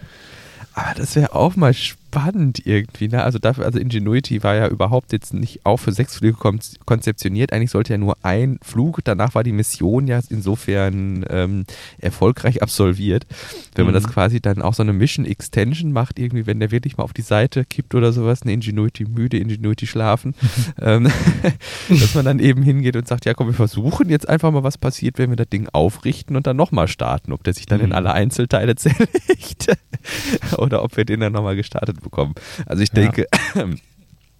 Aber 0.74 0.94
das 0.96 1.16
wäre 1.16 1.36
auch 1.36 1.56
mal 1.56 1.74
spannend 1.74 2.01
irgendwie. 2.12 3.08
Ne? 3.08 3.24
Also 3.24 3.40
dafür, 3.40 3.66
also 3.66 3.80
Ingenuity 3.80 4.44
war 4.44 4.56
ja 4.56 4.68
überhaupt 4.68 5.12
jetzt 5.14 5.34
nicht 5.34 5.66
auch 5.66 5.78
für 5.78 5.92
sechs 5.92 6.18
Flüge 6.18 6.38
konzeptioniert. 6.86 7.54
Eigentlich 7.54 7.72
sollte 7.72 7.94
ja 7.94 7.98
nur 7.98 8.18
ein 8.22 8.60
Flug. 8.62 9.00
Danach 9.04 9.36
war 9.36 9.44
die 9.44 9.52
Mission 9.52 10.08
ja 10.08 10.20
insofern 10.30 11.26
ähm, 11.30 11.66
erfolgreich 12.00 12.62
absolviert. 12.62 13.26
Wenn 13.76 13.86
man 13.86 13.94
mhm. 13.94 14.02
das 14.02 14.12
quasi 14.12 14.42
dann 14.42 14.62
auch 14.62 14.74
so 14.74 14.84
eine 14.84 14.94
Mission 14.94 15.26
Extension 15.26 15.92
macht, 15.92 16.20
irgendwie, 16.20 16.46
wenn 16.46 16.60
der 16.60 16.72
wirklich 16.72 16.98
mal 16.98 17.04
auf 17.04 17.14
die 17.14 17.22
Seite 17.22 17.66
kippt 17.66 17.96
oder 17.96 18.12
sowas, 18.12 18.42
eine 18.42 18.54
Ingenuity 18.54 19.06
müde, 19.06 19.38
Ingenuity 19.38 19.88
schlafen, 19.88 20.36
ähm, 20.82 21.10
dass 21.90 22.16
man 22.16 22.26
dann 22.26 22.40
eben 22.40 22.64
hingeht 22.64 22.96
und 22.96 23.08
sagt, 23.08 23.26
ja 23.26 23.34
komm, 23.34 23.48
wir 23.48 23.54
versuchen 23.54 24.10
jetzt 24.10 24.28
einfach 24.28 24.52
mal, 24.52 24.64
was 24.64 24.78
passiert, 24.78 25.18
wenn 25.18 25.30
wir 25.30 25.38
das 25.38 25.50
Ding 25.50 25.70
aufrichten 25.72 26.36
und 26.36 26.48
dann 26.48 26.58
nochmal 26.58 26.88
starten. 26.88 27.32
Ob 27.32 27.44
der 27.44 27.54
sich 27.54 27.66
dann 27.66 27.80
mhm. 27.80 27.86
in 27.86 27.94
alle 27.94 28.12
Einzelteile 28.14 28.76
zerlegt 28.82 29.68
oder 30.58 30.84
ob 30.84 30.98
wir 30.98 31.06
den 31.06 31.22
dann 31.22 31.34
nochmal 31.34 31.56
gestartet 31.56 32.01
bekommen. 32.02 32.36
Also 32.66 32.84
ich 32.84 32.92
denke, 32.92 33.28
ja. 33.56 33.66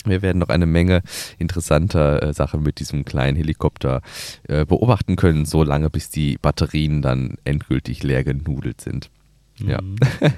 Wir 0.04 0.24
werden 0.24 0.40
noch 0.40 0.50
eine 0.50 0.66
Menge 0.66 1.04
interessanter 1.38 2.24
äh, 2.24 2.34
Sachen 2.34 2.64
mit 2.64 2.80
diesem 2.80 3.06
kleinen 3.06 3.38
Helikopter 3.38 4.02
äh, 4.48 4.66
beobachten 4.66 5.16
können, 5.16 5.46
so 5.46 5.64
lange 5.64 5.92
bis 5.92 6.10
die 6.10 6.40
Batterien 6.42 7.04
dann 7.04 7.38
endgültig 7.44 8.02
leer 8.02 8.24
genudelt 8.24 8.82
sind. 8.82 9.12
Ja. 9.60 9.82
Mhm. 9.82 9.98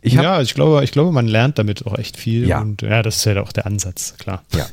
ich 0.00 0.14
ja, 0.14 0.40
ich 0.40 0.54
glaube, 0.54 0.82
ich 0.82 0.92
glaube, 0.92 1.12
man 1.12 1.26
lernt 1.26 1.58
damit 1.58 1.86
auch 1.86 1.98
echt 1.98 2.16
viel. 2.16 2.46
Ja. 2.46 2.60
Und 2.60 2.82
ja, 2.82 3.02
das 3.02 3.16
ist 3.16 3.24
ja 3.26 3.42
auch 3.42 3.52
der 3.52 3.66
Ansatz, 3.66 4.16
klar. 4.16 4.44
Ja. 4.54 4.66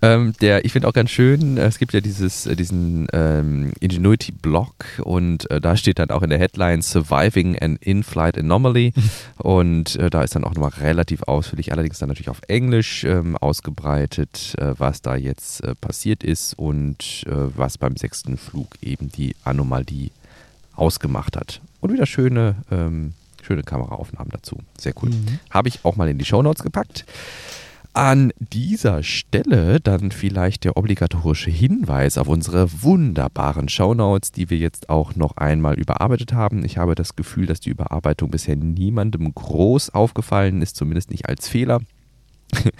Ähm, 0.00 0.32
der, 0.40 0.64
ich 0.64 0.72
finde 0.72 0.86
auch 0.86 0.92
ganz 0.92 1.10
schön, 1.10 1.56
äh, 1.56 1.66
es 1.66 1.78
gibt 1.78 1.92
ja 1.92 2.00
dieses, 2.00 2.46
äh, 2.46 2.54
diesen 2.54 3.08
ähm, 3.12 3.72
Ingenuity-Blog 3.80 4.74
und 5.02 5.50
äh, 5.50 5.60
da 5.60 5.76
steht 5.76 5.98
dann 5.98 6.10
auch 6.10 6.22
in 6.22 6.30
der 6.30 6.38
Headline 6.38 6.82
Surviving 6.82 7.58
an 7.58 7.76
In-Flight 7.80 8.38
Anomaly 8.38 8.92
und 9.38 9.96
äh, 9.96 10.08
da 10.08 10.22
ist 10.22 10.36
dann 10.36 10.44
auch 10.44 10.54
nochmal 10.54 10.70
relativ 10.80 11.22
ausführlich, 11.24 11.72
allerdings 11.72 11.98
dann 11.98 12.08
natürlich 12.08 12.28
auf 12.28 12.42
Englisch 12.46 13.04
ähm, 13.04 13.36
ausgebreitet, 13.36 14.54
äh, 14.58 14.74
was 14.78 15.02
da 15.02 15.16
jetzt 15.16 15.64
äh, 15.64 15.74
passiert 15.74 16.22
ist 16.22 16.54
und 16.58 17.24
was 17.28 17.78
beim 17.78 17.96
sechsten 17.96 18.36
Flug 18.36 18.76
eben 18.82 19.10
die 19.10 19.34
Anomalie 19.44 20.10
ausgemacht 20.74 21.36
hat. 21.36 21.60
Und 21.80 21.92
wieder 21.92 22.06
schöne, 22.06 22.56
ähm, 22.70 23.14
schöne 23.42 23.62
Kameraaufnahmen 23.62 24.30
dazu. 24.30 24.58
Sehr 24.78 24.92
cool. 25.02 25.10
Mhm. 25.10 25.38
Habe 25.50 25.68
ich 25.68 25.84
auch 25.84 25.96
mal 25.96 26.08
in 26.08 26.18
die 26.18 26.24
Shownotes 26.24 26.62
gepackt. 26.62 27.04
An 27.98 28.32
dieser 28.38 29.02
Stelle 29.02 29.80
dann 29.80 30.12
vielleicht 30.12 30.62
der 30.62 30.76
obligatorische 30.76 31.50
Hinweis 31.50 32.16
auf 32.16 32.28
unsere 32.28 32.84
wunderbaren 32.84 33.68
Shownotes, 33.68 34.30
die 34.30 34.50
wir 34.50 34.56
jetzt 34.56 34.88
auch 34.88 35.16
noch 35.16 35.36
einmal 35.36 35.74
überarbeitet 35.74 36.32
haben. 36.32 36.64
Ich 36.64 36.78
habe 36.78 36.94
das 36.94 37.16
Gefühl, 37.16 37.46
dass 37.46 37.58
die 37.58 37.70
Überarbeitung 37.70 38.30
bisher 38.30 38.54
niemandem 38.54 39.34
groß 39.34 39.90
aufgefallen 39.90 40.62
ist, 40.62 40.76
zumindest 40.76 41.10
nicht 41.10 41.28
als 41.28 41.48
Fehler. 41.48 41.80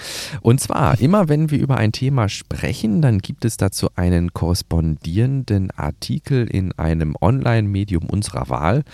Und 0.41 0.61
zwar, 0.61 1.01
immer 1.01 1.29
wenn 1.29 1.51
wir 1.51 1.59
über 1.59 1.79
ein 1.79 1.91
Thema 1.91 2.29
sprechen, 2.29 3.03
dann 3.03 3.19
gibt 3.19 3.45
es 3.45 3.57
dazu 3.57 3.89
einen 3.97 4.33
korrespondierenden 4.33 5.73
Artikel 5.73 6.47
in 6.47 6.71
einem 6.79 7.17
Online-Medium 7.21 8.05
unserer 8.05 8.49
Wahl. 8.51 8.85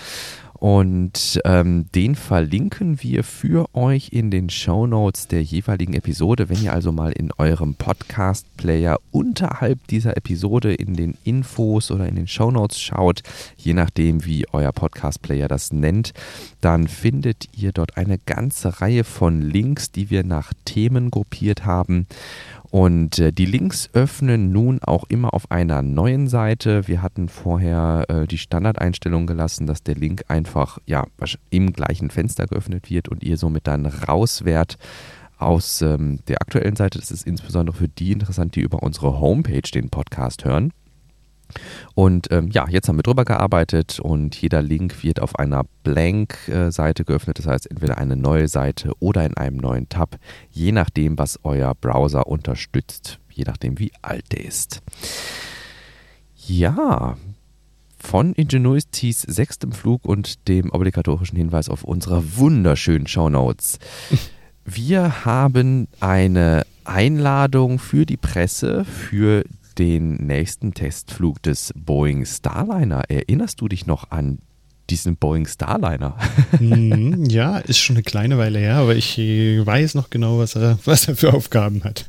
Und 0.65 1.43
ähm, 1.45 1.85
den 1.95 2.15
verlinken 2.15 3.03
wir 3.03 3.23
für 3.23 3.67
euch 3.75 4.13
in 4.13 4.31
den 4.31 4.49
Show 4.49 4.87
Notes 4.87 5.29
der 5.29 5.43
jeweiligen 5.43 5.93
Episode. 5.93 6.49
Wenn 6.49 6.63
ihr 6.63 6.73
also 6.73 6.91
mal 6.91 7.13
in 7.13 7.33
eurem 7.37 7.75
Podcast-Player 7.75 8.99
unterhalb 9.11 9.87
dieser 9.89 10.17
Episode 10.17 10.73
in 10.73 10.95
den 10.95 11.19
Infos 11.23 11.91
oder 11.91 12.09
in 12.09 12.17
den 12.17 12.27
Show 12.27 12.51
Notes 12.51 12.81
schaut, 12.81 13.23
je 13.59 13.75
nachdem, 13.75 14.25
wie 14.25 14.47
euer 14.53 14.73
Podcast-Player 14.73 15.49
das 15.49 15.71
nennt, 15.71 16.15
dann 16.63 16.89
findet 16.89 17.47
ihr 17.55 17.73
dort 17.73 17.99
eine 17.99 18.17
ganze 18.17 18.81
Reihe 18.81 19.05
von 19.05 19.43
Links, 19.43 19.91
die 19.91 20.09
wir 20.09 20.25
nach 20.25 20.55
Themen 20.65 21.11
gruppiert 21.11 21.67
haben. 21.67 22.07
Und 22.75 23.21
äh, 23.21 23.33
die 23.33 23.47
Links 23.47 23.89
öffnen 23.93 24.51
nun 24.51 24.81
auch 24.83 25.05
immer 25.05 25.33
auf 25.33 25.49
einer 25.53 25.81
neuen 25.81 26.27
Seite. 26.27 26.89
Wir 26.89 27.03
hatten 27.03 27.29
vorher 27.29 28.05
äh, 28.09 28.27
die 28.27 28.37
Standardeinstellung 28.37 29.29
gelassen, 29.29 29.69
dass 29.69 29.85
der 29.85 29.95
Link 29.95 30.25
einfach 30.27 30.79
ja, 30.85 31.07
im 31.51 31.73
gleichen 31.73 32.11
Fenster 32.11 32.49
geöffnet 32.49 32.91
wird 32.91 33.09
und 33.09 33.23
ihr 33.23 33.37
somit 33.37 33.69
dann 33.69 33.87
rauswärt 33.87 34.77
aus 35.39 35.83
ähm, 35.83 36.19
der 36.27 36.43
aktuellen 36.43 36.75
Seite. 36.75 36.99
Das 36.99 37.13
ist 37.13 37.25
insbesondere 37.29 37.77
für 37.77 37.87
die 37.87 38.11
interessant, 38.11 38.57
die 38.57 38.63
über 38.63 38.83
unsere 38.83 39.21
Homepage 39.21 39.71
den 39.73 39.89
Podcast 39.89 40.45
hören. 40.45 40.73
Und 41.95 42.31
ähm, 42.31 42.49
ja, 42.49 42.67
jetzt 42.69 42.89
haben 42.89 42.99
wir 42.99 43.03
drüber 43.03 43.25
gearbeitet 43.25 44.01
und 44.01 44.37
jeder 44.37 44.63
Link 44.63 45.03
wird 45.03 45.21
auf 45.21 45.39
einer 45.39 45.65
Blank-Seite 45.83 47.05
geöffnet. 47.05 47.39
Das 47.39 47.47
heißt, 47.47 47.71
entweder 47.71 47.99
eine 47.99 48.17
neue 48.17 48.49
Seite 48.49 48.93
oder 49.01 49.25
in 49.25 49.37
einem 49.37 49.57
neuen 49.57 49.89
Tab, 49.89 50.19
je 50.51 50.73
nachdem, 50.73 51.19
was 51.19 51.39
euer 51.43 51.75
Browser 51.75 52.27
unterstützt, 52.27 53.19
je 53.31 53.45
nachdem, 53.47 53.79
wie 53.79 53.93
alt 54.03 54.33
der 54.33 54.45
ist. 54.45 54.83
Ja, 56.47 57.17
von 57.99 58.35
Ingenuities 58.35 59.23
sechstem 59.23 59.73
Flug 59.73 60.05
und 60.05 60.47
dem 60.49 60.71
obligatorischen 60.71 61.39
Hinweis 61.39 61.69
auf 61.69 61.85
unsere 61.85 62.37
wunderschönen 62.37 63.07
Shownotes. 63.07 63.79
Wir 64.67 65.25
haben 65.25 65.89
eine 66.01 66.65
Einladung 66.85 67.79
für 67.79 68.07
die 68.07 68.17
Presse 68.17 68.85
für 68.85 69.45
den 69.79 70.15
nächsten 70.27 70.75
Testflug 70.75 71.43
des 71.43 71.73
Boeing 71.77 72.25
Starliner. 72.25 73.03
Erinnerst 73.09 73.61
du 73.61 73.69
dich 73.69 73.87
noch 73.87 74.11
an 74.11 74.39
diesen 74.91 75.17
Boeing 75.17 75.47
Starliner? 75.47 76.17
Mhm, 76.61 77.25
ja, 77.25 77.59
ist 77.59 77.79
schon 77.79 77.97
eine 77.97 78.05
kleine 78.05 78.39
Weile 78.39 78.61
her, 78.61 78.77
aber 78.77 78.95
ich 78.95 79.19
weiß 79.19 79.95
noch 79.97 80.09
genau, 80.09 80.39
was 80.39 80.55
er, 80.55 80.79
was 80.85 81.09
er 81.09 81.17
für 81.17 81.35
Aufgaben 81.35 81.83
hat. 81.85 82.07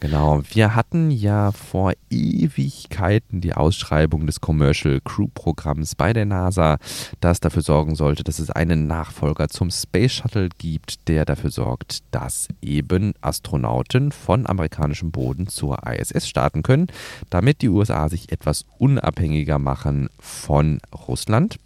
Genau, 0.00 0.40
wir 0.50 0.74
hatten 0.74 1.10
ja 1.10 1.52
vor 1.52 1.92
Ewigkeiten 2.08 3.42
die 3.42 3.52
Ausschreibung 3.52 4.26
des 4.26 4.40
Commercial 4.40 4.98
Crew 5.04 5.28
Programms 5.34 5.94
bei 5.94 6.14
der 6.14 6.24
NASA, 6.24 6.78
das 7.20 7.40
dafür 7.40 7.60
sorgen 7.60 7.94
sollte, 7.94 8.24
dass 8.24 8.38
es 8.38 8.50
einen 8.50 8.86
Nachfolger 8.86 9.48
zum 9.48 9.70
Space 9.70 10.12
Shuttle 10.12 10.48
gibt, 10.56 11.06
der 11.06 11.26
dafür 11.26 11.50
sorgt, 11.50 11.98
dass 12.12 12.48
eben 12.62 13.12
Astronauten 13.20 14.10
von 14.10 14.46
amerikanischem 14.46 15.10
Boden 15.10 15.48
zur 15.48 15.86
ISS 15.86 16.26
starten 16.26 16.62
können, 16.62 16.86
damit 17.28 17.60
die 17.60 17.68
USA 17.68 18.08
sich 18.08 18.32
etwas 18.32 18.64
unabhängiger 18.78 19.58
machen 19.58 20.08
von 20.18 20.80
Russland. 21.08 21.58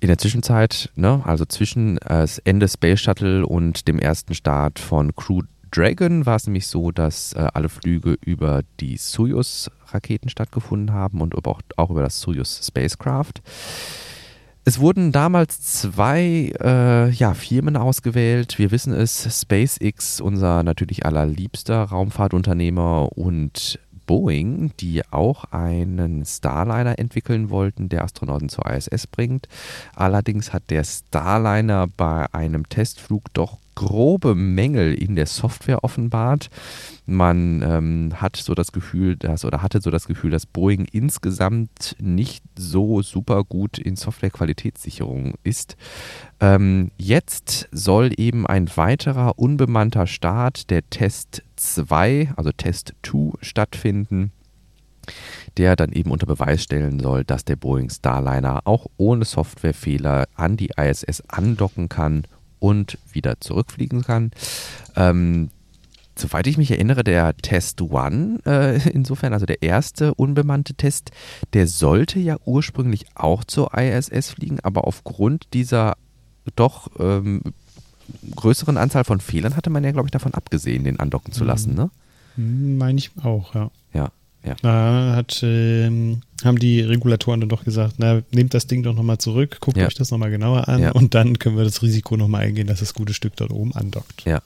In 0.00 0.08
der 0.08 0.18
Zwischenzeit, 0.18 0.90
ne, 0.94 1.20
also 1.24 1.44
zwischen 1.44 1.98
äh, 1.98 2.26
Ende 2.44 2.68
Space 2.68 3.00
Shuttle 3.00 3.46
und 3.46 3.88
dem 3.88 3.98
ersten 3.98 4.34
Start 4.34 4.78
von 4.78 5.14
Crew 5.14 5.42
Dragon 5.76 6.24
war 6.24 6.36
es 6.36 6.46
nämlich 6.46 6.66
so, 6.66 6.90
dass 6.90 7.34
äh, 7.34 7.48
alle 7.52 7.68
Flüge 7.68 8.16
über 8.24 8.62
die 8.80 8.96
Soyuz-Raketen 8.96 10.30
stattgefunden 10.30 10.94
haben 10.94 11.20
und 11.20 11.34
auch, 11.46 11.60
auch 11.76 11.90
über 11.90 12.02
das 12.02 12.18
Soyuz 12.20 12.66
Spacecraft. 12.66 13.42
Es 14.64 14.80
wurden 14.80 15.12
damals 15.12 15.60
zwei 15.60 16.52
äh, 16.60 17.10
ja, 17.10 17.34
Firmen 17.34 17.76
ausgewählt. 17.76 18.58
Wir 18.58 18.70
wissen 18.70 18.94
es, 18.94 19.40
SpaceX, 19.42 20.20
unser 20.20 20.62
natürlich 20.62 21.04
allerliebster 21.04 21.82
Raumfahrtunternehmer 21.82 23.10
und 23.16 23.78
Boeing, 24.06 24.72
die 24.80 25.02
auch 25.10 25.44
einen 25.52 26.24
Starliner 26.24 26.98
entwickeln 26.98 27.50
wollten, 27.50 27.90
der 27.90 28.02
Astronauten 28.02 28.48
zur 28.48 28.64
ISS 28.66 29.06
bringt. 29.06 29.46
Allerdings 29.94 30.52
hat 30.52 30.70
der 30.70 30.84
Starliner 30.84 31.86
bei 31.86 32.32
einem 32.32 32.68
Testflug 32.68 33.32
doch 33.34 33.58
grobe 33.76 34.34
Mängel 34.34 34.92
in 34.94 35.14
der 35.14 35.26
Software 35.26 35.84
offenbart. 35.84 36.48
Man 37.04 37.62
ähm, 37.62 38.10
hat 38.16 38.36
so 38.36 38.54
das 38.54 38.72
Gefühl, 38.72 39.14
dass 39.16 39.44
oder 39.44 39.62
hatte 39.62 39.80
so 39.80 39.92
das 39.92 40.08
Gefühl, 40.08 40.32
dass 40.32 40.46
Boeing 40.46 40.86
insgesamt 40.90 41.94
nicht 42.00 42.42
so 42.58 43.02
super 43.02 43.44
gut 43.44 43.78
in 43.78 43.94
Softwarequalitätssicherung 43.94 45.34
ist. 45.44 45.76
Ähm, 46.40 46.90
jetzt 46.96 47.68
soll 47.70 48.10
eben 48.16 48.46
ein 48.46 48.68
weiterer 48.74 49.38
unbemannter 49.38 50.08
Start, 50.08 50.70
der 50.70 50.88
Test 50.90 51.44
2, 51.54 52.32
also 52.34 52.50
Test 52.50 52.94
2, 53.04 53.34
stattfinden 53.42 54.32
der 55.56 55.76
dann 55.76 55.92
eben 55.92 56.10
unter 56.10 56.26
Beweis 56.26 56.64
stellen 56.64 56.98
soll, 56.98 57.22
dass 57.22 57.44
der 57.44 57.54
Boeing 57.54 57.90
Starliner 57.90 58.62
auch 58.64 58.86
ohne 58.96 59.24
Softwarefehler 59.24 60.26
an 60.34 60.56
die 60.56 60.72
ISS 60.76 61.22
andocken 61.28 61.88
kann 61.88 62.24
und 62.66 62.98
wieder 63.12 63.40
zurückfliegen 63.40 64.02
kann. 64.02 64.32
Ähm, 64.96 65.50
soweit 66.16 66.48
ich 66.48 66.58
mich 66.58 66.72
erinnere, 66.72 67.04
der 67.04 67.36
Test 67.36 67.80
One, 67.80 68.40
äh, 68.44 68.90
insofern, 68.90 69.32
also 69.32 69.46
der 69.46 69.62
erste 69.62 70.14
unbemannte 70.14 70.74
Test, 70.74 71.12
der 71.52 71.68
sollte 71.68 72.18
ja 72.18 72.36
ursprünglich 72.44 73.06
auch 73.14 73.44
zur 73.44 73.72
ISS 73.78 74.30
fliegen, 74.30 74.58
aber 74.60 74.86
aufgrund 74.86 75.54
dieser 75.54 75.96
doch 76.56 76.90
ähm, 76.98 77.42
größeren 78.34 78.76
Anzahl 78.76 79.04
von 79.04 79.20
Fehlern 79.20 79.56
hatte 79.56 79.70
man 79.70 79.84
ja, 79.84 79.92
glaube 79.92 80.08
ich, 80.08 80.12
davon 80.12 80.34
abgesehen, 80.34 80.84
den 80.84 80.98
andocken 80.98 81.32
zu 81.32 81.44
lassen, 81.44 81.74
ne? 81.74 81.90
Hm, 82.34 82.78
meine 82.78 82.98
ich 82.98 83.12
auch, 83.22 83.54
ja. 83.54 83.70
Ja. 84.46 84.54
Da 84.62 85.14
hat, 85.16 85.40
ähm, 85.42 86.20
haben 86.44 86.58
die 86.58 86.80
Regulatoren 86.80 87.40
dann 87.40 87.48
doch 87.48 87.64
gesagt, 87.64 87.94
na, 87.98 88.22
nehmt 88.32 88.54
das 88.54 88.66
Ding 88.66 88.82
doch 88.82 88.94
nochmal 88.94 89.18
zurück, 89.18 89.58
guckt 89.60 89.76
Ja. 89.76 89.86
euch 89.86 89.94
das 89.94 90.10
nochmal 90.10 90.30
genauer 90.30 90.68
an 90.68 90.80
Ja. 90.82 90.92
und 90.92 91.14
dann 91.14 91.38
können 91.38 91.56
wir 91.56 91.64
das 91.64 91.82
Risiko 91.82 92.16
nochmal 92.16 92.42
eingehen, 92.42 92.66
dass 92.66 92.80
das 92.80 92.94
gute 92.94 93.12
Stück 93.14 93.34
dort 93.36 93.50
oben 93.50 93.74
andockt. 93.74 94.22
Ja. 94.24 94.40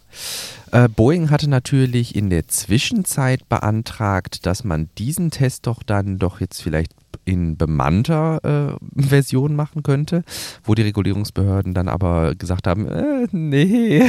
Äh, 0.73 0.89
Boeing 0.89 1.31
hatte 1.31 1.49
natürlich 1.51 2.15
in 2.15 2.31
der 2.31 2.49
Zwischenzeit 2.49 3.49
beantragt, 3.49 4.47
dass 4.47 4.65
man 4.65 4.89
diesen 4.99 5.31
Test 5.31 5.67
doch 5.67 5.83
dann 5.83 6.19
doch 6.19 6.41
jetzt 6.41 6.63
vielleicht 6.63 6.93
in 7.25 7.57
bemannter 7.57 8.77
äh, 8.77 9.01
Version 9.01 9.55
machen 9.55 9.83
könnte, 9.83 10.25
wo 10.65 10.75
die 10.75 10.83
Regulierungsbehörden 10.83 11.75
dann 11.75 11.89
aber 11.89 12.35
gesagt 12.35 12.67
haben, 12.67 12.89
äh, 12.89 13.29
nee, 13.33 14.03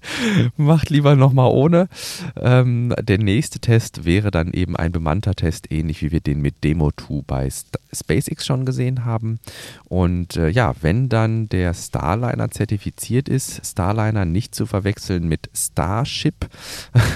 macht 0.56 0.90
lieber 0.90 1.16
nochmal 1.16 1.50
ohne. 1.50 1.88
Ähm, 2.36 2.94
der 3.00 3.18
nächste 3.18 3.58
Test 3.58 4.04
wäre 4.04 4.30
dann 4.30 4.52
eben 4.52 4.76
ein 4.76 4.92
bemannter 4.92 5.34
Test, 5.34 5.70
ähnlich 5.70 6.02
wie 6.02 6.12
wir 6.12 6.20
den 6.20 6.40
mit 6.40 6.64
Demo 6.64 6.90
2 6.90 7.22
bei 7.26 7.50
St 7.50 7.78
SpaceX 7.90 8.44
schon 8.44 8.66
gesehen 8.66 9.04
haben. 9.04 9.40
Und 9.84 10.36
äh, 10.36 10.48
ja, 10.50 10.74
wenn 10.82 11.08
dann 11.08 11.48
der 11.48 11.72
Starliner 11.74 12.50
zertifiziert 12.50 13.28
ist, 13.28 13.64
Starliner 13.64 14.24
nicht 14.24 14.54
zu 14.54 14.66
verwechseln 14.66 15.26
mit 15.26 15.48
Starship, 15.54 16.48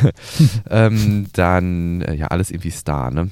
ähm, 0.71 1.27
dann 1.35 2.01
äh, 2.03 2.15
ja 2.15 2.29
alles 2.29 2.51
irgendwie 2.51 2.71
Star, 2.71 3.11
ne? 3.11 3.31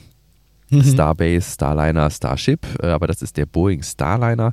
Starbase, 0.71 1.53
Starliner, 1.53 2.11
Starship, 2.11 2.67
äh, 2.83 2.87
aber 2.87 3.07
das 3.07 3.23
ist 3.23 3.37
der 3.37 3.47
Boeing 3.47 3.83
Starliner. 3.83 4.53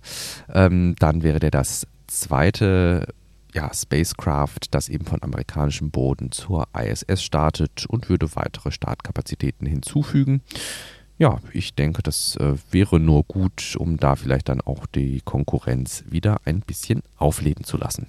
Ähm, 0.54 0.96
dann 1.00 1.24
wäre 1.24 1.40
der 1.40 1.52
das 1.52 1.88
zweite 2.08 3.08
ja, 3.54 3.72
Spacecraft, 3.74 4.60
das 4.72 4.90
eben 4.90 5.06
von 5.06 5.24
amerikanischem 5.24 5.90
Boden 5.90 6.32
zur 6.32 6.68
ISS 6.78 7.24
startet 7.24 7.86
und 7.88 8.10
würde 8.10 8.36
weitere 8.36 8.72
Startkapazitäten 8.72 9.66
hinzufügen. 9.66 10.42
Ja, 11.18 11.40
ich 11.52 11.74
denke, 11.74 12.04
das 12.04 12.36
äh, 12.36 12.54
wäre 12.70 13.00
nur 13.00 13.24
gut, 13.24 13.76
um 13.80 13.98
da 13.98 14.16
vielleicht 14.16 14.50
dann 14.50 14.62
auch 14.62 14.86
die 14.86 15.22
Konkurrenz 15.22 16.04
wieder 16.08 16.42
ein 16.46 16.60
bisschen 16.60 17.02
aufleben 17.18 17.64
zu 17.64 17.78
lassen. 17.78 18.08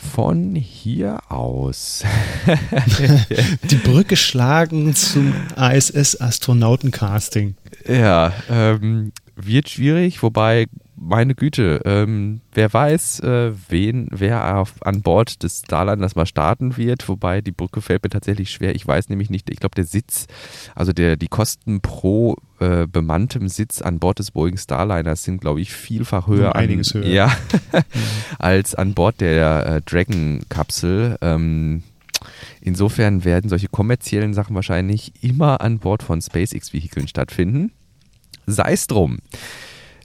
Von 0.00 0.54
hier 0.54 1.18
aus. 1.28 2.04
Die 3.70 3.76
Brücke 3.76 4.16
schlagen 4.16 4.94
zum 4.94 5.34
ISS-Astronautencasting. 5.56 7.56
Ja, 7.86 8.32
ähm, 8.48 9.12
wird 9.34 9.68
schwierig, 9.68 10.22
wobei, 10.22 10.66
meine 11.00 11.34
Güte, 11.34 11.80
ähm, 11.84 12.40
wer 12.52 12.72
weiß, 12.72 13.20
äh, 13.20 13.52
wen, 13.68 14.08
wer 14.10 14.58
auf, 14.58 14.74
an 14.84 15.02
Bord 15.02 15.42
des 15.42 15.62
Starliners 15.64 16.16
mal 16.16 16.26
starten 16.26 16.76
wird, 16.76 17.08
wobei 17.08 17.40
die 17.40 17.52
Brücke 17.52 17.80
fällt 17.80 18.02
mir 18.02 18.10
tatsächlich 18.10 18.50
schwer. 18.50 18.74
Ich 18.74 18.86
weiß 18.86 19.08
nämlich 19.08 19.30
nicht, 19.30 19.50
ich 19.50 19.60
glaube, 19.60 19.74
der 19.74 19.84
Sitz, 19.84 20.26
also 20.74 20.92
der, 20.92 21.16
die 21.16 21.28
Kosten 21.28 21.80
pro 21.80 22.36
äh, 22.60 22.86
bemanntem 22.86 23.48
Sitz 23.48 23.80
an 23.82 23.98
Bord 23.98 24.18
des 24.18 24.32
Boeing 24.32 24.56
Starliners 24.56 25.22
sind, 25.24 25.40
glaube 25.40 25.60
ich, 25.60 25.72
vielfach 25.72 26.26
höher. 26.26 26.54
Um 26.54 26.60
einiges 26.60 26.94
an, 26.94 27.02
höher. 27.02 27.10
Ja, 27.10 27.36
als 28.38 28.74
an 28.74 28.94
Bord 28.94 29.20
der 29.20 29.66
äh, 29.66 29.80
Dragon-Kapsel. 29.82 31.18
Ähm, 31.20 31.82
insofern 32.60 33.24
werden 33.24 33.48
solche 33.48 33.68
kommerziellen 33.68 34.34
Sachen 34.34 34.54
wahrscheinlich 34.54 35.12
immer 35.22 35.60
an 35.60 35.78
Bord 35.78 36.02
von 36.02 36.20
SpaceX-Vehikeln 36.20 37.08
stattfinden. 37.08 37.72
Sei 38.46 38.72
es 38.72 38.86
drum. 38.86 39.18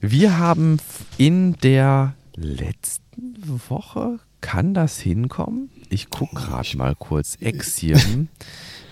Wir 0.05 0.37
haben 0.37 0.81
in 1.17 1.53
der 1.63 2.15
letzten 2.35 3.35
Woche, 3.69 4.19
kann 4.41 4.73
das 4.73 4.99
hinkommen? 4.99 5.69
Ich 5.89 6.09
gucke 6.09 6.35
gerade 6.35 6.77
mal 6.77 6.93
kurz. 6.93 7.37
Axiom. 7.41 8.27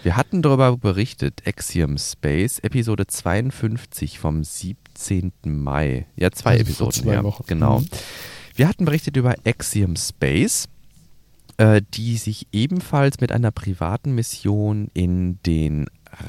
Wir 0.04 0.16
hatten 0.16 0.42
darüber 0.42 0.78
berichtet, 0.78 1.42
Axiom 1.46 1.98
Space, 1.98 2.60
Episode 2.60 3.08
52 3.08 4.20
vom 4.20 4.46
17. 4.46 5.34
Mai. 5.44 6.06
Ja, 6.16 6.32
zwei 6.32 6.56
Episoden 6.56 7.04
zwei 7.04 7.12
her. 7.12 7.24
Wochen. 7.26 7.44
Genau. 7.46 7.82
Mhm. 7.82 7.90
Wir 8.56 8.70
hatten 8.70 8.86
berichtet 8.86 9.18
über 9.18 9.36
Axiom 9.46 9.98
Space, 9.98 10.70
äh, 11.58 11.82
die 11.94 12.16
sich 12.16 12.48
ebenfalls 12.54 13.20
mit 13.20 13.34
einer 13.34 13.52
privaten 13.52 14.16
Mission 14.16 14.90
in 14.94 15.40
den 15.46 15.88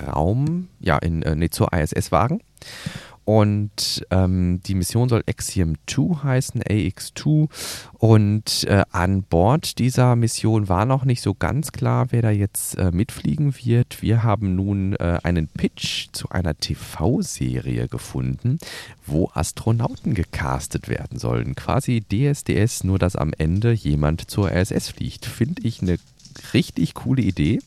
Raum, 0.09 0.66
ja, 0.80 0.99
in, 0.99 1.22
äh, 1.22 1.37
nee, 1.37 1.51
zur 1.51 1.72
ISS 1.72 2.11
wagen. 2.11 2.41
Und 3.24 4.04
ähm, 4.10 4.60
die 4.66 4.74
Mission 4.74 5.08
soll 5.08 5.22
Axiom 5.28 5.74
2 5.86 6.24
heißen, 6.24 6.62
AX2. 6.62 7.48
Und 7.98 8.64
äh, 8.64 8.82
an 8.90 9.22
Bord 9.22 9.78
dieser 9.78 10.16
Mission 10.16 10.68
war 10.68 10.86
noch 10.86 11.04
nicht 11.04 11.22
so 11.22 11.34
ganz 11.34 11.70
klar, 11.70 12.06
wer 12.10 12.22
da 12.22 12.30
jetzt 12.30 12.76
äh, 12.78 12.90
mitfliegen 12.90 13.54
wird. 13.54 14.02
Wir 14.02 14.24
haben 14.24 14.56
nun 14.56 14.94
äh, 14.94 15.18
einen 15.22 15.46
Pitch 15.48 16.08
zu 16.12 16.30
einer 16.30 16.56
TV-Serie 16.56 17.86
gefunden, 17.88 18.58
wo 19.06 19.30
Astronauten 19.34 20.14
gecastet 20.14 20.88
werden 20.88 21.18
sollen. 21.18 21.54
Quasi 21.54 22.02
DSDS, 22.02 22.84
nur 22.84 22.98
dass 22.98 23.14
am 23.14 23.32
Ende 23.38 23.72
jemand 23.72 24.30
zur 24.30 24.50
ISS 24.50 24.88
fliegt. 24.88 25.26
Finde 25.26 25.62
ich 25.62 25.80
eine 25.80 25.98
richtig 26.55 26.95
coole 26.95 27.22
Idee. 27.22 27.59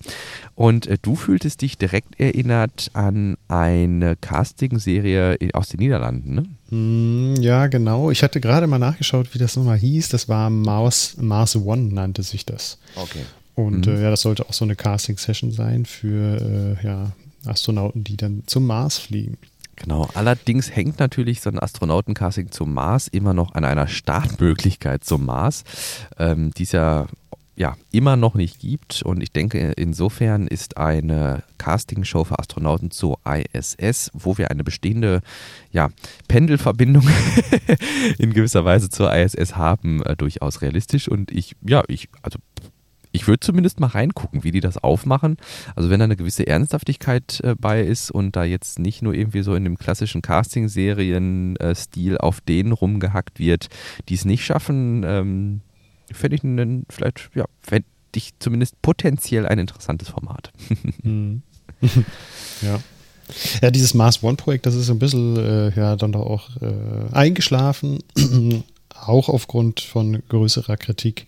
Und 0.56 0.88
äh, 0.88 0.98
du 1.02 1.16
fühltest 1.16 1.62
dich 1.62 1.78
direkt 1.78 2.20
erinnert 2.20 2.90
an 2.94 3.38
eine 3.48 4.16
Casting-Serie 4.16 5.36
in- 5.36 5.54
aus 5.54 5.70
den 5.70 5.80
Niederlanden, 5.80 6.36
ne? 6.36 6.46
Hm, 6.70 7.36
Ja, 7.42 7.68
genau. 7.68 8.12
Ich 8.12 8.24
hatte 8.24 8.40
gerade 8.42 8.68
mal 8.68 8.80
nachgeschaut, 8.80 9.34
wie 9.34 9.40
das 9.40 9.56
nochmal 9.56 9.78
hieß. 9.78 10.10
Das 10.10 10.28
war 10.30 10.50
Mars, 10.50 11.16
Mars 11.20 11.56
One 11.56 11.94
nannte 11.94 12.24
sich 12.24 12.46
das. 12.46 12.78
Okay. 12.96 13.26
Und 13.56 13.88
Mhm. 13.88 13.94
äh, 13.96 14.02
ja, 14.04 14.10
das 14.10 14.22
sollte 14.22 14.48
auch 14.48 14.54
so 14.54 14.66
eine 14.66 14.76
Casting-Session 14.76 15.52
sein 15.52 15.86
für 15.86 16.78
äh, 16.82 16.86
ja, 16.86 17.12
Astronauten, 17.46 18.04
die 18.04 18.18
dann 18.18 18.44
zum 18.48 18.66
Mars 18.66 18.98
fliegen. 18.98 19.38
Genau. 19.78 20.08
Allerdings 20.14 20.74
hängt 20.74 21.00
natürlich 21.00 21.42
so 21.42 21.50
ein 21.50 21.60
Astronautencasting 21.60 22.50
zum 22.50 22.74
Mars 22.74 23.10
immer 23.10 23.34
noch 23.34 23.54
an 23.56 23.66
einer 23.66 23.88
Startmöglichkeit 23.88 25.04
zum 25.04 25.26
Mars, 25.26 25.64
ähm, 26.18 26.52
die 26.58 26.64
es 26.64 27.08
ja, 27.56 27.76
immer 27.92 28.18
noch 28.18 28.36
nicht 28.36 28.60
gibt. 28.60 29.02
Und 29.04 29.22
ich 29.24 29.32
denke, 29.32 29.72
insofern 29.78 30.48
ist 30.48 30.78
eine 30.78 31.44
Castingshow 31.58 32.26
für 32.26 32.40
Astronauten 32.40 32.92
zur 32.92 33.20
ISS, 33.26 34.12
wo 34.14 34.38
wir 34.38 34.52
eine 34.52 34.64
bestehende 34.64 35.22
ja, 35.72 35.90
Pendelverbindung 36.28 37.08
in 38.18 38.34
gewisser 38.34 38.66
Weise 38.66 38.90
zur 38.90 39.14
ISS 39.16 39.56
haben, 39.56 40.04
äh, 40.04 40.16
durchaus 40.16 40.62
realistisch. 40.62 41.08
Und 41.08 41.32
ich, 41.32 41.56
ja, 41.62 41.84
ich, 41.88 42.10
also 42.22 42.40
ich 43.16 43.28
würde 43.28 43.40
zumindest 43.40 43.80
mal 43.80 43.88
reingucken, 43.88 44.44
wie 44.44 44.52
die 44.52 44.60
das 44.60 44.78
aufmachen. 44.78 45.38
Also 45.76 45.90
wenn 45.90 46.00
da 46.00 46.04
eine 46.04 46.18
gewisse 46.18 46.46
Ernsthaftigkeit 46.46 47.40
äh, 47.44 47.56
bei 47.58 47.82
ist 47.82 48.12
und 48.12 48.36
da 48.36 48.44
jetzt 48.44 48.78
nicht 48.80 49.02
nur 49.02 49.14
irgendwie 49.14 49.42
so 49.42 49.56
in 49.56 49.64
dem 49.64 49.78
klassischen 49.78 50.22
Casting-Serien-Stil 50.22 52.18
auf 52.18 52.42
denen 52.42 52.74
rumgehackt 52.74 53.40
wird, 53.40 53.70
die 54.10 54.16
es 54.16 54.26
nicht 54.26 54.44
schaffen, 54.44 55.04
ähm, 55.06 55.62
fände 56.12 56.36
ich 56.36 56.44
einen, 56.44 56.86
vielleicht, 56.90 57.30
ja, 57.36 57.46
fänd, 57.62 57.86
ich 58.16 58.34
zumindest 58.40 58.82
potenziell 58.82 59.46
ein 59.46 59.60
interessantes 59.60 60.10
Format. 60.10 60.52
Mhm. 61.04 61.42
ja. 62.62 62.80
Ja, 63.62 63.72
dieses 63.72 63.94
Mars 63.94 64.22
One-Projekt, 64.22 64.66
das 64.66 64.76
ist 64.76 64.90
ein 64.90 65.00
bisschen 65.00 65.38
äh, 65.38 65.72
ja 65.76 65.96
dann 65.96 66.12
doch 66.12 66.26
auch 66.26 66.50
äh, 66.62 67.12
eingeschlafen, 67.12 68.04
auch 68.94 69.30
aufgrund 69.30 69.80
von 69.80 70.22
größerer 70.30 70.78
Kritik. 70.78 71.26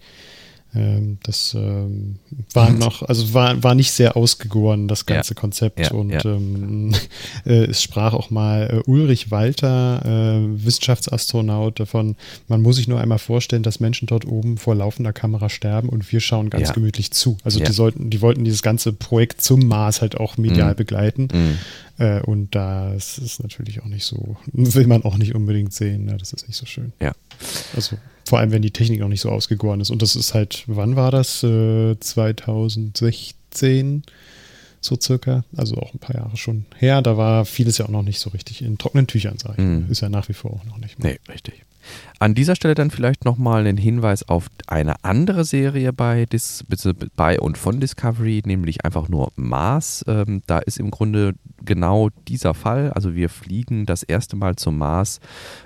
Ähm, 0.75 1.17
das 1.23 1.53
ähm, 1.57 2.17
war 2.53 2.69
noch, 2.69 3.01
also 3.03 3.33
war, 3.33 3.63
war 3.63 3.73
nicht 3.73 3.91
sehr 3.91 4.17
ausgegoren, 4.17 4.87
das 4.87 5.05
ganze 5.05 5.33
ja. 5.33 5.39
Konzept. 5.39 5.79
Ja, 5.79 5.91
und 5.91 6.09
ja. 6.11 6.25
Ähm, 6.25 6.93
äh, 7.45 7.65
es 7.65 7.81
sprach 7.81 8.13
auch 8.13 8.29
mal 8.29 8.83
äh, 8.85 8.89
Ulrich 8.89 9.31
Walter, 9.31 10.01
äh, 10.05 10.65
Wissenschaftsastronaut, 10.65 11.79
davon, 11.79 12.15
man 12.47 12.61
muss 12.61 12.75
sich 12.75 12.87
nur 12.87 12.99
einmal 12.99 13.19
vorstellen, 13.19 13.63
dass 13.63 13.79
Menschen 13.79 14.07
dort 14.07 14.25
oben 14.25 14.57
vor 14.57 14.75
laufender 14.75 15.13
Kamera 15.13 15.49
sterben 15.49 15.89
und 15.89 16.11
wir 16.11 16.19
schauen 16.19 16.49
ganz 16.49 16.73
gemütlich 16.73 17.11
zu. 17.11 17.37
Also 17.43 17.59
die 17.59 17.71
sollten, 17.71 18.09
die 18.09 18.21
wollten 18.21 18.43
dieses 18.43 18.61
ganze 18.61 18.93
Projekt 18.93 19.41
zum 19.41 19.67
Mars 19.67 20.01
halt 20.01 20.17
auch 20.17 20.37
medial 20.37 20.71
mhm. 20.71 20.77
begleiten. 20.77 21.27
Mhm. 21.33 21.57
Äh, 21.97 22.21
und 22.21 22.55
das 22.55 23.17
ist 23.17 23.41
natürlich 23.41 23.81
auch 23.81 23.87
nicht 23.87 24.05
so, 24.05 24.37
will 24.53 24.87
man 24.87 25.03
auch 25.03 25.17
nicht 25.17 25.35
unbedingt 25.35 25.73
sehen. 25.73 26.05
Ne? 26.05 26.17
Das 26.17 26.33
ist 26.33 26.47
nicht 26.47 26.57
so 26.57 26.65
schön. 26.65 26.93
Ja. 27.01 27.13
Also 27.75 27.97
vor 28.27 28.39
allem, 28.39 28.51
wenn 28.51 28.61
die 28.61 28.71
Technik 28.71 28.99
noch 28.99 29.07
nicht 29.07 29.21
so 29.21 29.29
ausgegoren 29.29 29.79
ist. 29.79 29.89
Und 29.89 30.01
das 30.01 30.15
ist 30.15 30.33
halt, 30.33 30.63
wann 30.67 30.95
war 30.95 31.11
das? 31.11 31.43
Äh, 31.43 31.97
2016 31.99 34.03
so 34.87 34.97
circa. 34.99 35.43
Also 35.55 35.77
auch 35.77 35.93
ein 35.93 35.99
paar 35.99 36.15
Jahre 36.15 36.35
schon 36.37 36.65
her. 36.77 37.01
Da 37.01 37.17
war 37.17 37.45
vieles 37.45 37.77
ja 37.77 37.85
auch 37.85 37.89
noch 37.89 38.03
nicht 38.03 38.19
so 38.19 38.31
richtig 38.31 38.61
in 38.61 38.77
trockenen 38.77 39.07
Tüchern, 39.07 39.37
sage 39.37 39.55
ich. 39.61 39.67
Mhm. 39.67 39.91
Ist 39.91 40.01
ja 40.01 40.09
nach 40.09 40.27
wie 40.29 40.33
vor 40.33 40.53
auch 40.53 40.65
noch 40.65 40.77
nicht. 40.77 40.99
Mehr. 40.99 41.13
Nee, 41.13 41.31
richtig. 41.31 41.63
An 42.19 42.33
dieser 42.33 42.55
Stelle 42.55 42.75
dann 42.75 42.91
vielleicht 42.91 43.25
nochmal 43.25 43.61
einen 43.61 43.77
Hinweis 43.77 44.27
auf 44.27 44.47
eine 44.65 45.03
andere 45.03 45.45
Serie 45.45 45.93
bei, 45.93 46.25
Dis, 46.25 46.65
bei 47.15 47.39
und 47.39 47.57
von 47.57 47.79
Discovery, 47.79 48.41
nämlich 48.45 48.83
einfach 48.85 49.07
nur 49.07 49.31
Mars. 49.35 50.03
Ähm, 50.07 50.41
da 50.47 50.59
ist 50.59 50.79
im 50.79 50.91
Grunde 50.91 51.35
genau 51.63 52.09
dieser 52.27 52.53
Fall. 52.53 52.91
Also 52.91 53.15
wir 53.15 53.29
fliegen 53.29 53.85
das 53.85 54.03
erste 54.03 54.35
Mal 54.35 54.55
zum 54.55 54.77
Mars 54.77 55.19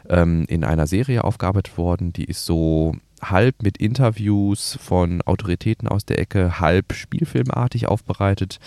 ähm, 0.10 0.46
in 0.48 0.64
einer 0.64 0.88
Serie 0.88 1.24
aufgearbeitet 1.24 1.78
worden. 1.78 2.14
Die 2.14 2.26
ist 2.26 2.46
so 2.46 2.96
halb 3.22 3.62
mit 3.64 3.78
Interviews 3.78 4.78
von 4.82 5.22
Autoritäten 5.22 5.88
aus 5.88 6.06
der 6.06 6.20
Ecke, 6.20 6.60
halb 6.60 6.94
spielfilmartig 6.94 7.88
aufbereitet. 7.88 8.60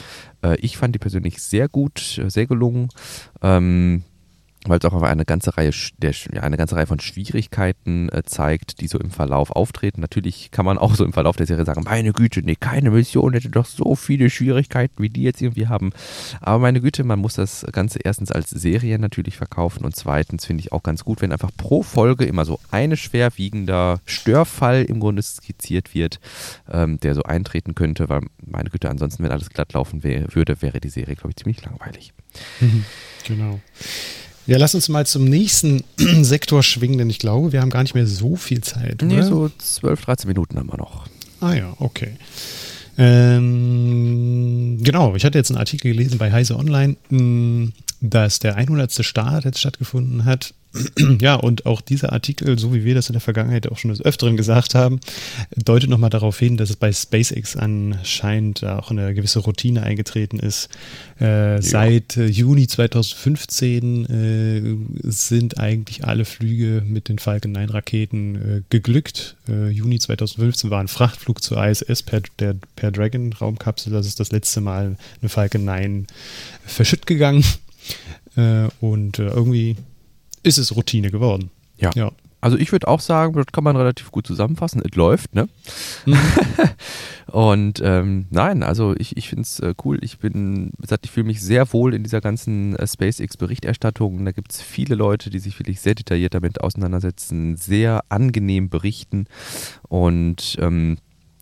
Äh, 0.43 0.57
ich 0.61 0.77
fand 0.77 0.95
die 0.95 0.99
persönlich 0.99 1.43
sehr 1.43 1.69
gut, 1.69 2.21
sehr 2.27 2.47
gelungen. 2.47 2.89
Ähm, 3.43 4.05
weil 4.67 4.79
es 4.79 4.85
auch 4.85 5.03
eine 5.03 5.25
ganze 5.25 5.57
Reihe 5.57 5.71
der, 5.99 6.15
eine 6.41 6.57
ganze 6.57 6.77
Reihe 6.77 6.87
von 6.87 7.01
Schwierigkeiten 7.01 8.09
äh, 8.11 8.23
zeigt, 8.25 8.81
die 8.81 8.87
so 8.87 8.99
im 8.99 9.11
Verlauf 9.11 9.51
auftreten. 9.51 10.01
Natürlich 10.01 10.51
kann 10.51 10.65
man 10.65 10.79
auch 10.79 10.95
so 10.95 11.05
im 11.05 11.13
Verlauf 11.13 11.37
der 11.37 11.47
Serie 11.47 11.65
sagen, 11.65 11.83
meine 11.85 12.13
Güte, 12.13 12.41
nee, 12.43 12.57
keine 12.57 12.91
Mission 12.91 13.33
hätte 13.35 13.51
doch 13.51 13.67
so 13.67 13.95
viele 13.95 14.31
Schwierigkeiten, 14.31 15.03
wie 15.03 15.11
die 15.11 15.23
jetzt 15.23 15.43
irgendwie 15.43 15.69
haben. 15.69 15.93
Aber 16.41 16.59
meine 16.59 16.81
Güte, 16.81 17.05
man 17.05 17.19
muss 17.19 17.35
das 17.35 17.67
Ganze 17.73 17.99
erstens 18.03 18.33
als 18.33 18.51
Serie 18.51 18.99
natürlich 18.99 19.37
verkaufen 19.37 19.85
und 19.85 19.95
zweitens 19.95 20.47
finde 20.47 20.63
ich 20.63 20.73
auch 20.73 20.83
ganz 20.83 21.05
gut, 21.05 21.21
wenn 21.21 21.33
einfach 21.33 21.51
pro 21.57 21.83
Folge 21.83 22.25
immer 22.25 22.45
so 22.45 22.59
ein 22.71 22.97
schwerwiegender 22.97 24.01
Störfall 24.07 24.85
im 24.85 25.01
Grunde 25.01 25.23
skizziert 25.23 25.95
wird, 25.95 26.21
ähm, 26.71 26.99
der 27.01 27.15
so 27.15 27.23
eintreten 27.23 27.75
könnte, 27.75 28.09
weil 28.09 28.23
meine 28.45 28.71
Güte, 28.71 28.89
ansonsten, 28.89 29.23
wenn 29.23 29.33
alles 29.33 29.51
glatt 29.51 29.73
laufen 29.73 30.03
wär, 30.03 30.35
würde, 30.35 30.63
wäre 30.63 30.81
die 30.81 30.89
Serie, 30.89 31.15
glaube 31.15 31.31
ich, 31.31 31.37
ziemlich 31.37 31.65
langweilig. 31.65 32.13
Mhm, 32.61 32.85
genau. 33.27 33.61
Ja, 34.47 34.59
lass 34.59 34.75
uns 34.75 34.89
mal 34.89 35.07
zum 35.07 35.25
nächsten 35.25 35.85
Sektor 36.23 36.63
schwingen, 36.63 36.99
denn 36.99 37.11
ich 37.11 37.19
glaube, 37.19 37.53
wir 37.53 37.61
haben 37.61 37.71
gar 37.71 37.83
nicht 37.83 37.95
mehr 37.95 38.07
so 38.07 38.37
viel 38.37 38.61
Zeit. 38.61 39.03
Nee, 39.03 39.15
oder? 39.15 39.27
so 39.27 39.51
12, 39.59 40.05
13 40.05 40.29
Minuten 40.29 40.59
haben 40.59 40.69
wir 40.69 40.77
noch. 40.77 41.07
Ah 41.41 41.55
ja, 41.55 41.75
okay. 41.79 42.13
Ähm, 42.97 44.79
genau, 44.83 45.17
ich 45.17 45.25
hatte 45.25 45.39
jetzt 45.39 45.51
einen 45.51 45.59
Artikel 45.59 45.93
gelesen 45.93 46.19
bei 46.19 46.31
Heise 46.31 46.57
Online, 46.57 46.97
hm, 47.09 47.73
dass 48.11 48.39
der 48.39 48.57
100. 48.57 49.05
Start 49.05 49.45
jetzt 49.45 49.61
stattgefunden 49.61 50.25
hat 50.25 50.55
ja, 51.21 51.37
und 51.37 51.67
auch 51.67 51.81
dieser 51.81 52.13
Artikel, 52.13 52.59
so 52.59 52.75
wie 52.75 52.85
wir 52.85 52.95
das 52.95 53.09
in 53.09 53.13
der 53.13 53.21
Vergangenheit 53.21 53.71
auch 53.71 53.79
schon 53.79 53.91
des 53.91 54.05
Öfteren 54.05 54.37
gesagt 54.37 54.75
haben, 54.75 54.99
deutet 55.57 55.89
nochmal 55.89 56.11
darauf 56.11 56.39
hin, 56.39 56.57
dass 56.57 56.71
es 56.71 56.77
bei 56.77 56.93
SpaceX 56.93 57.57
anscheinend 57.57 58.65
auch 58.65 58.91
eine 58.91 59.15
gewisse 59.15 59.39
Routine 59.41 59.83
eingetreten 59.85 60.39
ist. 60.39 60.69
Äh, 61.21 61.55
ja. 61.55 61.63
Seit 61.63 62.17
äh, 62.17 62.27
Juni 62.27 62.67
2015 62.67 64.05
äh, 65.05 65.11
sind 65.11 65.59
eigentlich 65.59 66.05
alle 66.05 66.25
Flüge 66.25 66.83
mit 66.85 67.09
den 67.09 67.19
Falcon 67.19 67.53
9 67.53 67.71
Raketen 67.71 68.35
äh, 68.35 68.63
geglückt. 68.69 69.37
Äh, 69.49 69.69
Juni 69.69 70.01
2015 70.01 70.71
war 70.71 70.81
ein 70.81 70.89
Frachtflug 70.89 71.43
zur 71.43 71.65
ISS 71.65 72.03
per, 72.03 72.23
der, 72.41 72.57
per 72.75 72.91
Dragon 72.91 73.33
Raumkapsel. 73.33 73.93
Das 73.93 74.07
ist 74.07 74.19
das 74.19 74.33
letzte 74.33 74.61
Mal 74.61 74.97
eine 75.21 75.29
Falcon 75.29 75.65
9 75.65 76.07
verschütt 76.67 77.07
gegangen. 77.07 77.45
Äh, 78.37 78.69
und 78.81 79.19
irgendwie 79.19 79.77
ist 80.43 80.59
es 80.59 80.77
Routine 80.77 81.11
geworden. 81.11 81.51
Ja. 81.79 81.91
ja. 81.95 82.13
Also 82.45 82.59
ich 82.59 82.73
würde 82.73 82.89
auch 82.89 83.01
sagen, 83.01 83.33
das 83.33 83.47
kann 83.47 83.65
man 83.65 83.75
relativ 83.75 84.11
gut 84.13 84.27
zusammenfassen. 84.27 84.83
Es 84.85 84.95
läuft, 84.97 85.35
ne? 85.35 85.49
Mhm. 86.05 86.19
und 87.33 87.81
ähm, 87.83 88.27
nein, 88.29 88.63
also 88.63 88.95
ich, 88.99 89.17
ich 89.17 89.31
finde 89.31 89.45
es 89.45 89.61
äh, 89.61 89.73
cool. 89.83 89.99
Ich 90.03 90.19
bin, 90.19 90.73
gesagt, 90.79 91.07
ich 91.07 91.11
fühle 91.11 91.25
mich 91.25 91.41
sehr 91.41 91.73
wohl 91.73 91.95
in 91.95 92.03
dieser 92.03 92.21
ganzen 92.21 92.77
äh, 92.77 92.87
SpaceX-Berichterstattung. 92.87 94.23
Da 94.27 94.33
gibt 94.33 94.53
es 94.53 94.61
viele 94.61 94.95
Leute, 94.95 95.31
die 95.31 95.39
sich 95.39 95.59
wirklich 95.59 95.81
sehr 95.81 95.95
detailliert 95.95 96.35
damit 96.35 96.61
auseinandersetzen, 96.61 97.57
sehr 97.57 98.05
angenehm 98.11 98.69
berichten. 98.69 99.25
Und 99.89 100.59
ähm, 100.61 100.99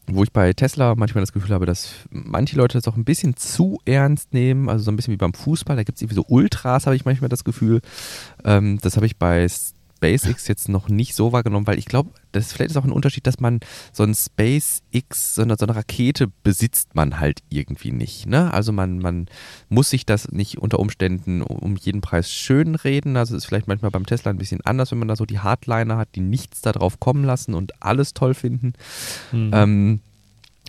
wo 0.06 0.22
ich 0.24 0.32
bei 0.32 0.52
Tesla 0.52 0.94
manchmal 0.94 1.22
das 1.22 1.32
Gefühl 1.32 1.54
habe, 1.54 1.66
dass 1.66 1.92
manche 2.10 2.56
Leute 2.56 2.78
das 2.78 2.88
auch 2.88 2.96
ein 2.96 3.04
bisschen 3.04 3.36
zu 3.36 3.80
ernst 3.84 4.34
nehmen, 4.34 4.68
also 4.68 4.84
so 4.84 4.90
ein 4.90 4.96
bisschen 4.96 5.12
wie 5.12 5.18
beim 5.18 5.34
Fußball, 5.34 5.76
da 5.76 5.84
gibt 5.84 5.96
es 5.96 6.02
irgendwie 6.02 6.16
so 6.16 6.24
Ultras, 6.28 6.86
habe 6.86 6.96
ich 6.96 7.04
manchmal 7.04 7.28
das 7.28 7.44
Gefühl. 7.44 7.80
Ähm, 8.44 8.78
das 8.82 8.96
habe 8.96 9.06
ich 9.06 9.16
bei 9.16 9.46
SpaceX 10.02 10.48
jetzt 10.48 10.68
noch 10.68 10.88
nicht 10.88 11.14
so 11.14 11.32
wahrgenommen, 11.32 11.66
weil 11.66 11.78
ich 11.78 11.86
glaube, 11.86 12.10
das 12.32 12.52
vielleicht 12.52 12.72
ist 12.72 12.76
auch 12.76 12.84
ein 12.84 12.92
Unterschied, 12.92 13.26
dass 13.26 13.38
man 13.38 13.60
so 13.92 14.02
ein 14.02 14.14
SpaceX, 14.14 15.36
so 15.36 15.42
eine, 15.42 15.56
so 15.56 15.66
eine 15.66 15.76
Rakete 15.76 16.28
besitzt 16.42 16.94
man 16.94 17.20
halt 17.20 17.40
irgendwie 17.50 17.92
nicht. 17.92 18.26
Ne? 18.26 18.52
Also 18.52 18.72
man, 18.72 18.98
man 18.98 19.26
muss 19.68 19.90
sich 19.90 20.04
das 20.04 20.28
nicht 20.32 20.58
unter 20.58 20.80
Umständen 20.80 21.42
um 21.42 21.76
jeden 21.76 22.00
Preis 22.00 22.32
schön 22.32 22.74
reden. 22.74 23.16
Also 23.16 23.36
ist 23.36 23.46
vielleicht 23.46 23.68
manchmal 23.68 23.90
beim 23.90 24.06
Tesla 24.06 24.30
ein 24.30 24.38
bisschen 24.38 24.60
anders, 24.62 24.90
wenn 24.90 24.98
man 24.98 25.08
da 25.08 25.16
so 25.16 25.26
die 25.26 25.38
Hardliner 25.38 25.96
hat, 25.96 26.08
die 26.14 26.20
nichts 26.20 26.62
darauf 26.62 26.98
kommen 26.98 27.24
lassen 27.24 27.54
und 27.54 27.82
alles 27.82 28.14
toll 28.14 28.34
finden. 28.34 28.72
Mhm. 29.30 29.50
Ähm, 29.52 30.00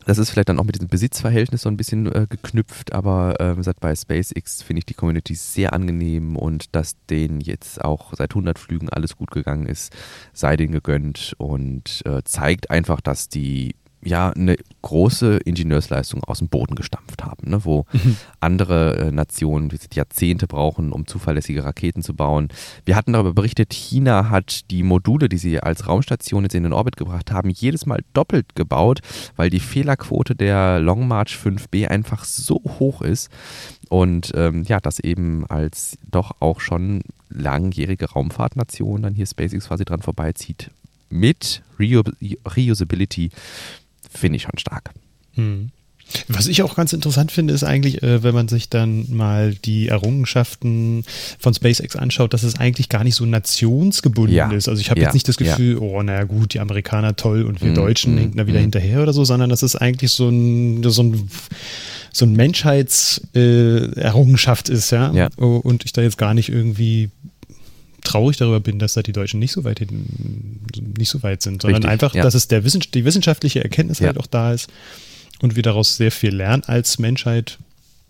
das 0.05 0.17
ist 0.17 0.29
vielleicht 0.29 0.49
dann 0.49 0.59
auch 0.59 0.63
mit 0.63 0.75
diesem 0.75 0.87
Besitzverhältnis 0.87 1.61
so 1.61 1.69
ein 1.69 1.77
bisschen 1.77 2.07
äh, 2.07 2.27
geknüpft, 2.29 2.93
aber 2.93 3.39
äh, 3.39 3.55
seit 3.61 3.79
bei 3.79 3.95
SpaceX 3.95 4.61
finde 4.61 4.79
ich 4.79 4.85
die 4.85 4.93
Community 4.93 5.35
sehr 5.35 5.73
angenehm 5.73 6.35
und 6.35 6.75
dass 6.75 6.95
denen 7.09 7.41
jetzt 7.41 7.83
auch 7.83 8.13
seit 8.13 8.31
100 8.31 8.59
Flügen 8.59 8.89
alles 8.89 9.15
gut 9.17 9.31
gegangen 9.31 9.65
ist, 9.65 9.93
sei 10.33 10.57
denen 10.57 10.73
gegönnt 10.73 11.35
und 11.37 12.01
äh, 12.05 12.23
zeigt 12.23 12.71
einfach, 12.71 13.01
dass 13.01 13.29
die 13.29 13.75
ja 14.05 14.29
eine 14.29 14.55
große 14.81 15.37
Ingenieursleistung 15.37 16.23
aus 16.23 16.39
dem 16.39 16.49
Boden 16.49 16.75
gestampft 16.75 17.23
haben, 17.23 17.49
ne? 17.49 17.65
wo 17.65 17.85
mhm. 17.93 18.17
andere 18.39 18.97
äh, 18.97 19.11
Nationen 19.11 19.71
Jahrzehnte 19.93 20.47
brauchen, 20.47 20.91
um 20.91 21.07
zuverlässige 21.07 21.63
Raketen 21.63 22.01
zu 22.01 22.13
bauen. 22.13 22.49
Wir 22.85 22.95
hatten 22.95 23.13
darüber 23.13 23.33
berichtet, 23.33 23.73
China 23.73 24.29
hat 24.29 24.69
die 24.71 24.83
Module, 24.83 25.29
die 25.29 25.37
sie 25.37 25.59
als 25.59 25.87
Raumstation 25.87 26.43
jetzt 26.43 26.55
in 26.55 26.63
den 26.63 26.73
Orbit 26.73 26.97
gebracht 26.97 27.31
haben, 27.31 27.49
jedes 27.49 27.85
Mal 27.85 28.03
doppelt 28.13 28.55
gebaut, 28.55 28.99
weil 29.35 29.49
die 29.49 29.59
Fehlerquote 29.59 30.35
der 30.35 30.79
Long 30.79 31.07
March 31.07 31.37
5B 31.41 31.87
einfach 31.87 32.25
so 32.25 32.61
hoch 32.79 33.01
ist. 33.01 33.29
Und 33.89 34.31
ähm, 34.35 34.63
ja, 34.63 34.79
das 34.79 34.99
eben 34.99 35.45
als 35.47 35.97
doch 36.09 36.35
auch 36.39 36.59
schon 36.59 37.03
langjährige 37.29 38.11
Raumfahrtnation 38.11 39.03
dann 39.03 39.15
hier 39.15 39.25
SpaceX 39.25 39.67
quasi 39.67 39.85
dran 39.85 40.01
vorbeizieht 40.01 40.71
mit 41.13 41.61
Reusability 41.79 43.29
finde 44.11 44.37
ich 44.37 44.43
schon 44.43 44.57
stark. 44.57 44.91
Hm. 45.35 45.69
Was 46.27 46.47
ich 46.47 46.61
auch 46.61 46.75
ganz 46.75 46.91
interessant 46.93 47.31
finde, 47.31 47.51
ist 47.53 47.63
eigentlich, 47.63 48.03
äh, 48.03 48.21
wenn 48.23 48.35
man 48.35 48.47
sich 48.47 48.69
dann 48.69 49.07
mal 49.09 49.55
die 49.55 49.87
Errungenschaften 49.87 51.03
von 51.39 51.53
SpaceX 51.53 51.95
anschaut, 51.95 52.33
dass 52.33 52.43
es 52.43 52.59
eigentlich 52.59 52.89
gar 52.89 53.03
nicht 53.03 53.15
so 53.15 53.25
nationsgebunden 53.25 54.35
ja. 54.35 54.51
ist. 54.51 54.69
Also 54.69 54.81
ich 54.81 54.91
habe 54.91 54.99
ja. 54.99 55.07
jetzt 55.07 55.13
nicht 55.13 55.27
das 55.27 55.37
Gefühl, 55.37 55.75
ja. 55.75 55.79
oh, 55.79 56.03
naja 56.03 56.25
gut, 56.25 56.53
die 56.53 56.59
Amerikaner 56.59 57.15
toll 57.15 57.43
und 57.43 57.61
wir 57.61 57.71
mm, 57.71 57.75
Deutschen 57.75 58.15
mm, 58.15 58.17
hinken 58.17 58.37
da 58.37 58.47
wieder 58.47 58.59
mm. 58.59 58.63
hinterher 58.63 59.01
oder 59.01 59.13
so, 59.13 59.23
sondern 59.25 59.49
das 59.49 59.63
ist 59.63 59.75
eigentlich 59.75 60.11
so 60.11 60.29
ein, 60.29 60.83
so 60.83 61.03
ein, 61.03 61.29
so 62.11 62.25
ein 62.25 62.33
Menschheitserrungenschaft 62.33 64.69
äh, 64.69 64.73
ist, 64.73 64.91
ja? 64.91 65.11
ja. 65.13 65.29
Und 65.37 65.85
ich 65.85 65.93
da 65.93 66.01
jetzt 66.01 66.19
gar 66.19 66.33
nicht 66.33 66.49
irgendwie 66.49 67.09
traurig 68.03 68.37
darüber 68.37 68.59
bin, 68.59 68.79
dass 68.79 68.93
da 68.93 69.01
die 69.01 69.13
Deutschen 69.13 69.39
nicht 69.39 69.51
so 69.51 69.63
weit 69.63 69.79
hin, 69.79 70.59
nicht 70.97 71.09
so 71.09 71.23
weit 71.23 71.41
sind, 71.41 71.61
sondern 71.61 71.83
Richtig, 71.83 71.91
einfach, 71.91 72.15
ja. 72.15 72.23
dass 72.23 72.35
es 72.35 72.47
der 72.47 72.63
Wissenschaft, 72.63 72.93
die 72.93 73.05
wissenschaftliche 73.05 73.63
Erkenntnis 73.63 73.99
ja. 73.99 74.07
halt 74.07 74.17
auch 74.17 74.27
da 74.27 74.53
ist 74.53 74.69
und 75.41 75.55
wir 75.55 75.63
daraus 75.63 75.97
sehr 75.97 76.11
viel 76.11 76.35
lernen 76.35 76.63
als 76.65 76.99
Menschheit. 76.99 77.57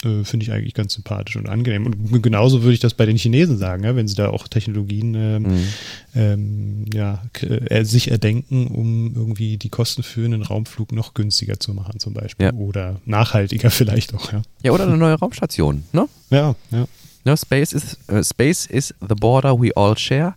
äh, 0.03 0.23
finde 0.25 0.43
ich 0.43 0.51
eigentlich 0.51 0.73
ganz 0.73 0.93
sympathisch 0.93 1.37
und 1.37 1.47
angenehm. 1.47 1.85
Und 1.85 2.21
genauso 2.21 2.61
würde 2.61 2.73
ich 2.73 2.79
das 2.79 2.93
bei 2.93 3.05
den 3.05 3.15
Chinesen 3.15 3.57
sagen, 3.57 3.83
ja, 3.83 3.95
wenn 3.95 4.07
sie 4.07 4.15
da 4.15 4.29
auch 4.29 4.47
Technologien 4.47 5.15
ähm, 5.15 5.43
mhm. 5.43 5.67
ähm, 6.15 6.85
ja, 6.93 7.23
äh, 7.41 7.85
sich 7.85 8.11
erdenken, 8.11 8.67
um 8.67 9.15
irgendwie 9.15 9.57
die 9.57 9.69
Kosten 9.69 10.03
für 10.03 10.25
einen 10.25 10.41
Raumflug 10.41 10.91
noch 10.91 11.13
günstiger 11.13 11.59
zu 11.59 11.73
machen, 11.73 11.99
zum 11.99 12.13
Beispiel. 12.13 12.47
Ja. 12.47 12.53
Oder 12.53 12.99
nachhaltiger 13.05 13.71
vielleicht 13.71 14.13
auch, 14.13 14.33
ja. 14.33 14.41
Ja, 14.61 14.71
oder 14.71 14.85
eine 14.85 14.97
neue 14.97 15.13
Raumstation, 15.13 15.83
ne? 15.93 16.09
Ja, 16.29 16.55
ja. 16.71 16.87
No, 17.25 17.35
Space 17.35 17.73
is 17.73 17.97
uh, 18.11 18.21
Space 18.21 18.65
is 18.65 18.93
the 18.99 19.15
border 19.15 19.59
we 19.59 19.71
all 19.75 19.97
share. 19.97 20.35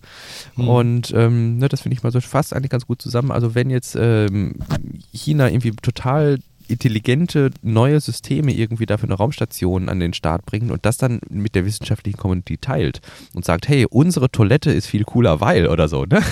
Mhm. 0.56 0.68
Und 0.68 1.12
ähm, 1.14 1.58
ne, 1.58 1.68
das 1.68 1.80
finde 1.80 1.96
ich 1.96 2.02
mal 2.02 2.12
so 2.12 2.20
fast 2.20 2.54
eigentlich 2.54 2.70
ganz 2.70 2.86
gut 2.86 3.02
zusammen. 3.02 3.32
Also 3.32 3.54
wenn 3.54 3.70
jetzt 3.70 3.96
ähm, 3.98 4.54
China 5.12 5.48
irgendwie 5.48 5.72
total 5.72 6.38
intelligente 6.68 7.50
neue 7.62 8.00
Systeme 8.00 8.52
irgendwie 8.52 8.86
dafür 8.86 9.08
eine 9.08 9.14
Raumstation 9.14 9.88
an 9.88 10.00
den 10.00 10.12
Start 10.12 10.46
bringen 10.46 10.70
und 10.70 10.84
das 10.84 10.96
dann 10.96 11.20
mit 11.30 11.54
der 11.54 11.64
wissenschaftlichen 11.64 12.16
Community 12.16 12.58
teilt 12.58 13.00
und 13.34 13.44
sagt, 13.44 13.68
hey, 13.68 13.86
unsere 13.88 14.30
Toilette 14.30 14.72
ist 14.72 14.86
viel 14.86 15.04
cooler, 15.04 15.40
weil 15.40 15.68
oder 15.68 15.88
so, 15.88 16.04
ne? 16.04 16.22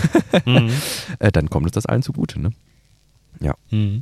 Mhm. 0.45 0.71
Äh, 1.21 1.31
dann 1.31 1.51
kommt 1.51 1.67
uns 1.67 1.73
das 1.73 1.87
allen 1.87 2.03
zugute, 2.03 2.41
ne? 2.41 2.51
Ja. 3.41 3.55
Mhm. 3.71 4.01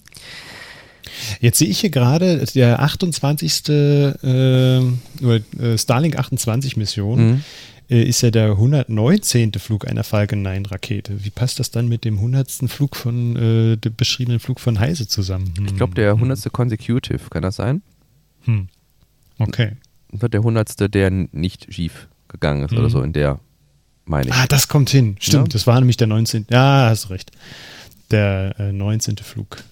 Jetzt 1.41 1.59
sehe 1.59 1.69
ich 1.69 1.81
hier 1.81 1.91
gerade 1.91 2.45
der 2.55 2.81
28. 2.81 3.69
Äh, 3.69 4.79
äh, 4.79 5.79
Starlink 5.79 6.19
28 6.19 6.77
Mission. 6.77 7.31
Mhm 7.31 7.45
äh, 7.93 8.03
ist 8.05 8.23
ja 8.23 8.31
der 8.31 8.53
119. 8.53 9.53
Flug 9.55 9.87
einer 9.87 10.03
Falcon 10.03 10.43
9 10.43 10.67
Rakete. 10.67 11.25
Wie 11.25 11.31
passt 11.31 11.61
das 11.61 11.71
dann 11.71 11.89
mit 11.89 12.05
dem 12.05 12.17
100. 12.17 12.51
Flug 12.69 12.97
von, 12.97 13.37
äh, 13.37 13.77
dem 13.77 13.95
beschriebenen 13.95 14.41
Flug 14.41 14.61
von 14.61 14.81
Heise 14.81 15.07
zusammen? 15.07 15.53
Hm. 15.57 15.67
Ich 15.67 15.77
glaube, 15.77 15.95
der 15.95 16.13
100. 16.13 16.45
Hm. 16.45 16.53
Consecutive, 16.53 17.31
kann 17.31 17.43
das 17.43 17.57
sein? 17.57 17.83
Hm. 18.43 18.69
Okay. 19.39 19.73
Wird 20.11 20.33
der 20.33 20.41
100. 20.41 20.95
der 20.95 21.11
nicht 21.11 21.73
schief 21.73 22.09
gegangen 22.29 22.65
ist 22.65 22.71
hm. 22.71 22.79
oder 22.79 22.91
so 22.91 23.03
in 23.03 23.13
der, 23.13 23.41
meine 24.07 24.29
ich. 24.29 24.35
Ah, 24.35 24.47
das 24.47 24.69
kommt 24.69 24.91
hin. 24.91 25.17
Stimmt, 25.21 25.49
ja? 25.49 25.53
das 25.53 25.67
war 25.67 25.79
nämlich 25.79 25.99
der 25.99 26.07
19. 26.07 26.47
Ja, 26.51 26.89
hast 26.89 27.11
recht. 27.11 27.31
Der 28.11 28.55
äh, 28.59 28.73
19. 28.73 29.17
Flug. 29.19 29.63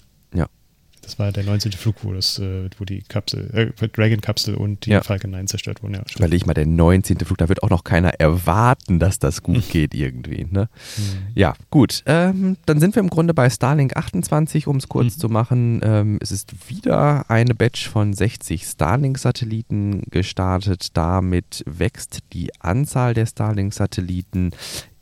Das 1.11 1.19
war 1.19 1.33
der 1.33 1.43
19. 1.43 1.73
Flug, 1.73 1.95
wo, 2.03 2.13
das, 2.13 2.39
äh, 2.39 2.69
wo 2.77 2.85
die 2.85 3.01
Kapsel, 3.01 3.49
äh, 3.53 3.87
Dragon-Kapsel 3.89 4.55
und 4.55 4.85
die 4.85 4.91
ja. 4.91 5.03
Falcon 5.03 5.31
9 5.31 5.45
zerstört 5.47 5.83
wurden. 5.83 5.95
Ja, 5.95 6.03
Überleg 6.15 6.45
mal, 6.45 6.53
der 6.53 6.65
19. 6.65 7.17
Flug, 7.19 7.37
da 7.37 7.49
wird 7.49 7.63
auch 7.63 7.69
noch 7.69 7.83
keiner 7.83 8.11
erwarten, 8.21 8.97
dass 8.97 9.19
das 9.19 9.43
gut 9.43 9.69
geht 9.71 9.93
irgendwie. 9.93 10.47
Ne? 10.49 10.69
Mhm. 10.97 11.03
Ja, 11.35 11.53
gut. 11.69 12.01
Ähm, 12.05 12.55
dann 12.65 12.79
sind 12.79 12.95
wir 12.95 13.01
im 13.01 13.09
Grunde 13.09 13.33
bei 13.33 13.49
Starlink 13.49 13.97
28, 13.97 14.67
um 14.67 14.77
es 14.77 14.87
kurz 14.87 15.17
mhm. 15.17 15.19
zu 15.19 15.27
machen. 15.27 15.81
Ähm, 15.83 16.17
es 16.21 16.31
ist 16.31 16.69
wieder 16.69 17.29
eine 17.29 17.55
Batch 17.55 17.89
von 17.89 18.13
60 18.13 18.63
Starlink-Satelliten 18.63 20.03
gestartet. 20.11 20.95
Damit 20.95 21.65
wächst 21.65 22.19
die 22.31 22.51
Anzahl 22.61 23.13
der 23.13 23.25
Starlink-Satelliten 23.25 24.51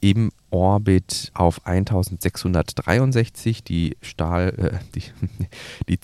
im 0.02 0.32
Orbit 0.50 1.32
auf 1.34 1.66
1663. 1.66 3.64
Die 3.64 3.98
Stahl, 4.02 4.54
äh, 4.58 4.80
die, 4.96 5.04
die, 5.90 6.00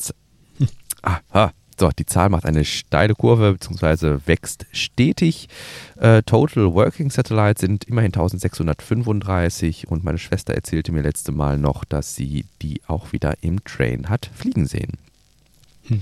ah, 1.03 1.51
so, 1.77 1.89
die 1.89 2.05
Zahl 2.05 2.29
macht 2.29 2.45
eine 2.45 2.63
steile 2.63 3.15
Kurve 3.15 3.53
bzw. 3.53 4.19
wächst 4.25 4.65
stetig. 4.71 5.49
Äh, 5.97 6.23
Total 6.23 6.73
Working 6.73 7.09
Satellites 7.09 7.61
sind 7.61 7.83
immerhin 7.83 8.13
1635 8.13 9.89
und 9.89 10.05
meine 10.05 10.17
Schwester 10.17 10.53
erzählte 10.53 10.93
mir 10.93 11.01
letzte 11.01 11.33
Mal 11.33 11.57
noch, 11.57 11.83
dass 11.83 12.15
sie 12.15 12.45
die 12.61 12.81
auch 12.87 13.11
wieder 13.11 13.35
im 13.41 13.63
Train 13.65 14.07
hat 14.07 14.29
fliegen 14.33 14.67
sehen. 14.67 14.93
Hm. 15.87 16.01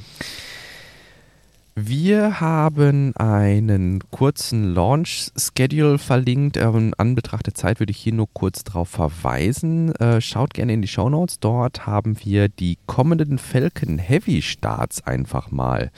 Wir 1.76 2.40
haben 2.40 3.16
einen 3.16 4.00
kurzen 4.12 4.76
Launch-Schedule 4.76 5.98
verlinkt. 5.98 6.58
In 6.58 6.94
Anbetracht 6.94 7.48
der 7.48 7.56
Zeit 7.56 7.80
würde 7.80 7.90
ich 7.90 7.98
hier 7.98 8.14
nur 8.14 8.28
kurz 8.32 8.64
darauf 8.64 8.90
verweisen. 8.90 9.96
Äh, 9.96 10.22
schaut 10.22 10.54
gerne 10.54 10.74
in 10.74 10.84
die 10.84 10.88
Show 10.88 11.10
Notes. 11.10 11.40
Dort 11.40 11.88
haben 11.88 12.16
wir 12.24 12.48
die 12.48 12.78
kommenden 12.86 13.40
Falcon 13.40 13.98
Heavy 13.98 14.44
Starts 14.44 15.02
einfach 15.08 15.50
mal 15.50 15.90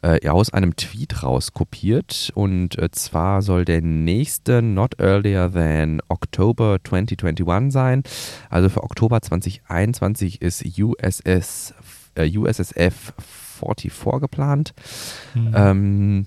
äh, 0.00 0.28
aus 0.28 0.52
einem 0.52 0.76
Tweet 0.76 1.24
rauskopiert. 1.24 2.30
Und 2.36 2.78
äh, 2.78 2.92
zwar 2.92 3.42
soll 3.42 3.64
der 3.64 3.82
nächste 3.82 4.62
not 4.62 5.00
earlier 5.00 5.50
than 5.50 6.00
October 6.08 6.78
2021 6.84 7.72
sein. 7.72 8.04
Also 8.48 8.68
für 8.68 8.84
Oktober 8.84 9.20
2021 9.20 10.40
ist 10.40 10.64
USS, 10.78 11.74
USSF 12.16 13.12
44 13.56 14.20
geplant. 14.20 14.72
Mhm. 15.34 15.52
Ähm, 15.54 16.26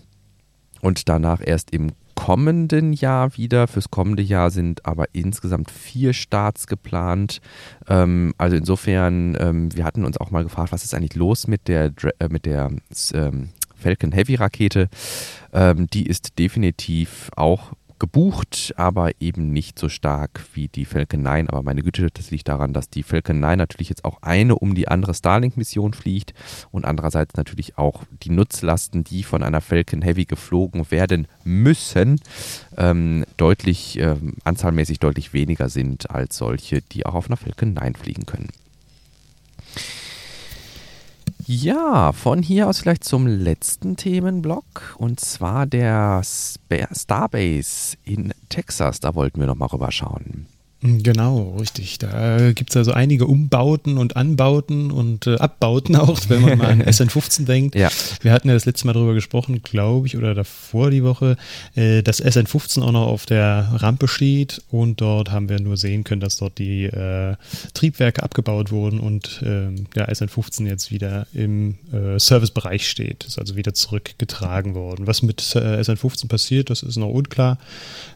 und 0.81 1.09
danach 1.09 1.41
erst 1.45 1.71
im 1.71 1.91
kommenden 2.15 2.91
Jahr 2.91 3.37
wieder. 3.37 3.67
Fürs 3.67 3.89
kommende 3.91 4.21
Jahr 4.21 4.51
sind 4.51 4.85
aber 4.85 5.05
insgesamt 5.13 5.71
vier 5.71 6.11
Starts 6.11 6.67
geplant. 6.67 7.39
Ähm, 7.87 8.33
also 8.37 8.57
insofern, 8.57 9.37
ähm, 9.39 9.75
wir 9.75 9.85
hatten 9.85 10.03
uns 10.03 10.17
auch 10.17 10.29
mal 10.29 10.43
gefragt, 10.43 10.73
was 10.73 10.83
ist 10.83 10.93
eigentlich 10.93 11.15
los 11.15 11.47
mit 11.47 11.69
der, 11.69 11.93
äh, 12.19 12.27
mit 12.29 12.45
der 12.45 12.71
ähm, 13.13 13.49
Falcon 13.73 14.11
Heavy 14.11 14.35
Rakete. 14.35 14.89
Ähm, 15.53 15.87
die 15.87 16.07
ist 16.07 16.37
definitiv 16.37 17.31
auch 17.37 17.71
gebucht, 17.99 18.73
aber 18.77 19.11
eben 19.19 19.51
nicht 19.51 19.77
so 19.77 19.89
stark 19.89 20.41
wie 20.53 20.67
die 20.67 20.85
Falcon 20.85 21.21
9. 21.21 21.49
Aber 21.49 21.63
meine 21.63 21.83
Güte, 21.83 22.07
das 22.13 22.31
liegt 22.31 22.47
daran, 22.47 22.73
dass 22.73 22.89
die 22.89 23.03
Falcon 23.03 23.39
9 23.39 23.57
natürlich 23.57 23.89
jetzt 23.89 24.05
auch 24.05 24.21
eine 24.21 24.55
um 24.55 24.75
die 24.75 24.87
andere 24.87 25.13
Starlink-Mission 25.13 25.93
fliegt 25.93 26.33
und 26.71 26.85
andererseits 26.85 27.35
natürlich 27.35 27.77
auch 27.77 28.03
die 28.23 28.31
Nutzlasten, 28.31 29.03
die 29.03 29.23
von 29.23 29.43
einer 29.43 29.61
Falcon 29.61 30.01
Heavy 30.01 30.25
geflogen 30.25 30.89
werden 30.91 31.27
müssen, 31.43 32.19
ähm, 32.77 33.25
deutlich, 33.37 33.99
äh, 33.99 34.15
anzahlmäßig 34.43 34.99
deutlich 34.99 35.33
weniger 35.33 35.69
sind 35.69 36.09
als 36.09 36.37
solche, 36.37 36.81
die 36.81 37.05
auch 37.05 37.15
auf 37.15 37.27
einer 37.27 37.37
Falcon 37.37 37.73
9 37.73 37.95
fliegen 37.95 38.25
können. 38.25 38.49
Ja, 41.51 42.11
von 42.11 42.43
hier 42.43 42.69
aus 42.69 42.77
vielleicht 42.77 43.03
zum 43.03 43.25
letzten 43.25 43.97
Themenblock 43.97 44.95
und 44.99 45.19
zwar 45.19 45.65
der 45.65 46.21
Starbase 46.23 47.97
in 48.03 48.35
Texas. 48.49 48.99
Da 48.99 49.15
wollten 49.15 49.39
wir 49.39 49.47
noch 49.47 49.55
mal 49.55 49.65
rüber 49.65 49.91
schauen. 49.91 50.45
Genau, 50.81 51.57
richtig. 51.59 51.97
Da 51.97 52.53
gibt 52.53 52.69
es 52.69 52.77
also 52.77 52.93
einige 52.93 53.25
Umbauten 53.25 53.97
und 53.97 54.15
Anbauten 54.15 54.91
und 54.91 55.27
äh, 55.27 55.35
Abbauten 55.35 55.95
auch, 55.97 56.17
wenn 56.29 56.41
man 56.41 56.57
mal 56.57 56.67
an 56.67 56.81
SN15 56.83 57.43
denkt. 57.45 57.75
Ja. 57.75 57.89
Wir 58.21 58.31
hatten 58.31 58.47
ja 58.47 58.53
das 58.53 58.65
letzte 58.65 58.87
Mal 58.87 58.93
darüber 58.93 59.13
gesprochen, 59.13 59.61
glaube 59.61 60.07
ich, 60.07 60.15
oder 60.15 60.33
davor 60.33 60.89
die 60.89 61.03
Woche, 61.03 61.35
äh, 61.75 62.01
dass 62.01 62.23
SN15 62.23 62.81
auch 62.81 62.93
noch 62.93 63.07
auf 63.07 63.25
der 63.25 63.69
Rampe 63.73 64.07
steht 64.07 64.61
und 64.71 65.01
dort 65.01 65.31
haben 65.31 65.49
wir 65.49 65.59
nur 65.59 65.75
sehen 65.75 66.05
können, 66.05 66.21
dass 66.21 66.37
dort 66.37 66.57
die 66.59 66.85
äh, 66.85 67.35
Triebwerke 67.73 68.23
abgebaut 68.23 68.71
wurden 68.71 69.01
und 69.01 69.41
ähm, 69.45 69.87
der 69.95 70.09
SN15 70.09 70.65
jetzt 70.65 70.91
wieder 70.91 71.27
im 71.33 71.75
äh, 71.91 72.17
Servicebereich 72.17 72.89
steht. 72.89 73.25
Ist 73.25 73.37
also 73.37 73.57
wieder 73.57 73.73
zurückgetragen 73.73 74.75
worden. 74.75 75.07
Was 75.07 75.23
mit 75.23 75.41
äh, 75.55 75.81
SN15 75.81 76.29
passiert, 76.29 76.69
das 76.69 76.83
ist 76.83 76.95
noch 76.95 77.09
unklar. 77.09 77.57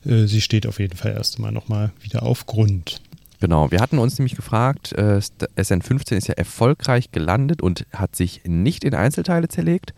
Äh, 0.06 0.28
sie 0.28 0.40
steht 0.40 0.66
auf 0.66 0.80
jeden 0.80 0.96
Fall 0.96 1.12
erst 1.12 1.36
einmal 1.36 1.52
nochmal 1.52 1.92
wieder 2.02 2.24
auf 2.24 2.46
Grund. 2.54 3.02
Genau, 3.40 3.72
wir 3.72 3.82
hatten 3.82 3.98
uns 3.98 4.18
nämlich 4.20 4.36
gefragt, 4.36 4.94
äh, 4.94 5.20
SN15 5.58 6.16
ist 6.16 6.28
ja 6.28 6.36
erfolgreich 6.36 7.12
gelandet 7.12 7.62
und 7.62 7.86
hat 7.92 8.16
sich 8.16 8.42
nicht 8.46 8.86
in 8.86 8.96
Einzelteile 8.96 9.50
zerlegt. 9.50 9.94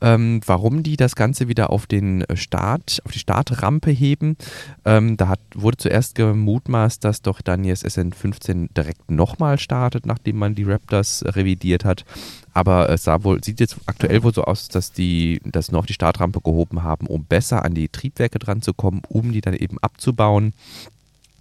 Ähm, 0.00 0.40
warum 0.46 0.82
die 0.84 0.96
das 0.96 1.16
Ganze 1.16 1.48
wieder 1.48 1.68
auf 1.68 1.86
den 1.86 2.24
Start, 2.32 3.00
auf 3.04 3.10
die 3.10 3.18
Startrampe 3.18 3.90
heben, 3.90 4.36
ähm, 4.86 5.18
da 5.18 5.28
hat, 5.28 5.40
wurde 5.54 5.76
zuerst 5.76 6.14
gemutmaßt, 6.14 7.04
dass 7.04 7.20
doch 7.20 7.42
dann 7.42 7.64
jetzt 7.64 7.84
SN15 7.84 8.72
direkt 8.74 9.10
nochmal 9.10 9.58
startet, 9.58 10.06
nachdem 10.06 10.38
man 10.38 10.54
die 10.54 10.64
Raptors 10.64 11.24
revidiert 11.26 11.84
hat. 11.84 12.06
Aber 12.54 12.88
es 12.88 13.04
sah 13.04 13.22
wohl, 13.22 13.44
sieht 13.44 13.60
jetzt 13.60 13.76
aktuell 13.84 14.22
wohl 14.22 14.32
so 14.32 14.44
aus, 14.44 14.68
dass 14.68 14.92
die 14.92 15.40
das 15.44 15.70
nur 15.72 15.80
auf 15.80 15.86
die 15.86 15.92
Startrampe 15.92 16.40
gehoben 16.40 16.84
haben, 16.84 17.06
um 17.06 17.24
besser 17.24 17.66
an 17.66 17.74
die 17.74 17.90
Triebwerke 17.90 18.38
dran 18.38 18.62
zu 18.62 18.72
kommen, 18.72 19.02
um 19.08 19.32
die 19.32 19.42
dann 19.42 19.54
eben 19.54 19.78
abzubauen. 19.80 20.54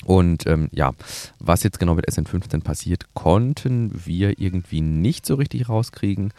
Und 0.05 0.45
ähm, 0.45 0.69
ja, 0.71 0.91
was 1.39 1.63
jetzt 1.63 1.79
genau 1.79 1.95
mit 1.95 2.07
SN15 2.07 2.63
passiert, 2.63 3.13
konnten 3.13 3.91
wir 4.05 4.39
irgendwie 4.39 4.81
nicht 4.81 5.25
so 5.25 5.35
richtig 5.35 5.69
rauskriegen. 5.69 6.33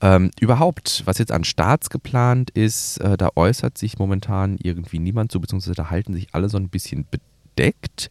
Ähm, 0.00 0.30
überhaupt, 0.40 1.02
was 1.04 1.18
jetzt 1.18 1.30
an 1.30 1.44
Starts 1.44 1.90
geplant 1.90 2.50
ist, 2.50 2.98
äh, 2.98 3.16
da 3.16 3.30
äußert 3.36 3.78
sich 3.78 3.98
momentan 3.98 4.56
irgendwie 4.60 4.98
niemand 4.98 5.30
zu, 5.30 5.40
beziehungsweise 5.40 5.74
da 5.74 5.90
halten 5.90 6.14
sich 6.14 6.28
alle 6.32 6.48
so 6.48 6.56
ein 6.56 6.70
bisschen 6.70 7.06
bedeckt. 7.10 8.10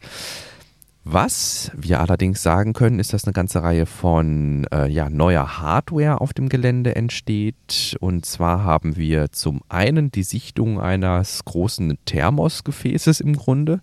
Was 1.06 1.70
wir 1.76 2.00
allerdings 2.00 2.42
sagen 2.42 2.72
können, 2.72 2.98
ist, 2.98 3.12
dass 3.12 3.24
eine 3.24 3.34
ganze 3.34 3.62
Reihe 3.62 3.84
von 3.84 4.66
äh, 4.72 4.88
ja, 4.88 5.10
neuer 5.10 5.58
Hardware 5.58 6.22
auf 6.22 6.32
dem 6.32 6.48
Gelände 6.48 6.96
entsteht. 6.96 7.94
Und 8.00 8.24
zwar 8.24 8.64
haben 8.64 8.96
wir 8.96 9.30
zum 9.30 9.60
einen 9.68 10.10
die 10.10 10.22
Sichtung 10.22 10.80
eines 10.80 11.44
großen 11.44 11.98
Thermosgefäßes 12.06 13.20
im 13.20 13.36
Grunde, 13.36 13.82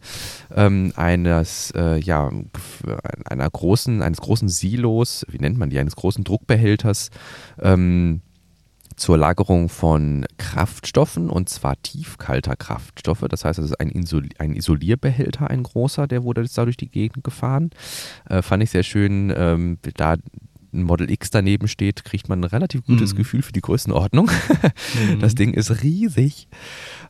ähm, 0.56 0.94
eines, 0.96 1.72
äh, 1.76 2.00
ja, 2.00 2.32
einer 3.26 3.50
großen, 3.52 4.02
eines 4.02 4.20
großen 4.20 4.50
Silos, 4.50 5.24
wie 5.30 5.38
nennt 5.38 5.60
man 5.60 5.70
die, 5.70 5.78
eines 5.78 5.96
großen 5.96 6.24
Druckbehälters. 6.24 7.12
Ähm, 7.62 8.22
zur 9.02 9.18
Lagerung 9.18 9.68
von 9.68 10.28
Kraftstoffen 10.38 11.32
und 11.32 11.50
zwar 11.50 11.82
tiefkalter 11.82 12.56
Kraftstoffe. 12.56 13.26
Das 13.28 13.44
heißt, 13.44 13.58
es 13.58 13.72
ist 13.72 13.80
ein, 13.80 13.90
Isol 13.90 14.30
ein 14.38 14.54
Isolierbehälter, 14.54 15.50
ein 15.50 15.64
großer, 15.64 16.06
der 16.06 16.24
wurde 16.24 16.42
jetzt 16.42 16.56
da 16.56 16.66
durch 16.66 16.78
die 16.78 16.92
Gegend 16.92 17.24
gefahren. 17.24 17.72
Äh, 18.30 18.44
fand 18.44 18.62
ich 18.62 18.70
sehr 18.70 18.84
schön, 18.84 19.34
ähm, 19.36 19.80
da 19.96 20.18
ein 20.74 20.84
Model 20.84 21.10
X 21.10 21.32
daneben 21.32 21.68
steht, 21.68 22.06
kriegt 22.06 22.30
man 22.30 22.42
ein 22.42 22.46
relativ 22.46 22.86
gutes 22.86 23.14
mhm. 23.14 23.18
Gefühl 23.18 23.42
für 23.42 23.54
die 23.54 23.62
Größenordnung. 23.62 24.28
mhm. 24.28 25.20
Das 25.20 25.34
Ding 25.36 25.54
ist 25.54 25.84
riesig. 25.84 26.48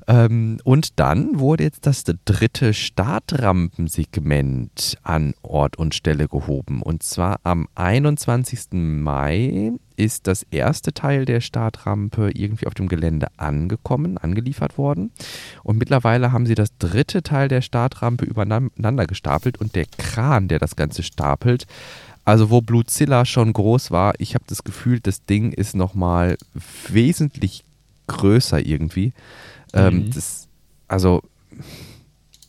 Ähm, 0.07 0.59
und 0.63 0.99
dann 0.99 1.39
wurde 1.39 1.63
jetzt 1.63 1.85
das 1.85 2.03
dritte 2.25 2.73
Startrampensegment 2.73 4.97
an 5.03 5.35
Ort 5.41 5.77
und 5.77 5.95
Stelle 5.95 6.27
gehoben. 6.27 6.81
Und 6.81 7.03
zwar 7.03 7.39
am 7.43 7.67
21. 7.75 8.71
Mai 8.71 9.71
ist 9.95 10.27
das 10.27 10.43
erste 10.49 10.93
Teil 10.93 11.25
der 11.25 11.41
Startrampe 11.41 12.31
irgendwie 12.33 12.65
auf 12.65 12.73
dem 12.73 12.87
Gelände 12.87 13.27
angekommen, 13.37 14.17
angeliefert 14.17 14.77
worden. 14.77 15.11
Und 15.63 15.77
mittlerweile 15.77 16.31
haben 16.31 16.47
sie 16.47 16.55
das 16.55 16.77
dritte 16.79 17.21
Teil 17.21 17.47
der 17.47 17.61
Startrampe 17.61 18.25
übereinander 18.25 19.05
gestapelt 19.05 19.59
und 19.59 19.75
der 19.75 19.85
Kran, 19.97 20.47
der 20.47 20.59
das 20.59 20.75
Ganze 20.75 21.03
stapelt, 21.03 21.67
also 22.25 22.49
wo 22.49 22.61
Blutzilla 22.61 23.25
schon 23.25 23.53
groß 23.53 23.91
war, 23.91 24.13
ich 24.19 24.35
habe 24.35 24.43
das 24.47 24.63
Gefühl, 24.63 24.99
das 24.99 25.25
Ding 25.25 25.51
ist 25.51 25.75
nochmal 25.75 26.37
wesentlich 26.87 27.63
größer 28.07 28.65
irgendwie. 28.65 29.13
Ähm, 29.73 29.93
mhm. 29.93 30.01
Ähm, 30.01 30.11
das, 30.11 30.47
also 30.87 31.21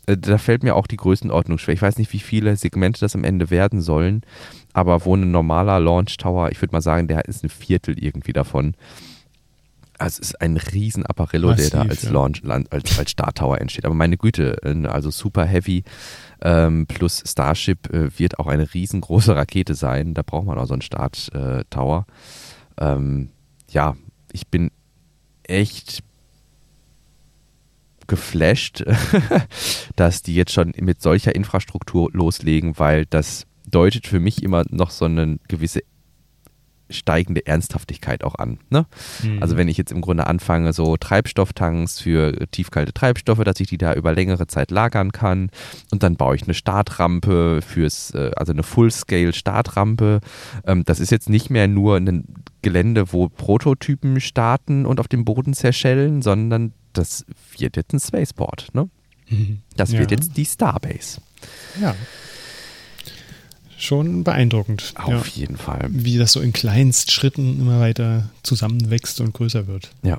äh, 0.06 0.16
da 0.16 0.38
fällt 0.38 0.62
mir 0.62 0.74
auch 0.74 0.86
die 0.86 0.96
Größenordnung 0.96 1.58
schwer. 1.58 1.74
Ich 1.74 1.82
weiß 1.82 1.98
nicht, 1.98 2.12
wie 2.12 2.18
viele 2.18 2.56
Segmente 2.56 3.00
das 3.00 3.14
am 3.14 3.24
Ende 3.24 3.50
werden 3.50 3.80
sollen, 3.80 4.22
aber 4.72 5.04
wo 5.04 5.16
ein 5.16 5.30
normaler 5.30 5.80
Launch 5.80 6.16
Tower, 6.16 6.50
ich 6.50 6.60
würde 6.60 6.72
mal 6.72 6.82
sagen, 6.82 7.08
der 7.08 7.24
ist 7.26 7.44
ein 7.44 7.48
Viertel 7.48 8.02
irgendwie 8.02 8.32
davon. 8.32 8.74
Also 9.98 10.20
es 10.20 10.30
ist 10.30 10.40
ein 10.40 10.56
riesen 10.56 11.06
Apparillo, 11.06 11.48
Massiv, 11.48 11.70
der 11.70 11.84
da 11.84 11.90
als 11.90 12.02
ja. 12.02 12.10
Launch, 12.10 12.42
als, 12.44 12.98
als 12.98 13.10
Star 13.10 13.32
Tower 13.32 13.60
entsteht. 13.60 13.84
Aber 13.84 13.94
meine 13.94 14.16
Güte, 14.16 14.56
äh, 14.62 14.86
also 14.86 15.10
super 15.10 15.44
heavy 15.44 15.84
ähm, 16.40 16.86
plus 16.86 17.22
Starship 17.26 17.92
äh, 17.92 18.18
wird 18.18 18.38
auch 18.38 18.46
eine 18.46 18.72
riesengroße 18.72 19.36
Rakete 19.36 19.74
sein. 19.74 20.14
Da 20.14 20.22
braucht 20.22 20.46
man 20.46 20.58
auch 20.58 20.66
so 20.66 20.74
einen 20.74 20.82
Start 20.82 21.32
äh, 21.34 21.64
Tower. 21.70 22.06
Ähm, 22.78 23.30
ja, 23.70 23.96
ich 24.32 24.48
bin 24.48 24.70
echt 25.44 26.02
geflasht, 28.06 28.84
dass 29.96 30.22
die 30.22 30.34
jetzt 30.34 30.52
schon 30.52 30.72
mit 30.80 31.00
solcher 31.00 31.34
Infrastruktur 31.34 32.10
loslegen, 32.12 32.78
weil 32.78 33.06
das 33.06 33.46
deutet 33.70 34.06
für 34.06 34.20
mich 34.20 34.42
immer 34.42 34.64
noch 34.68 34.90
so 34.90 35.04
eine 35.04 35.38
gewisse 35.48 35.80
steigende 36.92 37.46
Ernsthaftigkeit 37.46 38.24
auch 38.24 38.34
an. 38.34 38.58
Ne? 38.70 38.86
Mhm. 39.22 39.42
Also 39.42 39.56
wenn 39.56 39.68
ich 39.68 39.76
jetzt 39.76 39.92
im 39.92 40.00
Grunde 40.00 40.26
anfange, 40.26 40.72
so 40.72 40.96
Treibstofftanks 40.96 42.00
für 42.00 42.46
tiefkalte 42.50 42.92
Treibstoffe, 42.92 43.42
dass 43.44 43.60
ich 43.60 43.68
die 43.68 43.78
da 43.78 43.94
über 43.94 44.12
längere 44.14 44.46
Zeit 44.46 44.70
lagern 44.70 45.12
kann 45.12 45.50
und 45.90 46.02
dann 46.02 46.16
baue 46.16 46.36
ich 46.36 46.44
eine 46.44 46.54
Startrampe 46.54 47.60
fürs, 47.62 48.12
äh, 48.14 48.30
also 48.36 48.52
eine 48.52 48.62
Full-Scale-Startrampe. 48.62 50.20
Ähm, 50.66 50.84
das 50.84 51.00
ist 51.00 51.10
jetzt 51.10 51.28
nicht 51.28 51.50
mehr 51.50 51.68
nur 51.68 51.96
ein 51.96 52.24
Gelände, 52.62 53.12
wo 53.12 53.28
Prototypen 53.28 54.20
starten 54.20 54.86
und 54.86 55.00
auf 55.00 55.08
dem 55.08 55.24
Boden 55.24 55.54
zerschellen, 55.54 56.22
sondern 56.22 56.72
das 56.92 57.24
wird 57.58 57.76
jetzt 57.76 57.92
ein 57.92 58.00
Spaceport. 58.00 58.68
Ne? 58.74 58.88
Mhm. 59.28 59.60
Das 59.76 59.92
wird 59.92 60.10
jetzt 60.10 60.36
die 60.36 60.44
Starbase. 60.44 61.20
Ja. 61.80 61.94
Schon 63.82 64.22
beeindruckend. 64.22 64.94
Auf 64.94 65.26
ja. 65.26 65.34
jeden 65.34 65.56
Fall. 65.56 65.88
Wie 65.90 66.16
das 66.16 66.30
so 66.30 66.40
in 66.40 66.52
Kleinstschritten 66.52 67.60
immer 67.60 67.80
weiter 67.80 68.28
zusammenwächst 68.44 69.20
und 69.20 69.34
größer 69.34 69.66
wird. 69.66 69.90
Ja. 70.04 70.18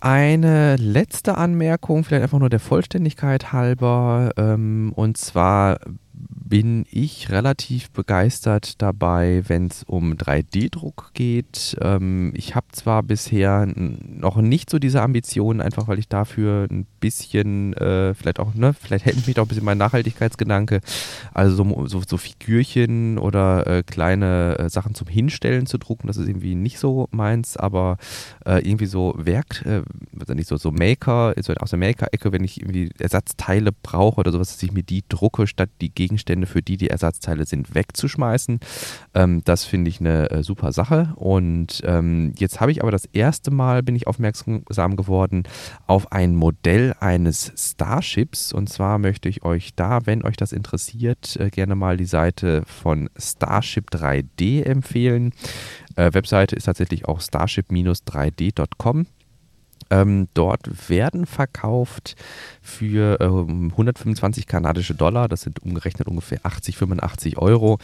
Eine 0.00 0.76
letzte 0.76 1.36
Anmerkung, 1.36 2.04
vielleicht 2.04 2.22
einfach 2.22 2.38
nur 2.38 2.48
der 2.48 2.58
Vollständigkeit 2.58 3.52
halber. 3.52 4.30
Ähm, 4.38 4.92
und 4.96 5.18
zwar 5.18 5.78
bin 6.52 6.84
ich 6.90 7.30
relativ 7.30 7.90
begeistert 7.92 8.82
dabei, 8.82 9.42
wenn 9.46 9.68
es 9.68 9.84
um 9.84 10.12
3D-Druck 10.12 11.12
geht. 11.14 11.78
Ähm, 11.80 12.34
ich 12.36 12.54
habe 12.54 12.66
zwar 12.72 13.02
bisher 13.02 13.66
noch 13.74 14.36
nicht 14.36 14.68
so 14.68 14.78
diese 14.78 15.00
Ambitionen, 15.00 15.62
einfach 15.62 15.88
weil 15.88 15.98
ich 15.98 16.08
dafür 16.08 16.66
ein 16.70 16.86
bisschen, 17.00 17.72
äh, 17.72 18.12
vielleicht 18.12 18.38
auch, 18.38 18.52
ne, 18.52 18.74
vielleicht 18.74 19.06
hält 19.06 19.26
mich 19.26 19.38
auch 19.38 19.46
ein 19.46 19.48
bisschen 19.48 19.64
mein 19.64 19.78
Nachhaltigkeitsgedanke, 19.78 20.82
also 21.32 21.56
so, 21.56 21.86
so, 21.86 22.02
so 22.06 22.18
Figürchen 22.18 23.16
oder 23.16 23.66
äh, 23.66 23.82
kleine 23.82 24.58
äh, 24.58 24.68
Sachen 24.68 24.94
zum 24.94 25.08
Hinstellen 25.08 25.64
zu 25.64 25.78
drucken, 25.78 26.06
das 26.06 26.18
ist 26.18 26.28
irgendwie 26.28 26.54
nicht 26.54 26.78
so 26.78 27.08
meins, 27.12 27.56
aber 27.56 27.96
äh, 28.44 28.58
irgendwie 28.58 28.84
so 28.84 29.14
Werk, 29.16 29.64
äh, 29.64 29.80
nicht 30.34 30.50
so, 30.50 30.58
so 30.58 30.70
Maker, 30.70 31.32
so 31.40 31.54
aus 31.54 31.70
der 31.70 31.78
Maker-Ecke, 31.78 32.30
wenn 32.30 32.44
ich 32.44 32.60
irgendwie 32.60 32.90
Ersatzteile 32.98 33.70
brauche 33.72 34.20
oder 34.20 34.32
sowas, 34.32 34.50
dass 34.52 34.62
ich 34.62 34.72
mir 34.72 34.82
die 34.82 35.02
drucke, 35.08 35.46
statt 35.46 35.70
die 35.80 35.94
Gegenstände 35.94 36.41
Ende 36.42 36.46
für 36.46 36.62
die 36.62 36.76
die 36.76 36.90
Ersatzteile 36.90 37.46
sind, 37.46 37.74
wegzuschmeißen. 37.74 38.58
Ähm, 39.14 39.42
das 39.44 39.64
finde 39.64 39.88
ich 39.90 40.00
eine 40.00 40.30
äh, 40.30 40.42
super 40.42 40.72
Sache. 40.72 41.12
Und 41.16 41.82
ähm, 41.84 42.32
jetzt 42.36 42.60
habe 42.60 42.72
ich 42.72 42.82
aber 42.82 42.90
das 42.90 43.04
erste 43.06 43.50
Mal, 43.52 43.82
bin 43.82 43.94
ich 43.96 44.06
aufmerksam 44.06 44.96
geworden, 44.96 45.44
auf 45.86 46.10
ein 46.10 46.34
Modell 46.34 46.94
eines 46.98 47.52
Starships. 47.56 48.52
Und 48.52 48.68
zwar 48.68 48.98
möchte 48.98 49.28
ich 49.28 49.44
euch 49.44 49.74
da, 49.74 50.00
wenn 50.04 50.24
euch 50.24 50.36
das 50.36 50.52
interessiert, 50.52 51.36
äh, 51.36 51.50
gerne 51.50 51.76
mal 51.76 51.96
die 51.96 52.04
Seite 52.06 52.64
von 52.66 53.08
Starship 53.16 53.90
3D 53.90 54.64
empfehlen. 54.64 55.32
Äh, 55.94 56.12
Webseite 56.12 56.56
ist 56.56 56.64
tatsächlich 56.64 57.06
auch 57.06 57.20
starship-3d.com. 57.20 59.06
Ähm, 59.92 60.28
dort 60.32 60.88
werden 60.88 61.26
verkauft 61.26 62.16
für 62.62 63.20
äh, 63.20 63.24
125 63.24 64.46
kanadische 64.46 64.94
Dollar, 64.94 65.28
das 65.28 65.42
sind 65.42 65.62
umgerechnet 65.62 66.08
ungefähr 66.08 66.40
80, 66.44 66.78
85 66.78 67.36
Euro, 67.36 67.78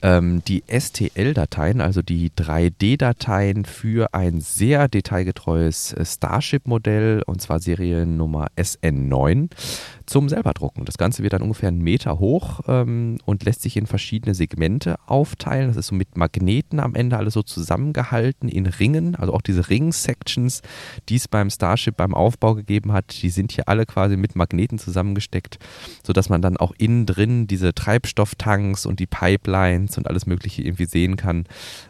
ähm, 0.00 0.42
die 0.48 0.62
STL-Dateien, 0.66 1.82
also 1.82 2.00
die 2.00 2.30
3D-Dateien 2.30 3.66
für 3.66 4.14
ein 4.14 4.40
sehr 4.40 4.88
detailgetreues 4.88 5.92
äh, 5.92 6.04
Starship-Modell 6.06 7.24
und 7.26 7.42
zwar 7.42 7.60
Seriennummer 7.60 8.46
SN9 8.56 9.50
zum 10.06 10.30
Selberdrucken. 10.30 10.86
Das 10.86 10.96
Ganze 10.96 11.22
wird 11.22 11.34
dann 11.34 11.42
ungefähr 11.42 11.68
einen 11.68 11.82
Meter 11.82 12.18
hoch 12.18 12.60
ähm, 12.68 13.18
und 13.26 13.44
lässt 13.44 13.60
sich 13.60 13.76
in 13.76 13.86
verschiedene 13.86 14.34
Segmente 14.34 14.96
aufteilen. 15.06 15.68
Das 15.68 15.76
ist 15.76 15.88
so 15.88 15.94
mit 15.94 16.16
Magneten 16.16 16.80
am 16.80 16.94
Ende 16.94 17.18
alles 17.18 17.34
so 17.34 17.42
zusammengehalten 17.42 18.48
in 18.48 18.66
Ringen, 18.66 19.14
also 19.14 19.34
auch 19.34 19.42
diese 19.42 19.68
Ring-Sections, 19.68 20.62
die 21.08 21.16
es 21.16 21.28
beim 21.28 21.49
Starship 21.50 21.96
beim 21.96 22.14
Aufbau 22.14 22.54
gegeben 22.54 22.92
hat, 22.92 23.22
die 23.22 23.30
sind 23.30 23.52
hier 23.52 23.68
alle 23.68 23.86
quasi 23.86 24.16
mit 24.16 24.36
Magneten 24.36 24.78
zusammengesteckt, 24.78 25.58
sodass 26.04 26.28
man 26.28 26.42
dann 26.42 26.56
auch 26.56 26.72
innen 26.78 27.06
drin 27.06 27.46
diese 27.46 27.74
Treibstofftanks 27.74 28.86
und 28.86 29.00
die 29.00 29.06
Pipelines 29.06 29.98
und 29.98 30.06
alles 30.06 30.26
Mögliche 30.26 30.62
irgendwie 30.62 30.86
sehen 30.86 31.16
kann. 31.16 31.44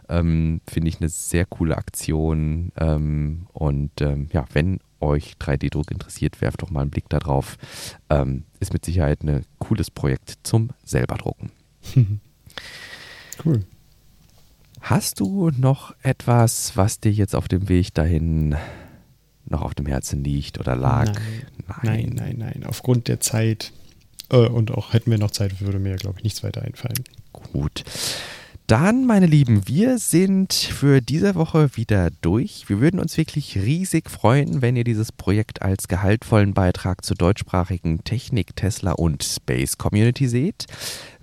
Ähm, 0.09 0.61
Finde 0.69 0.89
ich 0.89 1.01
eine 1.01 1.09
sehr 1.09 1.47
coole 1.47 1.77
Aktion. 1.77 2.73
Ähm, 2.77 3.47
und 3.53 4.01
ähm, 4.01 4.29
ja, 4.33 4.45
wenn 4.53 4.81
euch 5.01 5.35
3D-Druck 5.41 5.91
interessiert, 5.91 6.41
werft 6.41 6.63
doch 6.63 6.71
mal 6.71 6.83
einen 6.83 6.91
Blick 6.91 7.09
darauf. 7.09 7.57
Ähm, 8.09 8.45
ist 8.61 8.73
mit 8.73 8.85
Sicherheit 8.85 9.23
ein 9.23 9.45
cooles 9.59 9.91
Projekt 9.91 10.39
zum 10.43 10.71
Selberdrucken. 10.85 11.51
cool. 13.45 13.65
Hast 14.81 15.21
du 15.21 15.51
noch 15.51 15.95
etwas, 16.03 16.77
was 16.77 17.01
dir 17.01 17.13
jetzt 17.13 17.35
auf 17.35 17.49
dem 17.49 17.69
Weg 17.69 17.95
dahin 17.95 18.57
noch 19.51 19.63
auf 19.63 19.75
dem 19.75 19.87
Herzen 19.87 20.25
liegt 20.25 20.59
oder 20.59 20.77
lag? 20.77 21.13
Nein, 21.83 22.13
nein, 22.15 22.15
nein, 22.15 22.37
nein. 22.39 22.65
Aufgrund 22.67 23.09
der 23.09 23.21
Zeit 23.21 23.73
äh, 24.31 24.37
und 24.37 24.71
auch 24.71 24.93
hätten 24.93 25.11
wir 25.11 25.19
noch 25.19 25.31
Zeit, 25.31 25.61
würde 25.61 25.79
mir, 25.79 25.97
glaube 25.97 26.19
ich, 26.19 26.25
nichts 26.25 26.43
weiter 26.43 26.63
einfallen. 26.63 27.05
Gut. 27.33 27.85
Dann, 28.71 29.05
meine 29.05 29.27
Lieben, 29.27 29.67
wir 29.67 29.99
sind 29.99 30.53
für 30.53 31.01
diese 31.01 31.35
Woche 31.35 31.77
wieder 31.77 32.11
durch. 32.21 32.69
Wir 32.69 32.81
würden 32.81 33.01
uns 33.01 33.17
wirklich 33.17 33.57
riesig 33.57 34.09
freuen, 34.09 34.63
wenn 34.63 34.77
ihr 34.77 34.85
dieses 34.85 35.11
Projekt 35.11 35.61
als 35.61 35.89
gehaltvollen 35.89 36.55
Beitrag 36.55 37.05
zur 37.05 37.17
deutschsprachigen 37.17 38.05
Technik, 38.05 38.55
Tesla 38.55 38.93
und 38.93 39.25
Space 39.25 39.77
Community 39.77 40.29
seht. 40.29 40.67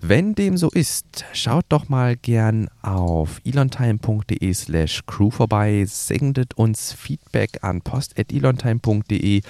Wenn 0.01 0.35
dem 0.35 0.57
so 0.57 0.69
ist, 0.69 1.23
schaut 1.31 1.63
doch 1.69 1.87
mal 1.87 2.17
gern 2.17 2.67
auf 2.81 3.39
elontime.de 3.45 4.53
slash 4.53 5.03
crew 5.05 5.31
vorbei, 5.31 5.85
sendet 5.87 6.55
uns 6.55 6.91
Feedback 6.91 7.59
an 7.61 7.81
post.elontime.de 7.81 9.41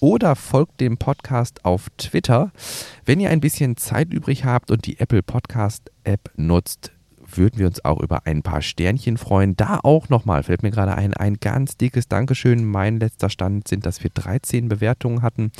oder 0.00 0.34
folgt 0.34 0.80
dem 0.80 0.98
Podcast 0.98 1.64
auf 1.64 1.86
Twitter. 1.98 2.50
Wenn 3.04 3.20
ihr 3.20 3.30
ein 3.30 3.40
bisschen 3.40 3.76
Zeit 3.76 4.12
übrig 4.12 4.44
habt 4.44 4.72
und 4.72 4.86
die 4.86 4.98
Apple 4.98 5.22
Podcast 5.22 5.92
App 6.02 6.32
nutzt, 6.36 6.90
würden 7.36 7.58
wir 7.58 7.66
uns 7.66 7.84
auch 7.84 8.00
über 8.00 8.26
ein 8.26 8.42
paar 8.42 8.62
Sternchen 8.62 9.16
freuen. 9.16 9.56
Da 9.56 9.80
auch 9.82 10.08
nochmal, 10.08 10.42
fällt 10.42 10.62
mir 10.62 10.70
gerade 10.70 10.94
ein, 10.94 11.14
ein 11.14 11.38
ganz 11.40 11.76
dickes 11.76 12.08
Dankeschön. 12.08 12.64
Mein 12.64 12.98
letzter 12.98 13.30
Stand 13.30 13.68
sind, 13.68 13.86
dass 13.86 14.02
wir 14.02 14.10
13 14.12 14.68
Bewertungen 14.68 15.22
hatten. 15.22 15.52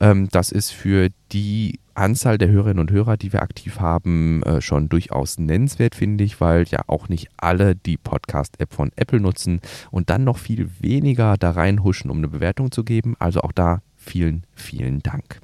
Ähm, 0.00 0.28
das 0.30 0.52
ist 0.52 0.70
für 0.70 1.08
die 1.32 1.80
Anzahl 1.94 2.38
der 2.38 2.48
Hörerinnen 2.48 2.78
und 2.78 2.90
Hörer, 2.90 3.16
die 3.16 3.32
wir 3.32 3.42
aktiv 3.42 3.80
haben, 3.80 4.42
äh, 4.44 4.60
schon 4.60 4.88
durchaus 4.88 5.38
nennenswert, 5.38 5.94
finde 5.94 6.24
ich, 6.24 6.40
weil 6.40 6.64
ja 6.68 6.80
auch 6.86 7.08
nicht 7.08 7.28
alle 7.36 7.74
die 7.74 7.96
Podcast-App 7.96 8.72
von 8.72 8.92
Apple 8.96 9.20
nutzen 9.20 9.60
und 9.90 10.08
dann 10.08 10.24
noch 10.24 10.38
viel 10.38 10.70
weniger 10.80 11.36
da 11.36 11.50
reinhuschen, 11.50 12.10
um 12.10 12.18
eine 12.18 12.28
Bewertung 12.28 12.70
zu 12.70 12.84
geben. 12.84 13.16
Also 13.18 13.40
auch 13.40 13.52
da 13.52 13.82
vielen, 13.96 14.44
vielen 14.54 15.00
Dank. 15.00 15.40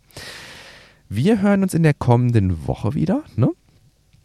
Wir 1.09 1.43
hören 1.43 1.63
uns 1.63 1.75
in 1.75 1.83
der 1.83 1.95
kommenden 1.95 2.67
Woche 2.67 2.95
wieder. 2.95 3.23
Ne? 3.37 3.51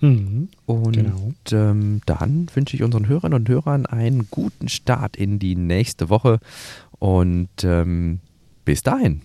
Mhm, 0.02 0.50
und 0.66 0.94
genau. 0.94 1.34
ähm, 1.52 2.02
dann 2.06 2.48
wünsche 2.54 2.76
ich 2.76 2.84
unseren 2.84 3.08
Hörerinnen 3.08 3.40
und 3.40 3.50
Hörern 3.50 3.86
einen 3.86 4.28
guten 4.32 4.70
Start 4.70 5.18
in 5.18 5.40
die 5.40 5.56
nächste 5.56 6.10
Woche 6.10 6.40
und 7.00 7.50
ähm, 7.64 8.20
bis 8.64 8.84
dahin. 8.84 9.22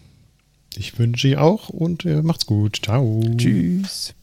Ich 0.76 0.98
wünsche 0.98 1.28
ihr 1.28 1.42
auch 1.42 1.68
und 1.68 2.04
äh, 2.04 2.22
macht's 2.22 2.46
gut. 2.46 2.80
Ciao. 2.82 3.22
Tschüss. 3.36 4.14